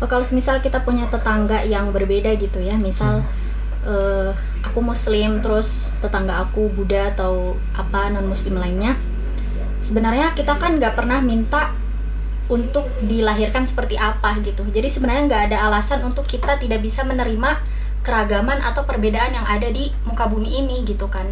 kalau 0.02 0.26
misal 0.34 0.58
kita 0.66 0.82
punya 0.82 1.06
tetangga 1.06 1.62
yang 1.70 1.94
berbeda 1.94 2.34
gitu 2.42 2.58
ya, 2.58 2.74
misal 2.82 3.22
eh, 3.88 4.30
aku 4.68 4.84
Muslim, 4.84 5.40
terus 5.40 5.96
tetangga 6.04 6.44
aku 6.44 6.68
Buddha 6.76 7.16
atau 7.16 7.56
apa 7.72 8.12
non 8.12 8.28
Muslim 8.28 8.60
lainnya, 8.60 9.00
sebenarnya 9.80 10.36
kita 10.36 10.60
kan 10.60 10.76
nggak 10.76 10.94
pernah 11.00 11.24
minta 11.24 11.72
untuk 12.48 12.88
dilahirkan 13.04 13.68
seperti 13.68 14.00
apa 14.00 14.40
gitu. 14.44 14.64
Jadi 14.72 14.88
sebenarnya 14.88 15.24
nggak 15.28 15.44
ada 15.52 15.58
alasan 15.68 16.04
untuk 16.04 16.28
kita 16.28 16.60
tidak 16.60 16.80
bisa 16.84 17.04
menerima 17.04 17.60
keragaman 18.04 18.64
atau 18.64 18.88
perbedaan 18.88 19.36
yang 19.36 19.44
ada 19.44 19.68
di 19.68 19.92
muka 20.08 20.32
bumi 20.32 20.64
ini 20.64 20.88
gitu 20.88 21.12
kan. 21.12 21.28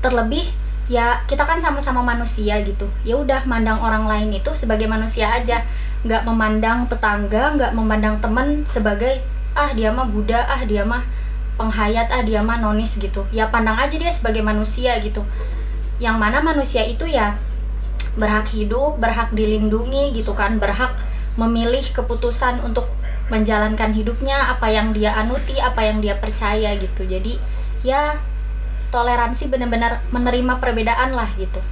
Terlebih 0.00 0.48
ya 0.88 1.20
kita 1.28 1.44
kan 1.44 1.60
sama-sama 1.60 2.00
manusia 2.00 2.56
gitu. 2.64 2.88
Ya 3.04 3.20
udah 3.20 3.44
mandang 3.44 3.80
orang 3.84 4.08
lain 4.08 4.32
itu 4.32 4.48
sebagai 4.56 4.88
manusia 4.88 5.28
aja. 5.28 5.64
Nggak 6.08 6.24
memandang 6.24 6.88
tetangga 6.88 7.52
nggak 7.56 7.72
memandang 7.76 8.16
temen 8.24 8.64
sebagai 8.64 9.20
ah 9.52 9.68
dia 9.76 9.92
mah 9.92 10.08
Buddha 10.08 10.40
ah 10.48 10.64
dia 10.64 10.88
mah 10.88 11.04
penghayat 11.62 12.10
ah 12.10 12.26
dia 12.26 12.42
mah 12.42 12.58
nonis 12.58 12.98
gitu. 12.98 13.22
Ya 13.30 13.46
pandang 13.46 13.78
aja 13.78 13.94
dia 13.94 14.10
sebagai 14.10 14.42
manusia 14.42 14.98
gitu. 14.98 15.22
Yang 16.02 16.16
mana 16.18 16.42
manusia 16.42 16.82
itu 16.82 17.06
ya 17.06 17.38
berhak 18.18 18.50
hidup 18.50 18.98
berhak 18.98 19.30
dilindungi 19.30 20.18
gitu 20.18 20.34
kan. 20.34 20.58
Berhak 20.58 20.98
memilih 21.38 21.86
keputusan 21.94 22.58
untuk 22.66 22.90
menjalankan 23.30 23.94
hidupnya 23.94 24.50
apa 24.50 24.66
yang 24.74 24.90
dia 24.90 25.14
anuti 25.14 25.62
apa 25.62 25.86
yang 25.86 26.02
dia 26.02 26.18
percaya 26.18 26.74
gitu. 26.74 27.06
Jadi 27.06 27.38
ya 27.86 28.18
toleransi 28.90 29.48
benar-benar 29.48 30.02
menerima 30.10 30.58
perbedaan 30.58 31.14
lah 31.14 31.30
gitu. 31.38 31.62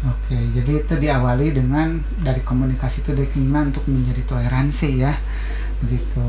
Oke, 0.00 0.32
jadi 0.32 0.80
itu 0.80 0.94
diawali 0.96 1.52
dengan 1.52 2.00
dari 2.24 2.40
komunikasi 2.40 3.04
itu 3.04 3.12
dari 3.12 3.28
keinginan 3.28 3.68
untuk 3.68 3.84
menjadi 3.84 4.24
toleransi 4.24 4.88
ya, 4.96 5.12
begitu. 5.84 6.24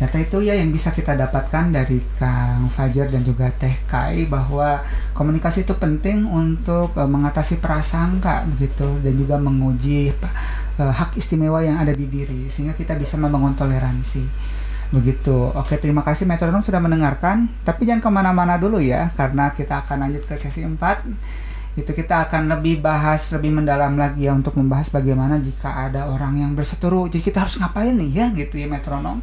Data 0.00 0.16
itu 0.16 0.40
ya 0.40 0.56
yang 0.56 0.72
bisa 0.72 0.96
kita 0.96 1.12
dapatkan 1.12 1.76
dari 1.76 2.00
Kang 2.16 2.72
Fajar 2.72 3.12
dan 3.12 3.20
juga 3.20 3.52
Teh 3.52 3.84
Kai 3.84 4.24
bahwa 4.24 4.80
komunikasi 5.12 5.68
itu 5.68 5.76
penting 5.76 6.24
untuk 6.24 6.96
eh, 6.96 7.04
mengatasi 7.04 7.60
prasangka 7.60 8.48
begitu 8.48 8.88
dan 9.04 9.12
juga 9.12 9.36
menguji 9.36 10.08
eh, 10.08 10.92
hak 10.96 11.20
istimewa 11.20 11.60
yang 11.60 11.76
ada 11.76 11.92
di 11.92 12.08
diri 12.08 12.48
sehingga 12.48 12.72
kita 12.72 12.96
bisa 12.96 13.20
membangun 13.20 13.52
toleransi. 13.52 14.24
Begitu. 14.88 15.52
Oke, 15.52 15.76
terima 15.76 16.00
kasih 16.00 16.24
metronom 16.24 16.64
sudah 16.64 16.80
mendengarkan. 16.80 17.46
Tapi 17.62 17.84
jangan 17.84 18.02
ke 18.02 18.10
mana-mana 18.10 18.56
dulu 18.56 18.80
ya, 18.82 19.12
karena 19.14 19.52
kita 19.52 19.84
akan 19.86 20.08
lanjut 20.08 20.24
ke 20.24 20.34
sesi 20.34 20.64
4 20.64 20.80
itu 21.78 21.94
kita 21.94 22.26
akan 22.26 22.50
lebih 22.50 22.82
bahas 22.82 23.30
lebih 23.30 23.54
mendalam 23.54 23.94
lagi 23.94 24.26
ya 24.26 24.34
untuk 24.34 24.58
membahas 24.58 24.90
bagaimana 24.90 25.38
jika 25.38 25.86
ada 25.86 26.10
orang 26.10 26.42
yang 26.42 26.50
berseteru 26.58 27.06
jadi 27.06 27.22
kita 27.22 27.46
harus 27.46 27.62
ngapain 27.62 27.94
nih 27.94 28.10
ya 28.10 28.26
gitu 28.34 28.58
ya 28.58 28.66
metronom 28.66 29.22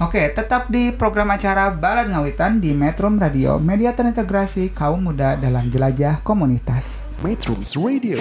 oke 0.00 0.22
tetap 0.34 0.68
di 0.68 0.92
program 0.92 1.32
acara 1.32 1.72
Balad 1.72 2.12
Ngawitan 2.12 2.58
di 2.60 2.72
Metrum 2.76 3.16
Radio 3.16 3.56
media 3.60 3.96
terintegrasi 3.96 4.72
kaum 4.72 5.04
muda 5.04 5.36
dalam 5.40 5.68
jelajah 5.68 6.20
komunitas 6.24 7.06
Metrums 7.24 7.72
Radio, 7.80 8.20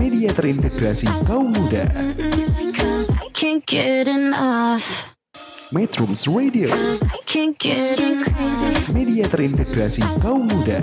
media 0.00 0.32
terintegrasi 0.32 1.04
kaum 1.28 1.52
muda. 1.52 1.84
Metrums 5.68 6.24
Radio, 6.24 6.72
I 6.72 7.20
can't 7.28 7.58
get 7.60 8.00
enough. 8.00 8.88
media 8.88 9.28
terintegrasi 9.28 10.00
kaum 10.24 10.48
muda. 10.48 10.80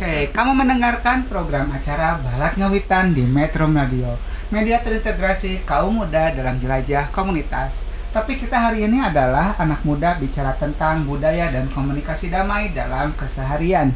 Oke, 0.00 0.32
kamu 0.32 0.56
mendengarkan 0.56 1.28
program 1.28 1.68
acara 1.76 2.16
Balad 2.24 2.56
Ngawitan 2.56 3.12
di 3.12 3.20
Metro 3.20 3.68
Radio, 3.68 4.16
media 4.48 4.80
terintegrasi 4.80 5.60
kaum 5.68 6.00
muda 6.00 6.32
dalam 6.32 6.56
jelajah 6.56 7.12
komunitas. 7.12 7.84
Topik 8.08 8.40
kita 8.40 8.56
hari 8.56 8.88
ini 8.88 8.96
adalah 9.04 9.60
anak 9.60 9.84
muda 9.84 10.16
bicara 10.16 10.56
tentang 10.56 11.04
budaya 11.04 11.52
dan 11.52 11.68
komunikasi 11.68 12.32
damai 12.32 12.72
dalam 12.72 13.12
keseharian. 13.12 13.92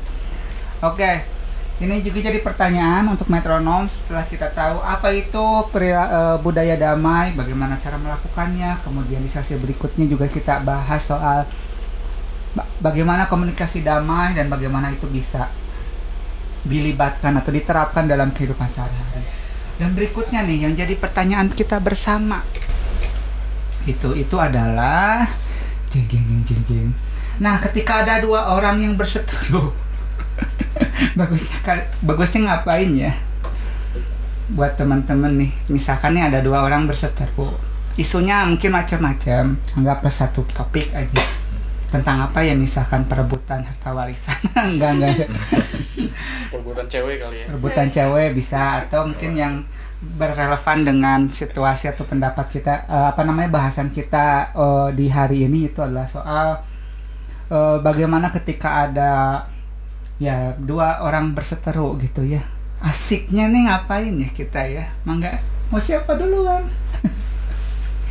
Oke, 0.85 1.25
ini 1.81 2.05
juga 2.05 2.21
jadi 2.21 2.37
pertanyaan 2.45 3.09
untuk 3.09 3.33
metronom 3.33 3.89
setelah 3.89 4.29
kita 4.29 4.53
tahu 4.53 4.85
apa 4.85 5.09
itu 5.09 5.45
perila- 5.73 6.13
eh, 6.13 6.37
budaya 6.45 6.77
damai, 6.77 7.33
bagaimana 7.33 7.81
cara 7.81 7.97
melakukannya, 7.97 8.77
kemudian 8.85 9.25
di 9.25 9.31
sesi 9.33 9.57
berikutnya 9.57 10.05
juga 10.05 10.29
kita 10.29 10.61
bahas 10.69 11.01
soal 11.01 11.49
ba- 12.53 12.69
bagaimana 12.85 13.25
komunikasi 13.25 13.81
damai 13.81 14.37
dan 14.37 14.53
bagaimana 14.53 14.93
itu 14.93 15.09
bisa 15.09 15.49
dilibatkan 16.65 17.37
atau 17.39 17.53
diterapkan 17.53 18.09
dalam 18.09 18.33
kehidupan 18.33 18.67
sehari-hari. 18.67 19.23
Dan 19.77 19.93
berikutnya 19.93 20.43
nih 20.43 20.69
yang 20.69 20.73
jadi 20.73 20.95
pertanyaan 20.97 21.53
kita 21.53 21.79
bersama 21.83 22.41
itu 23.85 24.17
itu 24.17 24.37
adalah 24.41 25.29
jeng 25.93 26.09
jeng 26.09 26.25
jeng 26.25 26.43
jeng 26.43 26.63
jeng. 26.65 26.91
Nah, 27.43 27.61
ketika 27.61 28.01
ada 28.01 28.23
dua 28.23 28.57
orang 28.57 28.81
yang 28.81 28.95
berseteru, 28.97 29.75
bagusnya 31.19 31.59
bagusnya 32.01 32.41
ngapain 32.49 32.91
ya? 32.95 33.13
Buat 34.55 34.81
teman-teman 34.81 35.37
nih, 35.37 35.53
misalkan 35.69 36.17
nih 36.17 36.33
ada 36.33 36.39
dua 36.41 36.65
orang 36.65 36.87
berseteru, 36.89 37.53
isunya 37.99 38.47
mungkin 38.47 38.73
macam-macam, 38.73 39.59
anggaplah 39.77 40.15
satu 40.15 40.47
topik 40.49 40.95
aja 40.95 41.44
tentang 41.95 42.27
apa 42.27 42.43
ya 42.43 42.59
misalkan 42.59 43.07
perebutan 43.07 43.63
harta 43.63 43.95
warisan? 43.95 44.35
Enggak 44.75 44.99
enggak. 44.99 45.31
Perbuatan 46.51 46.91
cewek 46.91 47.23
kali 47.23 47.47
ya. 47.47 47.47
Rebutan 47.55 47.87
cewek 47.87 48.35
bisa 48.35 48.83
atau 48.83 49.07
mungkin 49.07 49.39
yang 49.39 49.55
berrelevan 50.03 50.83
dengan 50.83 51.31
situasi 51.31 51.87
atau 51.87 52.03
pendapat 52.03 52.51
kita 52.51 52.91
eh, 52.91 53.07
apa 53.15 53.23
namanya 53.23 53.55
bahasan 53.55 53.95
kita 53.95 54.51
eh, 54.51 54.89
di 54.99 55.07
hari 55.07 55.47
ini 55.47 55.71
itu 55.71 55.79
adalah 55.79 56.11
soal 56.11 56.67
eh, 57.55 57.79
bagaimana 57.79 58.35
ketika 58.35 58.91
ada 58.91 59.47
ya 60.19 60.59
dua 60.59 60.99
orang 61.07 61.31
berseteru 61.31 61.95
gitu 62.03 62.27
ya. 62.27 62.43
Asiknya 62.83 63.47
nih 63.47 63.71
ngapain 63.71 64.19
ya 64.19 64.29
kita 64.35 64.67
ya? 64.67 64.91
Mangga 65.07 65.55
mau 65.71 65.81
siapa 65.81 66.19
duluan 66.19 66.67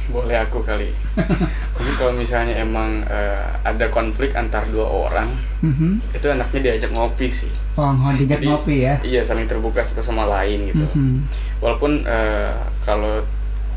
boleh 0.06 0.36
aku 0.36 0.60
kali. 0.62 0.91
Mungkin 1.76 1.93
kalau 1.95 2.14
misalnya 2.14 2.58
emang 2.58 3.04
eh, 3.04 3.39
ada 3.62 3.88
konflik 3.88 4.34
antar 4.34 4.68
dua 4.68 4.84
orang 4.84 5.30
Mhm. 5.60 6.12
itu 6.12 6.28
enaknya 6.28 6.60
diajak 6.62 6.91
ngopi 6.91 7.32
sih. 7.32 7.47
Oh 7.74 7.88
diajak 8.12 8.38
Jadi, 8.38 8.45
ngopi 8.45 8.76
ya? 8.84 8.95
iya 9.01 9.22
saling 9.22 9.47
terbuka 9.47 9.80
satu 9.80 9.99
sama 9.99 10.28
lain 10.28 10.68
gitu. 10.68 10.84
Mhm. 10.91 11.16
walaupun 11.60 12.04
eh, 12.04 12.51
kalau 12.82 13.24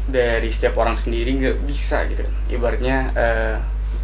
dari 0.04 0.46
setiap 0.48 0.74
orang 0.76 0.94
sendiri 0.94 1.30
nggak 1.32 1.62
bisa 1.62 2.02
gitu. 2.06 2.26
Ibaratnya 2.48 2.96
eh, 3.12 3.54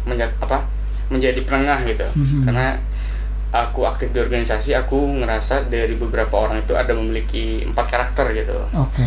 menja- 0.03 0.31
apa 0.37 0.63
menjadi 1.07 1.43
penengah 1.43 1.83
gitu. 1.83 2.07
Mhm. 2.13 2.47
karena 2.47 2.79
aku 3.51 3.83
aktif 3.83 4.09
di 4.09 4.17
organisasi 4.17 4.73
aku 4.73 4.97
ngerasa 5.19 5.67
dari 5.67 5.93
beberapa 5.93 6.39
orang 6.39 6.57
itu 6.59 6.73
ada 6.73 6.89
memiliki 6.89 7.61
empat 7.63 7.85
karakter 7.85 8.31
gitu. 8.33 8.55
Oke 8.73 9.05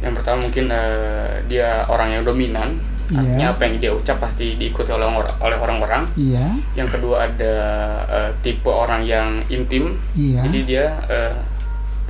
yang 0.00 0.12
pertama 0.12 0.42
mungkin 0.42 0.66
eh, 0.68 1.44
dia 1.44 1.84
orang 1.86 2.12
yang 2.12 2.24
dominan. 2.24 2.78
Iya. 3.10 3.18
artinya 3.26 3.46
apa 3.50 3.62
yang 3.66 3.74
dia 3.82 3.90
ucap 3.90 4.22
pasti 4.22 4.54
diikuti 4.54 4.86
oleh 4.94 5.02
oleh 5.42 5.58
orang-orang. 5.58 6.06
Iya. 6.14 6.46
Yang 6.78 6.94
kedua 6.94 7.26
ada 7.26 7.54
eh, 8.06 8.30
tipe 8.38 8.70
orang 8.70 9.02
yang 9.02 9.42
intim. 9.50 9.98
Iya. 10.14 10.46
Jadi 10.46 10.58
dia 10.62 10.84
eh, 11.10 11.34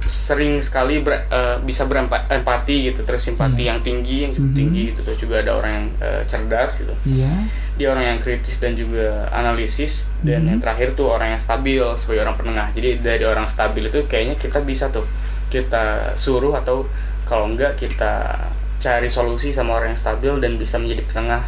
sering 0.01 0.61
sekali 0.61 1.01
ber- 1.01 1.25
eh, 1.25 1.57
bisa 1.61 1.85
berempati 1.85 2.93
gitu. 2.93 3.01
Terus 3.03 3.21
simpati 3.23 3.65
Iya. 3.65 3.73
yang 3.73 3.81
tinggi 3.81 4.17
yang 4.25 4.33
cukup 4.33 4.53
Mhm. 4.53 4.59
tinggi 4.61 4.81
gitu. 4.93 5.01
Terus 5.03 5.19
juga 5.19 5.35
ada 5.41 5.53
orang 5.55 5.73
yang 5.73 5.87
eh, 5.99 6.23
cerdas 6.25 6.71
gitu. 6.79 6.93
Iya. 7.09 7.33
Dia 7.77 7.87
orang 7.91 8.05
yang 8.07 8.19
kritis 8.21 8.61
dan 8.61 8.77
juga 8.77 9.25
analisis. 9.33 10.13
Dan 10.21 10.45
yang 10.45 10.61
terakhir 10.61 10.93
tuh 10.93 11.09
orang 11.09 11.33
yang 11.33 11.41
stabil 11.41 11.81
sebagai 11.97 12.29
orang 12.29 12.37
penengah. 12.37 12.69
Jadi 12.77 13.01
dari 13.01 13.25
orang 13.25 13.49
stabil 13.49 13.89
itu 13.89 14.05
kayaknya 14.05 14.37
kita 14.37 14.61
bisa 14.61 14.89
tuh 14.89 15.09
kita 15.49 16.13
suruh 16.15 16.53
atau 16.55 16.85
kalau 17.31 17.47
enggak 17.47 17.79
kita 17.79 18.35
cari 18.83 19.07
solusi 19.07 19.55
sama 19.55 19.79
orang 19.79 19.95
yang 19.95 20.01
stabil 20.03 20.35
dan 20.43 20.59
bisa 20.59 20.83
menjadi 20.83 21.07
penengah 21.07 21.43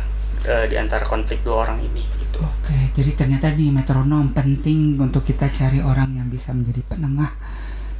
eh, 0.46 0.70
di 0.70 0.78
antara 0.78 1.02
konflik 1.02 1.42
dua 1.42 1.66
orang 1.66 1.82
ini 1.82 2.06
gitu 2.22 2.38
Oke, 2.38 2.94
jadi 2.94 3.10
ternyata 3.18 3.50
nih 3.50 3.74
metronom 3.74 4.30
penting 4.30 4.94
untuk 5.02 5.26
kita 5.26 5.50
cari 5.50 5.82
orang 5.82 6.14
yang 6.14 6.30
bisa 6.30 6.54
menjadi 6.54 6.80
penengah. 6.86 7.34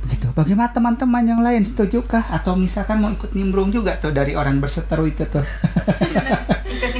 Begitu. 0.06 0.30
Bagaimana 0.34 0.70
teman-teman 0.70 1.22
yang 1.26 1.42
lain 1.42 1.62
setujukah 1.62 2.30
atau 2.30 2.54
misalkan 2.54 3.02
mau 3.02 3.10
ikut 3.10 3.34
nimbrung 3.34 3.74
juga 3.74 3.98
tuh 3.98 4.14
dari 4.14 4.38
orang 4.38 4.62
berseteru 4.62 5.06
itu 5.06 5.26
tuh. 5.26 5.42
ikut 6.74 6.90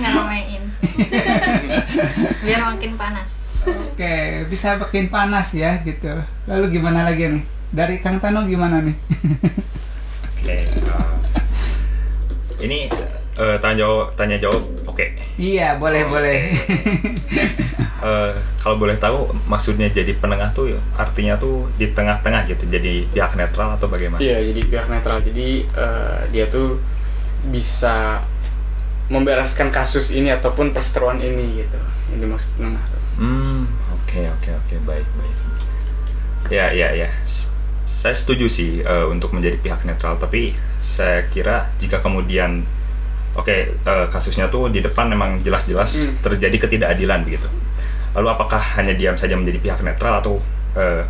biar 2.46 2.60
makin 2.74 2.92
panas 2.98 3.30
Oke, 3.62 4.42
bisa 4.50 4.74
bikin 4.74 5.06
panas 5.06 5.54
ya 5.54 5.78
gitu. 5.86 6.10
Lalu 6.50 6.82
gimana 6.82 7.06
lagi 7.06 7.30
nih? 7.30 7.44
Dari 7.70 8.02
Kang 8.02 8.18
Tano 8.18 8.42
gimana 8.42 8.82
nih? 8.82 8.96
Oke. 10.43 10.51
eh, 10.51 10.66
ini 12.62 12.78
eh, 13.38 13.57
tanya 13.62 13.76
jawab 13.86 14.07
tanya 14.18 14.36
jawab. 14.43 14.62
Oke. 14.90 15.14
iya, 15.38 15.78
boleh 15.78 16.03
Oke. 16.07 16.11
boleh. 16.11 16.38
Eh, 18.03 18.34
kalau 18.59 18.82
boleh 18.82 18.99
tahu 18.99 19.30
maksudnya 19.47 19.86
jadi 19.86 20.11
penengah 20.18 20.51
tuh 20.51 20.74
ya, 20.74 20.80
artinya 20.99 21.38
tuh 21.38 21.70
di 21.78 21.86
tengah-tengah 21.95 22.51
gitu. 22.51 22.66
Jadi 22.66 23.07
pihak 23.14 23.38
netral 23.38 23.78
atau 23.78 23.86
bagaimana? 23.86 24.18
Iya, 24.18 24.43
jadi 24.51 24.61
pihak 24.66 24.86
netral. 24.90 25.22
Jadi 25.22 25.62
eh, 25.70 26.18
dia 26.34 26.51
tuh 26.51 26.82
bisa 27.47 28.26
membereskan 29.07 29.70
kasus 29.70 30.11
ini 30.11 30.34
ataupun 30.34 30.74
perseteruan 30.74 31.22
ini 31.22 31.62
gitu. 31.62 31.78
Yang 32.11 32.18
dimaksud 32.26 32.51
penengah 32.59 32.84
tuh. 32.90 33.03
Hmm, 33.22 33.70
oke 33.95 34.20
oke 34.34 34.51
oke 34.51 34.74
baik 34.82 35.07
baik. 35.07 35.36
Ya 36.51 36.74
ya 36.74 36.90
ya. 37.07 37.07
Saya 37.82 38.14
setuju 38.14 38.46
sih 38.46 38.80
eh, 38.80 39.06
untuk 39.06 39.32
menjadi 39.32 39.58
pihak 39.58 39.82
netral, 39.82 40.16
tapi 40.16 40.54
saya 40.78 41.26
kira 41.28 41.70
jika 41.78 41.98
kemudian 41.98 42.62
oke 43.32 43.56
eh, 43.74 44.06
kasusnya 44.10 44.46
tuh 44.48 44.68
di 44.68 44.80
depan 44.80 45.08
memang 45.08 45.40
jelas-jelas 45.40 45.90
Hmm. 45.92 46.14
terjadi 46.22 46.56
ketidakadilan 46.66 47.22
begitu. 47.22 47.48
Lalu 48.12 48.28
apakah 48.28 48.60
hanya 48.76 48.92
diam 48.92 49.16
saja 49.16 49.34
menjadi 49.34 49.58
pihak 49.58 49.80
netral 49.82 50.20
atau 50.20 50.34
eh, 50.76 51.02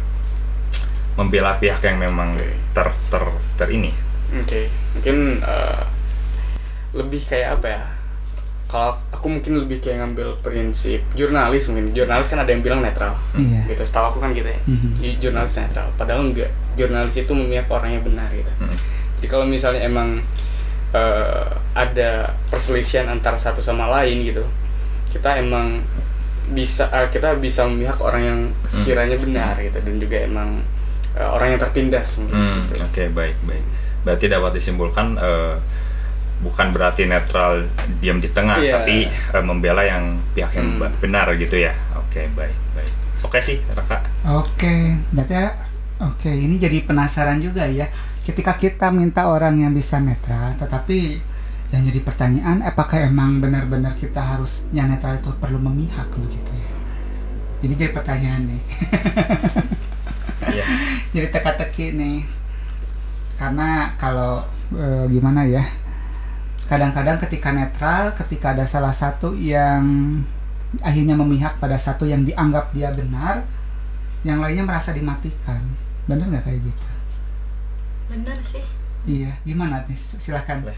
membela 1.13 1.61
pihak 1.61 1.85
yang 1.85 2.01
memang 2.01 2.33
Oke. 2.33 2.57
ter 2.73 2.89
ter 3.13 3.23
ter 3.61 3.69
ini? 3.69 3.93
Oke, 4.33 4.69
mungkin 4.97 5.45
eh, 5.45 5.83
lebih 6.97 7.21
kayak 7.21 7.61
apa 7.61 7.67
ya? 7.69 7.83
Kalau 8.73 8.97
aku 9.13 9.29
mungkin 9.29 9.61
lebih 9.61 9.79
kayak 9.79 10.01
ngambil 10.01 10.41
prinsip 10.41 11.05
jurnalis 11.13 11.69
mungkin. 11.69 11.93
Jurnalis 11.93 12.25
kan 12.27 12.41
ada 12.41 12.49
yang 12.49 12.65
bilang 12.65 12.81
netral. 12.81 13.13
Iya. 13.37 13.69
Gitu, 13.69 13.85
setahu 13.85 14.09
aku 14.09 14.19
kan 14.19 14.33
gitu 14.33 14.49
ya. 14.49 14.57
Mhm. 14.65 14.89
Ju- 14.97 15.19
Jurnalis 15.21 15.61
netral. 15.61 15.93
Padahal 15.93 16.25
enggak. 16.25 16.49
Jurnalis 16.73 17.13
itu 17.15 17.29
memihak 17.31 17.69
ke 17.69 17.73
orang 17.73 17.93
yang 17.93 18.03
benar 18.03 18.33
gitu. 18.33 18.49
Hmm. 18.57 18.73
Jadi 19.21 19.27
kalau 19.29 19.45
misalnya 19.45 19.85
emang 19.85 20.25
eh, 20.91 21.47
ada 21.75 22.11
perselisihan 22.49 23.07
antara 23.07 23.37
satu 23.37 23.61
sama 23.61 23.93
lain 23.93 24.25
gitu, 24.25 24.45
kita 25.09 25.37
emang 25.37 25.85
bisa 26.49 26.89
eh, 26.91 27.09
kita 27.09 27.37
bisa 27.37 27.65
memihak 27.65 27.97
orang 27.99 28.23
yang 28.23 28.41
sekiranya 28.65 29.17
benar 29.17 29.55
gitu 29.57 29.79
dan 29.79 29.95
juga 29.97 30.17
emang 30.19 30.65
eh, 31.13 31.25
orang 31.25 31.55
yang 31.55 31.61
tertindas 31.61 32.17
mungkin 32.17 32.35
Hmm, 32.35 32.59
gitu. 32.67 32.81
Oke 32.83 33.05
baik 33.11 33.37
baik. 33.43 33.65
Berarti 34.03 34.27
dapat 34.27 34.53
disimpulkan 34.55 35.17
eh, 35.17 35.55
bukan 36.43 36.75
berarti 36.75 37.07
netral 37.07 37.71
diam 37.99 38.19
di 38.19 38.27
tengah, 38.27 38.59
Iya. 38.59 38.83
tapi 38.83 39.07
eh, 39.07 39.43
membela 39.43 39.81
yang 39.81 40.19
pihak 40.35 40.53
yang 40.53 40.77
Hmm. 40.77 40.91
benar 40.99 41.31
gitu 41.35 41.57
ya. 41.57 41.71
Oke 41.95 42.27
baik 42.35 42.57
baik. 42.75 42.93
Oke 43.23 43.39
sih 43.39 43.63
Raka. 43.71 44.03
Oke, 44.29 44.99
berarti 45.11 45.35
oke 45.99 46.27
ini 46.29 46.59
jadi 46.59 46.83
penasaran 46.83 47.39
juga 47.39 47.63
ya. 47.65 47.87
Ketika 48.21 48.55
kita 48.55 48.91
minta 48.91 49.27
orang 49.27 49.59
yang 49.59 49.71
bisa 49.71 49.99
netral, 49.99 50.55
tetapi 50.55 51.23
yang 51.71 51.83
jadi 51.83 52.03
pertanyaan 52.03 52.61
apakah 52.61 53.01
emang 53.01 53.39
benar-benar 53.39 53.95
kita 53.95 54.21
harus 54.21 54.61
yang 54.71 54.87
netral 54.87 55.17
itu 55.17 55.31
perlu 55.39 55.57
memihak 55.57 56.11
begitu 56.13 56.51
ya? 56.53 56.71
Jadi 57.63 57.73
jadi 57.79 57.91
pertanyaan 57.93 58.43
nih. 58.47 58.63
Iya. 60.43 60.67
jadi 61.15 61.27
teka-teki 61.31 61.95
nih. 61.95 62.19
Karena 63.39 63.95
kalau 63.95 64.43
eh, 64.75 65.07
gimana 65.07 65.47
ya? 65.47 65.63
Kadang-kadang 66.73 67.21
ketika 67.21 67.53
netral, 67.53 68.17
ketika 68.17 68.57
ada 68.57 68.65
salah 68.65 68.97
satu 68.97 69.37
yang 69.37 69.85
akhirnya 70.81 71.13
memihak 71.13 71.61
pada 71.61 71.77
satu 71.77 72.09
yang 72.09 72.25
dianggap 72.25 72.73
dia 72.73 72.89
benar, 72.97 73.45
yang 74.25 74.41
lainnya 74.41 74.65
merasa 74.65 74.97
dimatikan. 74.97 75.61
Bener 76.09 76.25
nggak 76.33 76.49
kayak 76.49 76.65
gitu? 76.65 76.87
bener 78.09 78.37
sih 78.45 78.61
Iya, 79.09 79.33
gimana 79.41 79.85
nih? 79.85 79.97
Silahkan. 79.97 80.61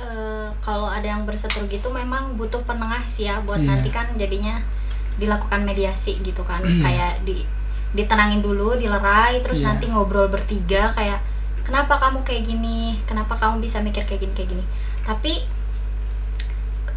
Eh, 0.00 0.48
kalau 0.64 0.88
ada 0.88 1.04
yang 1.04 1.28
berseteru 1.28 1.68
gitu 1.68 1.92
memang 1.92 2.32
butuh 2.40 2.64
penengah 2.64 3.04
sih 3.04 3.28
ya 3.28 3.36
buat 3.44 3.60
Iya. 3.60 3.68
nanti 3.68 3.92
kan 3.92 4.08
jadinya 4.16 4.56
dilakukan 5.20 5.60
mediasi 5.60 6.24
gitu 6.24 6.40
kan 6.40 6.64
Iya. 6.64 6.80
kayak 6.80 7.12
di 7.28 7.44
ditenangin 7.92 8.40
dulu 8.40 8.80
dilerai 8.80 9.44
terus 9.44 9.60
Iya. 9.60 9.76
nanti 9.76 9.92
ngobrol 9.92 10.32
bertiga 10.32 10.96
kayak 10.96 11.20
kenapa 11.66 12.00
kamu 12.00 12.24
kayak 12.24 12.46
gini? 12.46 12.96
Kenapa 13.04 13.36
kamu 13.36 13.62
bisa 13.64 13.80
mikir 13.80 14.04
kayak 14.04 14.24
gini 14.24 14.32
kayak 14.36 14.50
gini? 14.56 14.64
Tapi 15.04 15.32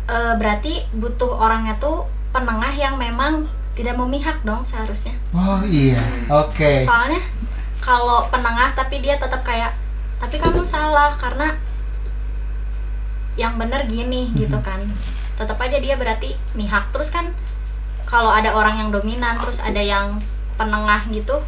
eh, 0.09 0.34
berarti 0.39 0.84
butuh 0.95 1.39
orangnya 1.39 1.78
tuh 1.80 2.07
penengah 2.34 2.74
yang 2.74 2.97
memang 2.97 3.45
tidak 3.74 3.97
memihak 3.97 4.41
dong 4.45 4.61
seharusnya. 4.66 5.14
Oh 5.34 5.61
iya, 5.66 6.01
oke. 6.30 6.86
soalnya 6.86 7.22
kalau 7.82 8.30
penengah 8.30 8.72
tapi 8.78 9.01
dia 9.01 9.18
tetap 9.18 9.41
kayak 9.41 9.74
tapi 10.22 10.39
kamu 10.39 10.64
salah 10.64 11.18
karena 11.20 11.57
yang 13.34 13.57
bener 13.57 13.86
gini 13.89 14.30
gitu 14.38 14.57
kan. 14.61 14.80
Tetap 15.34 15.57
aja 15.57 15.82
dia 15.82 15.97
berarti 15.97 16.38
mihak. 16.53 16.93
Terus 16.93 17.09
kan 17.09 17.34
kalau 18.05 18.30
ada 18.30 18.53
orang 18.53 18.78
yang 18.78 18.89
dominan 18.93 19.41
terus 19.41 19.57
ada 19.57 19.82
yang 19.82 20.22
penengah 20.53 21.01
gitu 21.09 21.41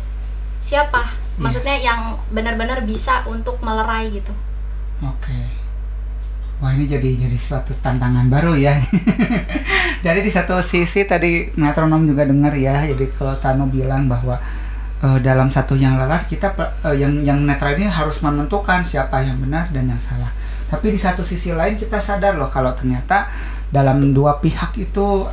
siapa 0.65 1.13
maksudnya 1.37 1.75
yang 1.75 2.15
benar-benar 2.31 2.83
bisa 2.87 3.23
untuk 3.27 3.59
melerai 3.59 4.11
gitu 4.11 4.31
Oke. 5.03 5.39
Wah 6.63 6.71
ini 6.71 6.87
jadi 6.87 7.27
jadi 7.27 7.35
suatu 7.35 7.75
tantangan 7.83 8.31
baru 8.31 8.55
ya. 8.55 8.79
jadi 10.05 10.23
di 10.23 10.31
satu 10.31 10.55
sisi 10.63 11.03
tadi 11.03 11.51
metronom 11.59 12.07
juga 12.07 12.23
dengar 12.23 12.55
ya. 12.55 12.87
Jadi 12.87 13.11
kalau 13.11 13.35
Tano 13.43 13.67
bilang 13.67 14.07
bahwa 14.07 14.39
eh, 15.03 15.19
dalam 15.19 15.51
satu 15.51 15.75
yang 15.75 15.99
lelah 15.99 16.23
kita 16.23 16.55
eh, 16.87 16.95
yang 16.95 17.19
yang 17.27 17.43
netral 17.43 17.75
ini 17.75 17.91
harus 17.91 18.23
menentukan 18.23 18.87
siapa 18.87 19.19
yang 19.19 19.35
benar 19.43 19.67
dan 19.75 19.91
yang 19.91 19.99
salah. 19.99 20.31
Tapi 20.71 20.95
di 20.95 20.99
satu 20.99 21.27
sisi 21.27 21.51
lain 21.51 21.75
kita 21.75 21.99
sadar 21.99 22.39
loh 22.39 22.47
kalau 22.47 22.71
ternyata 22.71 23.27
dalam 23.67 24.15
dua 24.15 24.39
pihak 24.39 24.79
itu 24.79 25.27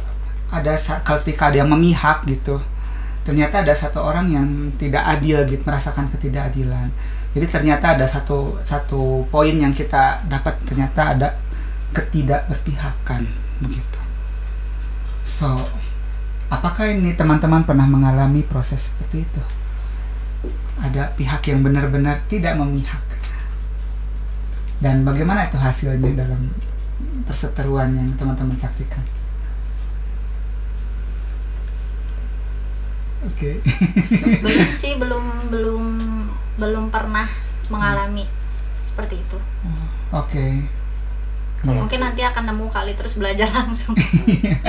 ada 0.50 0.74
ketika 1.06 1.54
ada 1.54 1.62
yang 1.62 1.70
memihak 1.70 2.26
gitu. 2.26 2.58
Ternyata 3.22 3.62
ada 3.62 3.70
satu 3.70 4.02
orang 4.02 4.26
yang 4.30 4.46
tidak 4.74 5.06
adil 5.06 5.46
gitu 5.46 5.62
merasakan 5.62 6.10
ketidakadilan. 6.10 6.90
Jadi 7.32 7.46
ternyata 7.48 7.94
ada 7.94 8.04
satu 8.04 8.58
satu 8.66 9.24
poin 9.30 9.54
yang 9.54 9.70
kita 9.70 10.26
dapat 10.26 10.58
ternyata 10.66 11.14
ada 11.14 11.28
ketidakberpihakan 11.94 13.22
begitu. 13.62 14.00
So, 15.22 15.54
apakah 16.50 16.90
ini 16.90 17.14
teman-teman 17.14 17.62
pernah 17.62 17.86
mengalami 17.86 18.42
proses 18.42 18.90
seperti 18.90 19.22
itu? 19.22 19.42
Ada 20.82 21.14
pihak 21.14 21.46
yang 21.46 21.62
benar-benar 21.62 22.18
tidak 22.26 22.58
memihak. 22.58 23.06
Dan 24.82 25.06
bagaimana 25.06 25.46
itu 25.46 25.54
hasilnya 25.54 26.26
dalam 26.26 26.50
perseteruan 27.22 27.94
yang 27.94 28.10
teman-teman 28.18 28.58
saksikan? 28.58 29.21
Oke. 33.22 33.62
belum 34.42 34.70
sih 34.82 34.96
belum 34.96 35.24
belum 35.48 35.84
belum 36.56 36.84
pernah 36.88 37.26
mengalami 37.66 38.26
seperti 38.82 39.16
itu 39.16 39.38
Oke. 40.10 40.66
Iya. 41.62 41.78
mungkin 41.78 42.02
nanti 42.02 42.20
akan 42.20 42.50
nemu 42.50 42.66
kali 42.68 42.92
terus 42.92 43.14
belajar 43.14 43.46
langsung 43.54 43.94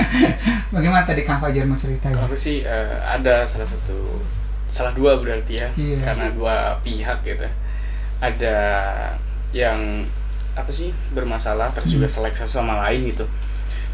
Bagaimana 0.74 1.02
tadi 1.02 1.22
Kang 1.22 1.38
Fajar 1.38 1.66
mau 1.66 1.74
cerita 1.74 2.06
ya? 2.06 2.16
Aku 2.20 2.34
sih 2.34 2.62
eh, 2.62 2.96
ada 3.00 3.42
salah 3.42 3.66
satu 3.66 4.22
salah 4.64 4.90
dua 4.90 5.18
berarti 5.18 5.54
ya 5.56 5.68
Iya. 5.74 5.98
karena 6.00 6.30
dua 6.30 6.78
pihak 6.80 7.22
gitu 7.22 7.46
ada 8.18 8.56
yang 9.50 10.06
apa 10.54 10.70
sih 10.70 10.94
bermasalah 11.10 11.70
terus 11.70 11.90
juga 11.90 12.06
Hmm. 12.06 12.14
selek 12.16 12.34
satu 12.36 12.62
sama 12.62 12.78
lain 12.86 13.10
gitu 13.10 13.26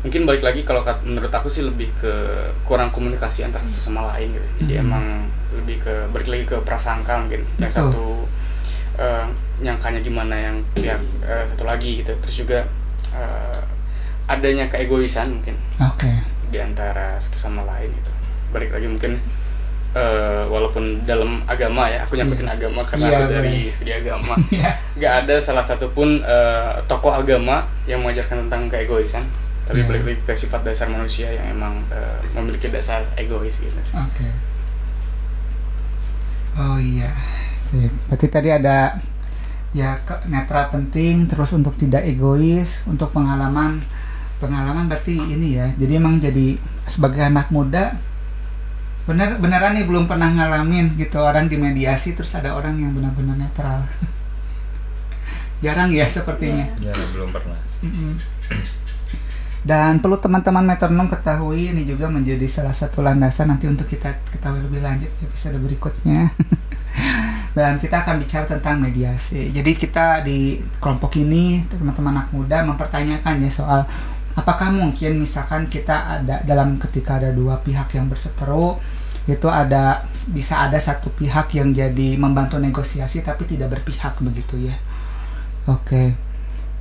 mungkin 0.01 0.25
balik 0.25 0.41
lagi 0.41 0.65
kalau 0.65 0.81
menurut 1.03 1.29
aku 1.29 1.47
sih 1.47 1.61
lebih 1.61 1.93
ke 1.95 2.13
kurang 2.65 2.89
komunikasi 2.89 3.45
antara 3.45 3.61
satu 3.69 3.93
sama 3.93 4.09
lain 4.15 4.33
gitu 4.33 4.49
jadi 4.61 4.73
Hmm. 4.81 4.85
emang 4.89 5.05
lebih 5.53 5.77
ke 5.79 5.95
balik 6.09 6.29
lagi 6.29 6.45
ke 6.47 6.57
prasangka 6.63 7.21
mungkin 7.21 7.43
yang 7.57 7.69
Betul. 7.69 7.91
satu 7.93 8.05
eh, 8.97 9.27
nyangkanya 9.61 10.01
gimana 10.01 10.35
yang 10.35 10.57
pihak 10.73 10.97
eh, 11.21 11.45
satu 11.45 11.65
lagi 11.65 12.01
gitu 12.01 12.13
terus 12.17 12.37
juga 12.39 12.59
eh, 13.13 13.59
adanya 14.25 14.67
keegoisan 14.67 15.37
mungkin 15.37 15.59
Oke. 15.79 16.09
di 16.49 16.57
antara 16.57 17.19
satu 17.19 17.37
sama 17.37 17.67
lain 17.67 17.91
gitu 17.91 18.13
balik 18.51 18.73
lagi 18.73 18.89
mungkin 18.89 19.21
eh, 19.93 20.45
walaupun 20.47 21.05
dalam 21.05 21.45
agama 21.45 21.91
ya 21.91 22.03
aku 22.03 22.17
nyangkutin 22.17 22.49
agama 22.49 22.81
karena 22.83 23.11
aku 23.11 23.27
dari 23.29 23.69
studi 23.69 23.93
agama 23.93 24.33
Iya. 24.49 24.81
nggak 24.97 25.13
ada 25.25 25.37
salah 25.37 25.63
satu 25.63 25.93
pun 25.93 26.25
eh, 26.25 26.73
tokoh 26.87 27.13
agama 27.13 27.69
yang 27.85 28.01
mengajarkan 28.01 28.49
tentang 28.49 28.65
keegoisan 28.67 29.27
tapi 29.71 29.81
Iya. 29.81 29.87
balik 29.87 30.03
lagi 30.03 30.19
ke 30.27 30.35
sifat 30.35 30.67
dasar 30.67 30.91
manusia 30.91 31.31
yang 31.31 31.55
emang 31.55 31.79
eh, 31.95 32.19
memiliki 32.35 32.67
dasar 32.75 33.07
egois 33.15 33.55
gitu 33.55 33.71
sih. 33.87 33.95
Oke. 33.95 34.27
Oh 36.59 36.75
iya, 36.77 37.15
sip. 37.55 37.95
Berarti 38.11 38.27
tadi 38.27 38.51
ada 38.51 38.99
ya 39.71 39.95
netral 40.27 40.75
penting, 40.75 41.31
terus 41.31 41.55
untuk 41.55 41.79
tidak 41.79 42.03
egois, 42.03 42.83
untuk 42.91 43.15
pengalaman 43.15 43.79
pengalaman 44.43 44.91
berarti 44.91 45.15
ini 45.15 45.55
ya. 45.55 45.71
Jadi 45.79 45.93
emang 45.95 46.19
jadi 46.19 46.59
sebagai 46.91 47.23
anak 47.23 47.55
muda 47.55 47.95
bener 49.07 49.39
beneran 49.39 49.75
nih 49.75 49.87
belum 49.87 50.11
pernah 50.11 50.29
ngalamin 50.31 50.95
gitu 50.95 51.19
orang 51.19 51.47
dimediasi 51.47 52.19
terus 52.19 52.35
ada 52.35 52.59
orang 52.59 52.75
yang 52.75 52.91
benar-benar 52.91 53.39
netral. 53.39 53.87
Jarang 55.65 55.95
ya 55.95 56.11
sepertinya. 56.11 56.67
Ya, 56.83 56.91
belum 57.15 57.31
pernah. 57.31 57.61
Mm-mm. 57.87 58.19
Dan 59.61 60.01
perlu 60.01 60.17
teman-teman 60.17 60.65
metronom 60.65 61.05
ketahui 61.05 61.69
ini 61.69 61.85
juga 61.85 62.09
menjadi 62.09 62.49
salah 62.49 62.73
satu 62.73 63.05
landasan 63.05 63.53
nanti 63.53 63.69
untuk 63.69 63.85
kita 63.85 64.17
ketahui 64.33 64.65
lebih 64.65 64.81
lanjut 64.81 65.13
di 65.21 65.23
episode 65.29 65.61
berikutnya. 65.61 66.33
Dan 67.59 67.77
kita 67.77 68.01
akan 68.01 68.17
bicara 68.17 68.49
tentang 68.49 68.81
mediasi. 68.81 69.53
Jadi 69.53 69.77
kita 69.77 70.25
di 70.25 70.65
kelompok 70.81 71.21
ini 71.21 71.61
teman-teman 71.69 72.25
anak 72.25 72.29
muda 72.33 72.65
mempertanyakan 72.65 73.45
ya 73.45 73.51
soal 73.53 73.85
apakah 74.39 74.73
mungkin 74.73 75.21
misalkan 75.21 75.67
kita 75.67 76.23
ada 76.23 76.41
dalam 76.47 76.79
ketika 76.79 77.19
ada 77.19 77.35
dua 77.35 77.59
pihak 77.61 77.93
yang 77.99 78.07
berseteru 78.07 78.79
itu 79.29 79.47
ada 79.51 80.07
bisa 80.33 80.65
ada 80.65 80.81
satu 80.81 81.13
pihak 81.13 81.53
yang 81.55 81.71
jadi 81.71 82.17
membantu 82.17 82.57
negosiasi 82.57 83.21
tapi 83.21 83.45
tidak 83.45 83.77
berpihak 83.77 84.17
begitu 84.25 84.71
ya. 84.71 84.77
Oke. 85.69 86.30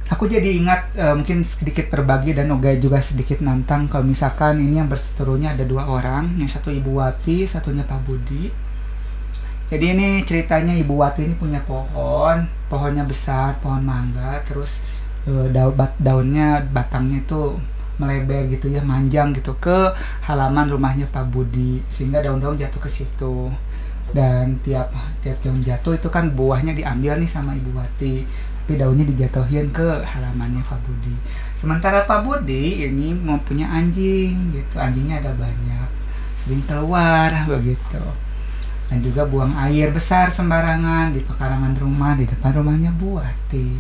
Aku 0.10 0.26
jadi 0.26 0.58
ingat 0.58 0.90
eh, 0.98 1.14
mungkin 1.14 1.46
sedikit 1.46 1.86
berbagi 1.94 2.34
dan 2.34 2.50
Oga 2.50 2.74
juga 2.74 2.98
sedikit 2.98 3.46
nantang 3.46 3.86
kalau 3.86 4.10
misalkan 4.10 4.58
ini 4.58 4.82
yang 4.82 4.90
berseterunya 4.90 5.54
ada 5.54 5.62
dua 5.64 5.86
orang, 5.86 6.34
yang 6.42 6.50
satu 6.50 6.74
Ibu 6.74 6.98
Wati, 6.98 7.46
satunya 7.46 7.86
Pak 7.86 8.02
Budi. 8.10 8.50
Jadi 9.70 9.86
ini 9.94 10.08
ceritanya 10.26 10.74
Ibu 10.74 10.98
Wati 10.98 11.30
ini 11.30 11.38
punya 11.38 11.62
pohon, 11.62 12.50
pohonnya 12.74 13.06
besar, 13.06 13.62
pohon 13.62 13.86
mangga, 13.86 14.42
terus 14.42 14.82
eh, 15.30 15.46
dau- 15.54 15.78
bat- 15.78 16.02
daunnya 16.02 16.66
batangnya 16.66 17.22
itu 17.22 17.62
melebar 18.02 18.50
gitu 18.50 18.66
ya, 18.72 18.82
manjang 18.82 19.30
gitu 19.38 19.54
ke 19.62 19.94
halaman 20.26 20.74
rumahnya 20.74 21.06
Pak 21.14 21.30
Budi 21.30 21.86
sehingga 21.86 22.26
daun-daun 22.26 22.58
jatuh 22.58 22.82
ke 22.82 22.90
situ. 22.90 23.54
Dan 24.10 24.58
tiap 24.66 24.90
tiap 25.22 25.38
daun 25.46 25.62
jatuh 25.62 25.94
itu 25.94 26.10
kan 26.10 26.34
buahnya 26.34 26.74
diambil 26.74 27.22
nih 27.22 27.30
sama 27.30 27.54
Ibu 27.54 27.78
Wati 27.78 28.26
tapi 28.70 28.86
daunnya 28.86 29.02
dijatuhin 29.02 29.74
ke 29.74 30.06
halamannya 30.06 30.62
Pak 30.62 30.78
Budi. 30.86 31.18
Sementara 31.58 32.06
Pak 32.06 32.22
Budi 32.22 32.86
ini 32.86 33.18
mempunyai 33.18 33.66
anjing 33.66 34.54
gitu, 34.54 34.78
anjingnya 34.78 35.26
ada 35.26 35.34
banyak, 35.34 35.90
sering 36.38 36.62
keluar 36.70 37.34
begitu. 37.50 37.98
Dan 38.86 39.02
juga 39.02 39.26
buang 39.26 39.58
air 39.58 39.90
besar 39.90 40.30
sembarangan 40.30 41.18
di 41.18 41.26
pekarangan 41.26 41.82
rumah 41.82 42.14
di 42.14 42.30
depan 42.30 42.62
rumahnya 42.62 42.94
Bu 42.94 43.18
Wati. 43.18 43.74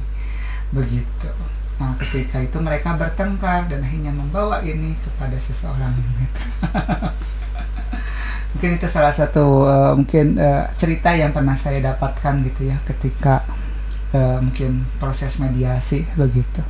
Begitu. 0.73 1.29
Nah, 1.77 1.93
ketika 2.01 2.41
itu 2.41 2.57
mereka 2.57 2.97
bertengkar 2.97 3.69
dan 3.69 3.85
akhirnya 3.85 4.09
membawa 4.09 4.57
ini 4.65 4.97
kepada 4.97 5.37
seseorang 5.37 5.93
yang 5.93 6.13
netral. 6.17 7.13
mungkin 8.57 8.81
itu 8.81 8.89
salah 8.89 9.13
satu 9.13 9.69
eh, 9.69 9.93
mungkin 9.93 10.33
eh, 10.41 10.65
cerita 10.73 11.13
yang 11.13 11.29
pernah 11.29 11.53
saya 11.53 11.77
dapatkan 11.77 12.41
gitu 12.49 12.73
ya 12.73 12.81
ketika 12.89 13.45
mungkin 14.17 14.89
proses 14.97 15.37
mediasi 15.37 16.05
begitu. 16.17 16.65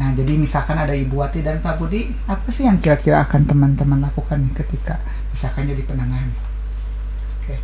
Nah, 0.00 0.10
jadi 0.16 0.34
misalkan 0.40 0.74
ada 0.80 0.96
Ibu 0.96 1.20
Wati 1.20 1.44
dan 1.44 1.60
Pak 1.60 1.76
Budi, 1.78 2.08
apa 2.26 2.48
sih 2.48 2.64
yang 2.64 2.80
kira-kira 2.80 3.22
akan 3.22 3.44
teman-teman 3.44 4.00
lakukan 4.00 4.40
nih 4.40 4.50
ketika 4.64 4.98
misalkan 5.30 5.68
jadi 5.68 5.84
penengah 5.84 6.18
nih? 6.18 6.40
Oke, 7.38 7.56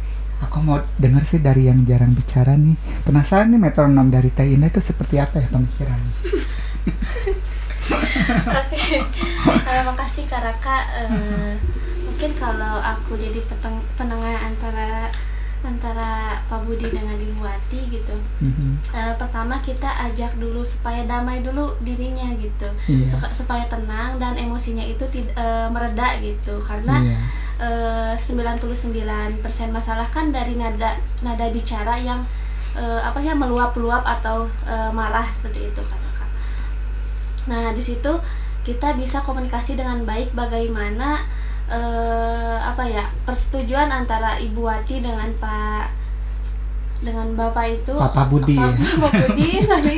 aku 0.45 0.57
mau 0.61 0.79
dengar 1.01 1.25
sih 1.25 1.41
dari 1.41 1.67
yang 1.67 1.83
jarang 1.89 2.13
bicara 2.13 2.55
nih. 2.55 2.77
Penasaran 3.03 3.49
nih 3.51 3.59
metronom 3.59 4.13
dari 4.13 4.29
Teh 4.29 4.45
Indah 4.45 4.69
itu 4.69 4.79
seperti 4.79 5.17
apa 5.19 5.41
ya 5.41 5.49
pemikirannya? 5.49 6.15
Oke, 8.49 9.03
Eh, 9.49 9.83
makasih 9.85 10.25
Kak 10.29 10.45
Raka. 10.45 10.79
Eh, 11.01 11.57
mungkin 12.05 12.31
kalau 12.37 12.81
aku 12.85 13.17
jadi 13.17 13.41
penengah 13.97 14.37
antara 14.45 15.09
antara 15.61 16.39
Pak 16.45 16.63
Budi 16.63 16.87
dengan 16.87 17.15
Ibu 17.15 17.39
Wati 17.39 17.81
gitu. 17.89 18.15
Mhm. 18.39 18.79
Eh, 18.89 19.15
pertama 19.15 19.59
kita 19.59 19.87
ajak 20.07 20.37
dulu 20.37 20.63
supaya 20.63 21.03
damai 21.05 21.41
dulu 21.41 21.75
dirinya 21.81 22.31
gitu. 22.35 22.69
Suka- 23.05 23.33
supaya 23.33 23.67
tenang 23.67 24.17
dan 24.17 24.35
emosinya 24.35 24.83
itu 24.83 25.03
tid- 25.09 25.33
eh, 25.33 25.67
mereda 25.69 26.15
gitu. 26.19 26.57
Karena 26.61 26.99
Iya. 26.99 27.19
eh, 27.59 28.15
99% 28.15 29.35
masalah 29.69 30.07
kan 30.07 30.31
dari 30.31 30.55
nada 30.55 30.95
nada 31.21 31.47
bicara 31.49 31.95
yang 31.95 32.23
eh, 32.75 33.01
apa 33.01 33.19
ya 33.19 33.35
meluap-luap 33.35 34.05
atau 34.05 34.47
eh, 34.65 34.91
marah 34.91 35.27
seperti 35.27 35.67
itu 35.67 35.83
kan. 35.83 35.99
Nah, 37.47 37.73
di 37.73 37.81
situ 37.81 38.13
kita 38.63 38.93
bisa 38.93 39.19
komunikasi 39.19 39.75
dengan 39.75 40.05
baik 40.05 40.31
bagaimana 40.33 41.25
eh, 41.69 42.57
apa 42.59 42.83
ya 42.85 43.05
persetujuan 43.23 43.89
antara 43.89 44.37
Ibu 44.37 44.61
Wati 44.65 45.01
dengan 45.01 45.29
Pak 45.37 45.87
dengan 46.99 47.31
Bapak 47.31 47.67
itu 47.71 47.95
Bapak 47.95 48.27
Budi 48.27 48.59
ya. 48.59 48.73
Bapak 48.99 49.13
Budi 49.31 49.61
sorry 49.69 49.97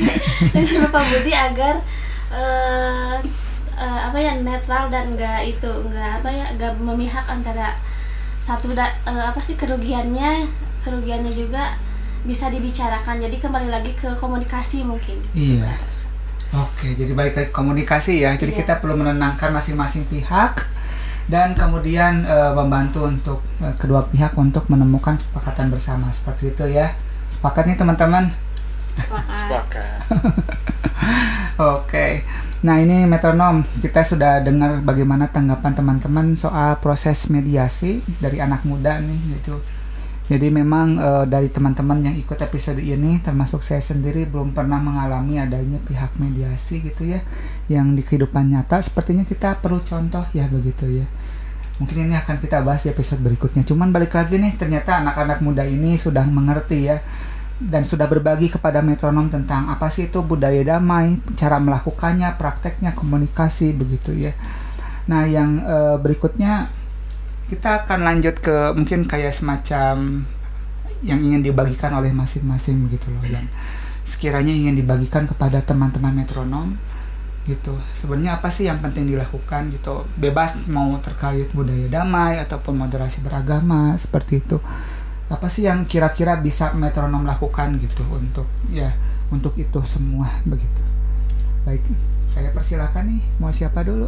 dengan 0.53 0.91
Bapak 0.91 1.05
Budi 1.09 1.33
agar 1.33 1.75
eh, 2.29 3.16
eh, 3.75 4.01
apa 4.05 4.18
ya 4.21 4.37
netral 4.37 4.93
dan 4.93 5.16
enggak 5.16 5.47
itu 5.49 5.71
enggak 5.87 6.21
apa 6.21 6.29
ya 6.29 6.45
enggak 6.53 6.73
memihak 6.77 7.25
antara 7.25 7.73
satu 8.41 8.73
da, 8.73 8.89
apa 9.07 9.39
sih 9.39 9.55
kerugiannya 9.55 10.45
kerugiannya 10.83 11.33
juga 11.33 11.77
bisa 12.21 12.53
dibicarakan 12.53 13.16
jadi 13.21 13.37
kembali 13.39 13.68
lagi 13.73 13.93
ke 13.97 14.12
komunikasi 14.21 14.85
mungkin 14.85 15.16
Iya. 15.33 15.71
Oke, 16.51 16.99
jadi 16.99 17.14
balik 17.14 17.39
lagi 17.39 17.49
ke 17.49 17.55
komunikasi 17.55 18.27
ya. 18.27 18.35
Jadi 18.35 18.51
Iya. 18.51 18.66
kita 18.66 18.83
perlu 18.83 18.99
menenangkan 18.99 19.55
masing-masing 19.55 20.03
pihak 20.11 20.66
dan 21.31 21.55
kemudian 21.55 22.26
eh, 22.26 22.53
membantu 22.53 23.07
untuk 23.07 23.39
eh, 23.62 23.72
kedua 23.78 24.03
pihak 24.11 24.35
untuk 24.35 24.66
menemukan 24.66 25.14
kesepakatan 25.14 25.70
bersama 25.70 26.11
seperti 26.11 26.51
itu 26.51 26.66
ya. 26.66 26.99
Sepakat 27.31 27.70
nih 27.70 27.78
teman-teman. 27.78 28.35
sepakat 28.99 30.03
Oke. 31.78 32.26
Nah, 32.61 32.76
ini 32.76 33.09
metronom. 33.09 33.64
Kita 33.64 34.05
sudah 34.05 34.45
dengar 34.45 34.85
bagaimana 34.85 35.31
tanggapan 35.31 35.72
teman-teman 35.72 36.37
soal 36.37 36.76
proses 36.83 37.31
mediasi 37.33 38.05
dari 38.20 38.43
anak 38.43 38.66
muda 38.68 39.01
nih 39.01 39.39
gitu. 39.39 39.62
Jadi 40.31 40.47
memang 40.47 40.95
eh, 40.95 41.24
dari 41.26 41.51
teman-teman 41.51 42.07
yang 42.07 42.14
ikut 42.14 42.39
episode 42.39 42.78
ini 42.78 43.18
termasuk 43.18 43.66
saya 43.66 43.83
sendiri 43.83 44.31
belum 44.31 44.55
pernah 44.55 44.78
mengalami 44.78 45.43
adanya 45.43 45.83
pihak 45.83 46.14
mediasi 46.22 46.78
gitu 46.87 47.03
ya 47.03 47.26
yang 47.66 47.99
di 47.99 48.07
kehidupan 48.07 48.47
nyata 48.47 48.78
sepertinya 48.78 49.26
kita 49.26 49.59
perlu 49.59 49.83
contoh 49.83 50.22
ya 50.31 50.47
begitu 50.47 50.87
ya. 50.87 51.07
Mungkin 51.83 52.07
ini 52.07 52.14
akan 52.14 52.39
kita 52.39 52.62
bahas 52.62 52.87
di 52.87 52.95
episode 52.95 53.18
berikutnya. 53.26 53.66
Cuman 53.66 53.91
balik 53.91 54.14
lagi 54.14 54.39
nih 54.39 54.55
ternyata 54.55 55.03
anak-anak 55.03 55.43
muda 55.43 55.66
ini 55.66 55.99
sudah 55.99 56.22
mengerti 56.28 56.87
ya 56.87 57.03
dan 57.59 57.83
sudah 57.83 58.07
berbagi 58.07 58.55
kepada 58.55 58.81
metronom 58.81 59.28
tentang 59.28 59.66
apa 59.66 59.91
sih 59.91 60.09
itu 60.09 60.22
budaya 60.22 60.62
damai, 60.62 61.18
cara 61.35 61.59
melakukannya, 61.59 62.39
prakteknya, 62.39 62.95
komunikasi 62.95 63.74
begitu 63.74 64.14
ya. 64.14 64.33
Nah, 65.11 65.26
yang 65.26 65.59
eh, 65.59 65.97
berikutnya 65.99 66.70
kita 67.51 67.83
akan 67.83 68.07
lanjut 68.07 68.39
ke 68.39 68.71
mungkin 68.79 69.11
kayak 69.11 69.35
semacam 69.35 70.23
yang 71.03 71.19
ingin 71.19 71.43
dibagikan 71.43 71.91
oleh 71.99 72.15
masing-masing 72.15 72.79
begitu 72.87 73.11
loh 73.11 73.27
yang 73.27 73.43
sekiranya 74.07 74.55
ingin 74.55 74.79
dibagikan 74.79 75.27
kepada 75.27 75.59
teman-teman 75.59 76.15
metronom 76.15 76.79
gitu. 77.51 77.75
Sebenarnya 77.99 78.39
apa 78.39 78.55
sih 78.55 78.71
yang 78.71 78.79
penting 78.79 79.11
dilakukan 79.11 79.75
gitu? 79.75 80.07
Bebas 80.15 80.63
mau 80.71 80.95
terkait 81.03 81.51
budaya 81.51 81.91
damai 81.91 82.39
ataupun 82.39 82.79
moderasi 82.79 83.19
beragama 83.27 83.99
seperti 83.99 84.39
itu. 84.39 84.63
Apa 85.27 85.51
sih 85.51 85.67
yang 85.67 85.83
kira-kira 85.91 86.39
bisa 86.39 86.71
metronom 86.79 87.27
lakukan 87.27 87.75
gitu 87.83 88.07
untuk 88.15 88.47
ya 88.71 88.95
untuk 89.35 89.59
itu 89.59 89.83
semua 89.83 90.31
begitu? 90.47 90.83
Baik 91.67 91.83
saya 92.31 92.55
persilahkan 92.55 93.11
nih 93.11 93.23
mau 93.43 93.51
siapa 93.51 93.83
dulu 93.83 94.07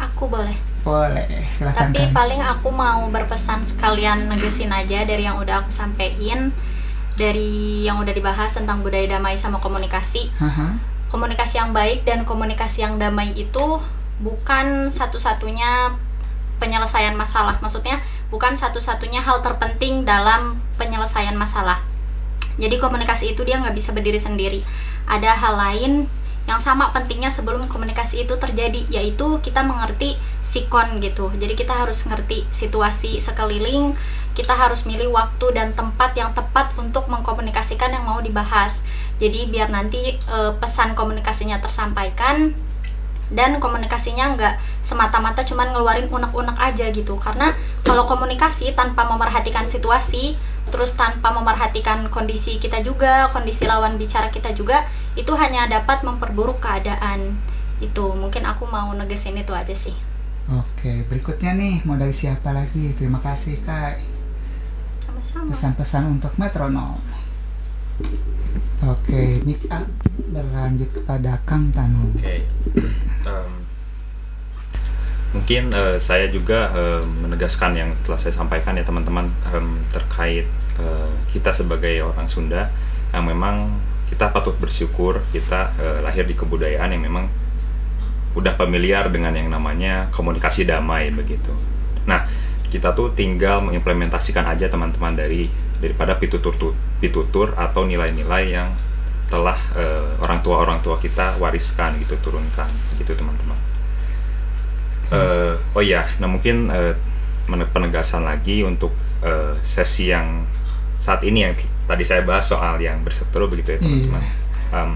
Aku 0.00 0.28
boleh. 0.28 0.56
boleh 0.86 1.42
silakan 1.50 1.90
Tapi 1.90 1.98
Kak. 1.98 2.14
paling 2.14 2.38
aku 2.38 2.70
mau 2.70 3.10
berpesan 3.10 3.66
sekalian 3.66 4.30
negesin 4.30 4.70
aja 4.70 5.02
dari 5.02 5.26
yang 5.26 5.34
udah 5.34 5.66
aku 5.66 5.74
sampein 5.74 6.54
dari 7.18 7.82
yang 7.82 7.98
udah 7.98 8.14
dibahas 8.14 8.54
tentang 8.54 8.86
budaya 8.86 9.18
damai 9.18 9.34
sama 9.40 9.58
komunikasi. 9.58 10.30
Haha. 10.38 10.78
komunikasi 11.06 11.58
yang 11.58 11.70
baik 11.70 12.02
dan 12.02 12.26
komunikasi 12.26 12.82
yang 12.82 12.98
damai 12.98 13.34
itu 13.34 13.80
bukan 14.20 14.90
satu-satunya 14.90 15.96
penyelesaian 16.62 17.14
masalah. 17.16 17.56
Maksudnya 17.62 18.02
bukan 18.28 18.54
satu-satunya 18.54 19.22
hal 19.22 19.40
terpenting 19.40 20.02
dalam 20.06 20.58
penyelesaian 20.76 21.34
masalah. 21.34 21.80
Jadi 22.56 22.76
komunikasi 22.80 23.36
itu 23.36 23.44
dia 23.44 23.60
nggak 23.60 23.76
bisa 23.76 23.92
berdiri 23.92 24.20
sendiri. 24.20 24.60
Ada 25.06 25.36
hal 25.36 25.54
lain 25.56 25.92
yang 26.46 26.62
sama 26.62 26.94
pentingnya 26.94 27.28
sebelum 27.28 27.66
komunikasi 27.66 28.22
itu 28.22 28.38
terjadi, 28.38 28.86
yaitu 28.86 29.42
kita 29.42 29.66
mengerti 29.66 30.14
sikon 30.46 31.02
gitu. 31.02 31.28
Jadi 31.34 31.58
kita 31.58 31.74
harus 31.74 32.06
ngerti 32.06 32.46
situasi 32.54 33.18
sekeliling, 33.18 33.98
kita 34.38 34.54
harus 34.54 34.86
milih 34.86 35.10
waktu 35.10 35.58
dan 35.58 35.74
tempat 35.74 36.14
yang 36.14 36.30
tepat 36.32 36.70
untuk 36.78 37.10
mengkomunikasikan 37.10 37.90
yang 37.90 38.06
mau 38.06 38.22
dibahas. 38.22 38.86
Jadi 39.18 39.50
biar 39.50 39.74
nanti 39.74 40.14
e, 40.14 40.38
pesan 40.60 40.94
komunikasinya 40.94 41.58
tersampaikan 41.58 42.54
dan 43.34 43.58
komunikasinya 43.58 44.38
nggak 44.38 44.54
semata-mata 44.86 45.42
cuman 45.42 45.74
ngeluarin 45.74 46.06
unek-unek 46.06 46.54
aja 46.58 46.94
gitu 46.94 47.18
karena 47.18 47.54
kalau 47.82 48.06
komunikasi 48.06 48.70
tanpa 48.78 49.06
memerhatikan 49.10 49.66
situasi 49.66 50.38
terus 50.70 50.94
tanpa 50.94 51.34
memerhatikan 51.34 52.06
kondisi 52.10 52.58
kita 52.62 52.82
juga 52.82 53.30
kondisi 53.34 53.66
lawan 53.66 53.98
bicara 53.98 54.30
kita 54.30 54.54
juga 54.54 54.86
itu 55.18 55.30
hanya 55.34 55.66
dapat 55.66 56.06
memperburuk 56.06 56.62
keadaan 56.62 57.34
itu 57.82 58.06
mungkin 58.14 58.46
aku 58.46 58.66
mau 58.70 58.90
negesin 58.94 59.38
itu 59.38 59.52
aja 59.54 59.74
sih 59.74 59.94
Oke, 60.46 61.02
berikutnya 61.10 61.58
nih 61.58 61.82
mau 61.82 61.98
dari 61.98 62.14
siapa 62.14 62.54
lagi? 62.54 62.94
Terima 62.94 63.18
kasih 63.18 63.58
Kak. 63.66 63.98
sama-sama 65.02 65.50
Pesan-pesan 65.50 66.06
untuk 66.06 66.38
metronom. 66.38 67.02
Oke, 68.84 69.40
up 69.72 69.88
berlanjut 70.30 70.90
kepada 70.92 71.40
Kang 71.48 71.72
Tanu. 71.72 72.12
Oke. 72.12 72.44
Em, 73.24 73.52
mungkin 75.32 75.62
eh, 75.72 75.96
saya 75.96 76.28
juga 76.28 76.70
em, 76.76 77.04
menegaskan 77.24 77.72
yang 77.72 77.90
telah 78.04 78.20
saya 78.20 78.36
sampaikan 78.36 78.76
ya 78.76 78.84
teman-teman 78.84 79.32
em, 79.48 79.80
terkait 79.90 80.46
eh, 80.76 81.12
kita 81.32 81.56
sebagai 81.56 82.04
orang 82.04 82.28
Sunda 82.28 82.68
yang 83.16 83.24
memang 83.24 83.80
kita 84.06 84.30
patut 84.30 84.54
bersyukur 84.60 85.24
kita 85.32 85.72
eh, 85.80 85.98
lahir 86.04 86.28
di 86.28 86.36
kebudayaan 86.36 86.92
yang 86.92 87.02
memang 87.02 87.26
udah 88.36 88.52
familiar 88.60 89.08
dengan 89.08 89.32
yang 89.32 89.48
namanya 89.48 90.12
komunikasi 90.12 90.68
damai 90.68 91.08
begitu. 91.08 91.56
Nah, 92.04 92.28
kita 92.68 92.92
tuh 92.92 93.16
tinggal 93.16 93.64
mengimplementasikan 93.64 94.44
aja 94.44 94.68
teman-teman 94.68 95.16
dari 95.16 95.48
daripada 95.78 96.16
pitutur 96.16 96.54
pitutur 96.98 97.52
atau 97.54 97.84
nilai-nilai 97.84 98.44
yang 98.48 98.72
telah 99.26 99.58
eh, 99.74 100.06
orang 100.22 100.38
tua 100.40 100.62
orang 100.62 100.78
tua 100.80 100.96
kita 100.96 101.34
wariskan 101.36 101.98
gitu 101.98 102.14
turunkan 102.22 102.70
gitu 102.96 103.12
teman-teman. 103.12 103.58
Eh, 105.06 105.54
oh 105.74 105.82
iya, 105.82 106.10
nah 106.18 106.26
mungkin 106.26 106.66
men- 107.46 107.70
penegasan 107.70 108.26
lagi 108.26 108.62
untuk 108.62 108.90
eh, 109.22 109.54
sesi 109.62 110.10
yang 110.10 110.46
saat 110.98 111.22
ini 111.22 111.46
yang 111.46 111.54
tadi 111.86 112.02
saya 112.02 112.22
bahas 112.26 112.46
soal 112.46 112.78
yang 112.82 113.02
berseteru 113.02 113.46
begitu 113.46 113.76
ya 113.76 113.78
teman-teman. 113.82 114.22
Em, 114.72 114.92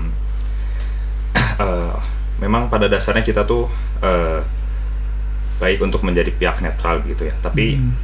eh, 1.63 1.95
memang 2.41 2.67
pada 2.67 2.87
dasarnya 2.87 3.23
kita 3.23 3.47
tuh 3.47 3.71
eh, 4.03 4.43
baik 5.61 5.79
untuk 5.85 6.01
menjadi 6.03 6.33
pihak 6.33 6.65
netral 6.65 7.05
gitu 7.05 7.29
ya. 7.29 7.35
Tapi 7.39 7.77
Hmm. 7.77 7.95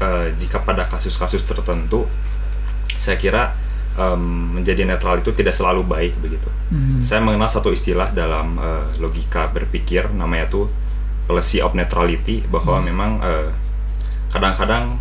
Eh, 0.00 0.32
jika 0.36 0.62
pada 0.62 0.88
kasus-kasus 0.88 1.44
tertentu, 1.44 2.08
saya 2.96 3.16
kira 3.20 3.52
em, 3.96 4.56
menjadi 4.60 4.84
netral 4.84 5.20
itu 5.20 5.32
tidak 5.32 5.56
selalu 5.56 5.84
baik 5.84 6.14
begitu. 6.20 6.48
Hmm. 6.72 7.00
Saya 7.00 7.20
mengenal 7.24 7.48
satu 7.48 7.72
istilah 7.72 8.12
dalam 8.12 8.56
eh, 8.60 8.86
logika 9.00 9.48
berpikir, 9.50 10.12
namanya 10.12 10.48
tuh 10.48 10.66
policy 11.26 11.58
of 11.58 11.74
neutrality, 11.74 12.44
bahwa 12.46 12.80
memang 12.84 13.10
eh, 13.20 13.50
kadang-kadang 14.30 15.00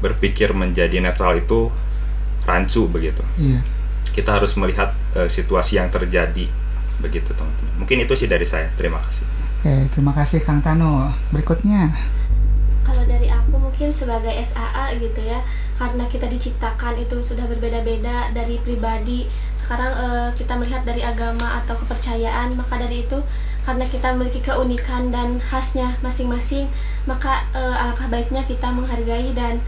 berpikir 0.00 0.56
menjadi 0.56 0.96
netral 0.98 1.36
itu 1.36 1.68
rancu 2.48 2.88
begitu. 2.88 3.20
Iya. 3.36 3.60
Kita 4.10 4.40
harus 4.40 4.56
melihat 4.56 4.96
eh, 5.14 5.28
situasi 5.28 5.76
yang 5.76 5.92
terjadi 5.92 6.48
begitu 7.00 7.32
teman-teman. 7.32 7.84
Mungkin 7.84 8.04
itu 8.04 8.12
sih 8.16 8.28
dari 8.28 8.44
saya. 8.44 8.68
Terima 8.76 9.00
kasih. 9.00 9.24
Oke, 9.60 9.92
terima 9.92 10.12
kasih 10.16 10.40
Kang 10.44 10.64
Tanu. 10.64 11.12
Berikutnya. 11.32 11.92
Kalau 12.86 13.04
dari 13.04 13.28
aku 13.28 13.56
mungkin 13.56 13.92
sebagai 13.92 14.32
SAA 14.40 14.96
gitu 14.98 15.20
ya 15.22 15.40
karena 15.80 16.04
kita 16.08 16.28
diciptakan 16.28 17.00
itu 17.00 17.16
sudah 17.20 17.48
berbeda-beda 17.48 18.32
dari 18.36 18.60
pribadi 18.60 19.28
sekarang 19.56 19.92
eh, 19.96 20.28
kita 20.36 20.58
melihat 20.58 20.82
dari 20.84 21.00
agama 21.00 21.62
atau 21.64 21.78
kepercayaan 21.80 22.52
maka 22.58 22.80
dari 22.80 23.06
itu 23.06 23.18
karena 23.60 23.84
kita 23.86 24.16
memiliki 24.16 24.40
keunikan 24.40 25.12
dan 25.12 25.36
khasnya 25.38 25.96
masing-masing 26.04 26.68
maka 27.04 27.44
eh, 27.54 27.80
alangkah 27.80 28.08
baiknya 28.08 28.44
kita 28.44 28.68
menghargai 28.72 29.32
dan 29.36 29.60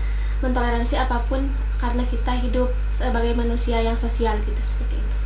mentoleransi 0.42 0.98
apa 0.98 1.22
pun 1.30 1.46
karena 1.78 2.02
kita 2.06 2.34
hidup 2.34 2.70
sebagai 2.90 3.34
manusia 3.34 3.78
yang 3.78 3.94
sosial 3.94 4.34
gitu 4.42 4.62
seperti 4.62 4.98
itu 4.98 5.16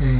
Oke. 0.00 0.16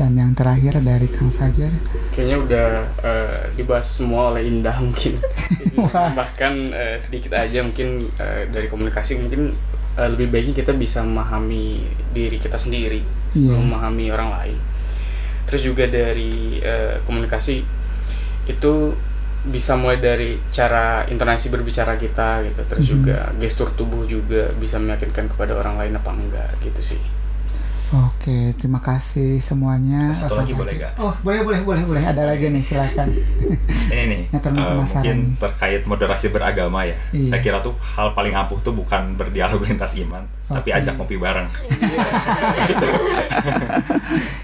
Dan 0.00 0.16
yang 0.16 0.32
terakhir 0.32 0.80
dari 0.80 1.04
Kang 1.06 1.28
Fajar. 1.28 1.68
kayaknya 2.10 2.36
udah 2.40 2.68
eh, 3.00 3.40
dibahas 3.52 3.84
semua 3.86 4.32
oleh 4.32 4.42
Indah 4.42 4.72
mungkin 4.76 5.20
bahkan 6.18 6.72
eh, 6.72 6.96
sedikit 6.96 7.32
aja 7.34 7.60
mungkin 7.60 8.08
eh, 8.14 8.48
dari 8.48 8.66
komunikasi 8.66 9.20
mungkin 9.20 9.52
eh, 9.94 10.08
lebih 10.08 10.28
baiknya 10.28 10.56
kita 10.56 10.72
bisa 10.72 11.00
memahami 11.00 11.84
diri 12.10 12.36
kita 12.36 12.56
sendiri 12.56 13.04
sebelum 13.28 13.60
Iya. 13.60 13.66
memahami 13.68 14.06
orang 14.08 14.30
lain 14.32 14.56
terus 15.44 15.62
juga 15.62 15.84
dari 15.84 16.58
eh, 16.58 16.98
komunikasi 17.04 17.60
itu 18.46 18.72
bisa 19.42 19.72
mulai 19.74 19.96
dari 19.96 20.40
cara 20.50 21.04
intonasi 21.06 21.48
berbicara 21.48 21.94
kita 21.94 22.40
gitu 22.42 22.60
terus 22.66 22.86
Mhm. 22.86 22.92
juga 22.94 23.16
gestur 23.36 23.68
tubuh 23.70 24.02
juga 24.04 24.48
bisa 24.54 24.76
meyakinkan 24.76 25.28
kepada 25.28 25.54
orang 25.54 25.76
lain 25.76 25.92
apa 25.94 26.10
enggak 26.10 26.50
gitu 26.60 26.96
sih 26.96 27.00
Oke, 28.20 28.52
terima 28.52 28.84
kasih 28.84 29.40
semuanya. 29.40 30.12
Satu 30.12 30.36
lagi 30.36 30.52
boleh 30.52 30.76
nggak? 30.76 30.92
Oh, 31.00 31.08
boleh, 31.24 31.40
boleh, 31.40 31.64
boleh, 31.64 31.82
boleh. 31.88 32.02
Ada 32.04 32.28
lagi 32.28 32.52
nih, 32.52 32.60
silakan. 32.60 33.16
ini 33.96 34.04
nih 34.04 34.22
eh, 34.36 34.40
penasaran 34.44 34.76
mungkin 35.00 35.16
nih. 35.24 35.34
terkait 35.40 35.82
moderasi 35.88 36.26
beragama 36.28 36.84
ya 36.84 37.00
Iya. 37.10 37.32
saya 37.32 37.40
kira 37.40 37.58
tuh 37.58 37.72
hal 37.80 38.12
paling 38.12 38.36
ampuh 38.36 38.60
tuh 38.60 38.76
bukan 38.76 39.16
berdialog 39.16 39.64
lintas 39.64 39.96
iman 39.96 40.20
tapi 40.50 40.70
ajak 40.72 40.98
ngopi 40.98 41.16
bareng. 41.16 41.46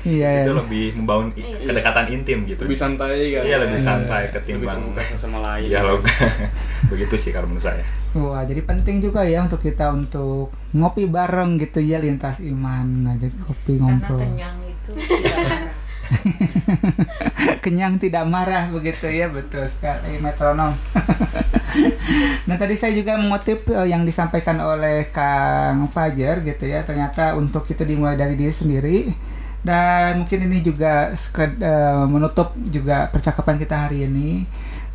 Iya, 0.07 0.47
itu 0.47 0.55
iya. 0.55 0.61
lebih 0.63 0.87
membangun 0.95 1.35
i- 1.35 1.67
kedekatan 1.67 2.07
intim 2.09 2.47
gitu. 2.47 2.63
Lebih 2.63 2.79
santai 2.79 3.35
kan? 3.35 3.43
Iya, 3.43 3.57
lebih 3.59 3.81
santai 3.83 4.31
lebih 4.31 4.35
ketimbang 4.39 4.81
satu 4.95 5.17
sama 5.19 5.39
lain 5.43 5.67
dialog 5.67 6.01
begitu 6.95 7.15
sih 7.19 7.35
kalau 7.35 7.51
menurut 7.51 7.67
saya. 7.67 7.83
Wah, 8.15 8.47
jadi 8.47 8.63
penting 8.63 9.03
juga 9.03 9.27
ya 9.27 9.43
untuk 9.43 9.59
kita 9.59 9.91
untuk 9.91 10.55
ngopi 10.73 11.05
bareng 11.05 11.59
gitu 11.59 11.83
ya 11.83 11.99
lintas 11.99 12.39
iman 12.41 12.87
ngajak 13.05 13.35
kopi 13.43 13.77
Karena 13.77 13.99
ngobrol. 13.99 14.21
kenyang 14.23 14.57
itu. 14.63 14.91
Kenyang 17.65 17.99
tidak 17.99 18.25
marah 18.27 18.71
begitu 18.71 19.11
ya, 19.11 19.27
betul 19.31 19.67
sekali 19.67 20.19
metronom. 20.23 20.73
nah, 22.49 22.57
tadi 22.57 22.75
saya 22.79 22.95
juga 22.95 23.19
mengutip 23.19 23.69
eh, 23.71 23.91
yang 23.91 24.07
disampaikan 24.07 24.61
oleh 24.63 25.11
Kang 25.11 25.91
Fajar 25.91 26.43
gitu 26.47 26.65
ya. 26.67 26.87
Ternyata 26.87 27.35
untuk 27.35 27.67
itu 27.67 27.83
dimulai 27.83 28.15
dari 28.15 28.39
diri 28.39 28.55
sendiri 28.55 28.99
dan 29.67 30.23
mungkin 30.23 30.47
ini 30.47 30.63
juga 30.63 31.11
eh, 31.11 32.05
menutup 32.07 32.55
juga 32.71 33.11
percakapan 33.11 33.59
kita 33.59 33.91
hari 33.91 34.07
ini 34.07 34.47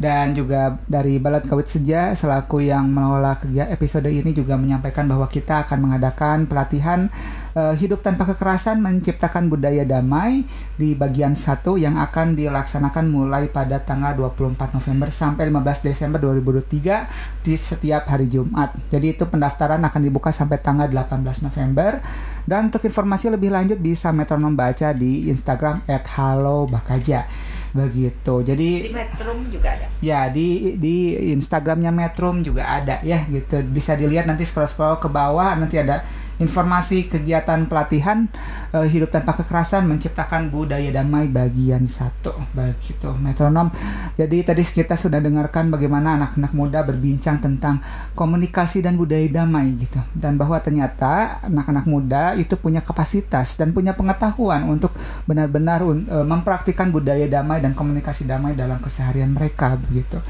dan 0.02 0.34
juga 0.34 0.82
dari 0.89 1.22
Balat 1.22 1.45
Kawit 1.45 1.70
Senja 1.70 2.18
selaku 2.18 2.66
yang 2.66 2.89
mengelola 2.89 3.38
episode 3.70 4.10
ini 4.10 4.34
juga 4.34 4.58
menyampaikan 4.58 5.06
bahwa 5.06 5.30
kita 5.30 5.62
akan 5.62 5.78
mengadakan 5.78 6.49
pelatihan 6.49 7.14
eh, 7.54 7.78
hidup 7.78 8.02
tanpa 8.02 8.26
kekerasan 8.34 8.82
menciptakan 8.82 9.45
budaya 9.45 9.86
damai 9.86 10.41
di 10.74 10.97
bagian 10.97 11.38
satu 11.38 11.78
yang 11.78 12.02
akan 12.02 12.34
dilaksanakan 12.34 13.14
mulai 13.14 13.45
pada 13.54 13.78
tanggal 13.78 14.18
24 14.18 14.74
November 14.74 15.14
sampai 15.14 15.54
15 15.54 15.86
Desember 15.86 16.18
2023 16.18 17.45
di 17.45 17.54
setiap 17.54 18.10
hari 18.10 18.26
Jumat. 18.26 18.74
Jadi 18.89 19.14
itu 19.14 19.30
pendaftaran 19.30 19.86
akan 19.86 20.02
dibuka 20.02 20.34
sampai 20.34 20.58
tanggal 20.58 20.89
18 20.89 21.45
November 21.45 22.02
dan 22.49 22.74
untuk 22.74 22.82
informasi 22.89 23.30
lebih 23.30 23.54
lanjut 23.54 23.78
bisa 23.78 24.10
metronom 24.10 24.58
baca 24.58 24.97
di 24.97 25.30
Instagram 25.30 25.86
@halobakaja 25.86 27.30
begitu. 27.72 28.44
Jadi 28.44 28.70
Di 28.88 28.92
Metrum 28.92 29.48
juga 29.48 29.76
ada. 29.76 29.88
Ya 30.04 30.28
di 30.28 30.76
di 30.76 31.16
Instagramnya 31.36 31.92
Metrum 31.92 32.44
juga 32.44 32.68
ada 32.68 33.00
ya 33.02 33.24
gitu 33.28 33.64
bisa 33.68 33.96
dilihat 33.96 34.28
nanti 34.28 34.44
scroll 34.44 34.68
scroll 34.68 35.00
ke 35.00 35.08
bawah 35.08 35.56
nanti 35.56 35.80
ada 35.80 36.04
informasi 36.40 37.10
kegiatan 37.10 37.68
pelatihan 37.68 38.30
eh, 38.72 38.88
hidup 38.88 39.12
tanpa 39.12 39.36
kekerasan 39.36 39.90
menciptakan 39.90 40.54
budaya 40.54 40.88
damai 40.94 41.28
bagian 41.28 41.90
satu. 41.90 42.32
Begitu 42.56 43.12
metronom. 43.20 43.74
Jadi 44.16 44.46
tadi 44.46 44.64
kita 44.64 44.96
sudah 44.96 45.20
dengarkan 45.20 45.74
bagaimana 45.74 46.16
anak-anak 46.16 46.52
muda 46.56 46.80
berbincang 46.86 47.42
tentang 47.44 47.84
komunikasi 48.16 48.86
dan 48.86 48.96
budaya 48.96 49.28
damai 49.28 49.76
gitu. 49.76 50.00
Dan 50.16 50.40
bahwa 50.40 50.62
ternyata 50.64 51.44
anak-anak 51.44 51.86
muda 51.90 52.38
itu 52.38 52.56
punya 52.56 52.80
kapasitas 52.80 53.60
dan 53.60 53.76
punya 53.76 53.98
pengetahuan 53.98 54.64
untuk 54.70 54.96
benar-benar 55.26 55.84
eh, 55.84 56.26
mempraktikkan 56.26 56.94
budaya 56.94 57.28
damai 57.28 57.60
dan 57.60 57.76
komunikasi 57.76 58.24
damai 58.24 58.54
dalam 58.54 58.78
keseharian 58.78 59.34
mereka 59.34 59.76
begitu 59.76 60.22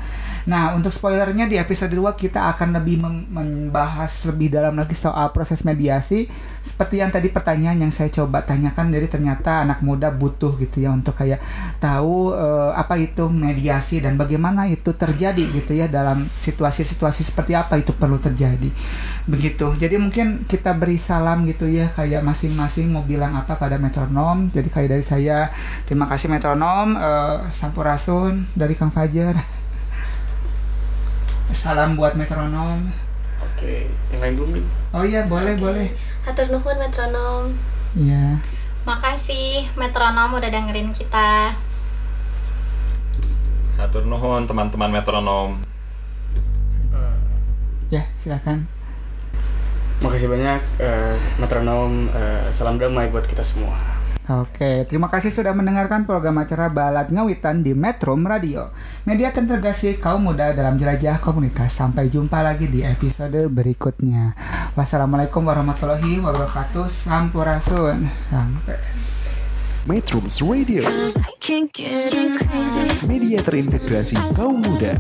Nah, 0.49 0.73
untuk 0.73 0.89
spoilernya 0.89 1.45
di 1.45 1.57
episode 1.61 1.93
2 1.93 2.17
kita 2.17 2.49
akan 2.55 2.81
lebih 2.81 2.97
mem- 2.97 3.27
membahas 3.29 4.09
lebih 4.25 4.49
dalam 4.49 4.73
lagi 4.73 4.97
soal 4.97 5.29
proses 5.29 5.61
mediasi. 5.61 6.25
Seperti 6.65 7.01
yang 7.01 7.13
tadi 7.13 7.29
pertanyaan 7.29 7.77
yang 7.77 7.93
saya 7.93 8.09
coba 8.09 8.41
tanyakan 8.41 8.89
dari 8.89 9.05
ternyata 9.05 9.61
anak 9.61 9.85
muda 9.85 10.09
butuh 10.09 10.57
gitu 10.57 10.81
ya 10.81 10.89
untuk 10.89 11.13
kayak 11.17 11.41
tahu 11.77 12.33
eh, 12.33 12.71
apa 12.73 12.97
itu 12.97 13.29
mediasi 13.29 14.01
dan 14.01 14.17
bagaimana 14.17 14.65
itu 14.65 14.93
terjadi 14.93 15.41
gitu 15.61 15.77
ya 15.77 15.85
dalam 15.85 16.25
situasi-situasi 16.33 17.21
seperti 17.21 17.53
apa 17.53 17.77
itu 17.77 17.93
perlu 17.93 18.17
terjadi. 18.17 18.69
Begitu. 19.29 19.77
Jadi 19.77 19.95
mungkin 20.01 20.45
kita 20.49 20.73
beri 20.73 20.97
salam 20.97 21.45
gitu 21.45 21.69
ya 21.69 21.89
kayak 21.93 22.25
masing-masing 22.25 22.89
mau 22.89 23.05
bilang 23.05 23.37
apa 23.37 23.57
pada 23.57 23.77
metronom. 23.77 24.49
Jadi 24.49 24.69
kayak 24.73 24.89
dari 24.97 25.05
saya 25.05 25.53
terima 25.85 26.09
kasih 26.09 26.33
metronom 26.33 26.97
eh, 26.97 27.37
Sampurasun 27.53 28.49
dari 28.57 28.73
Kang 28.73 28.89
Fajar. 28.89 29.60
Salam 31.51 31.99
buat 31.99 32.15
metronom. 32.15 32.89
Oke, 33.43 33.91
yang 34.09 34.19
lain 34.23 34.33
belum 34.39 34.49
nih. 34.57 34.65
Oh 34.95 35.03
iya, 35.05 35.27
boleh, 35.27 35.53
boleh. 35.59 35.87
Hatur 36.25 36.47
nuhun 36.49 36.77
metronom. 36.79 37.53
Iya. 37.93 38.39
Makasih 38.87 39.69
metronom 39.77 40.33
udah 40.33 40.49
dengerin 40.49 40.89
kita. 40.95 41.53
Hatur 43.77 44.07
nuhun 44.07 44.47
teman-teman 44.49 44.89
metronom. 44.89 45.59
Ya, 47.91 48.07
silakan. 48.15 48.65
Makasih 49.99 50.31
banyak 50.31 50.63
eh, 50.79 51.13
metronom. 51.37 52.07
eh, 52.15 52.47
salam 52.49 52.79
damai 52.79 53.11
buat 53.11 53.27
kita 53.27 53.43
semua. 53.43 53.75
Oke, 54.39 54.87
terima 54.87 55.11
kasih 55.11 55.27
sudah 55.27 55.51
mendengarkan 55.51 56.07
program 56.07 56.39
acara 56.39 56.71
Balad 56.71 57.11
Ngawitan 57.11 57.67
di 57.67 57.75
Metro 57.75 58.15
Radio. 58.15 58.71
Media 59.03 59.27
terintegrasi 59.35 59.99
kaum 59.99 60.23
muda 60.23 60.55
dalam 60.55 60.79
jelajah 60.79 61.19
komunitas. 61.19 61.75
Sampai 61.75 62.07
jumpa 62.07 62.39
lagi 62.39 62.71
di 62.71 62.79
episode 62.79 63.51
berikutnya. 63.51 64.31
Wassalamualaikum 64.79 65.43
warahmatullahi 65.43 66.23
wabarakatuh. 66.23 66.87
Sampurasun. 66.87 68.07
Sampai. 68.31 68.79
Metrums 69.89 70.45
Radio, 70.45 70.85
media 73.09 73.41
terintegrasi 73.41 74.13
kaum 74.37 74.61
muda. 74.61 74.93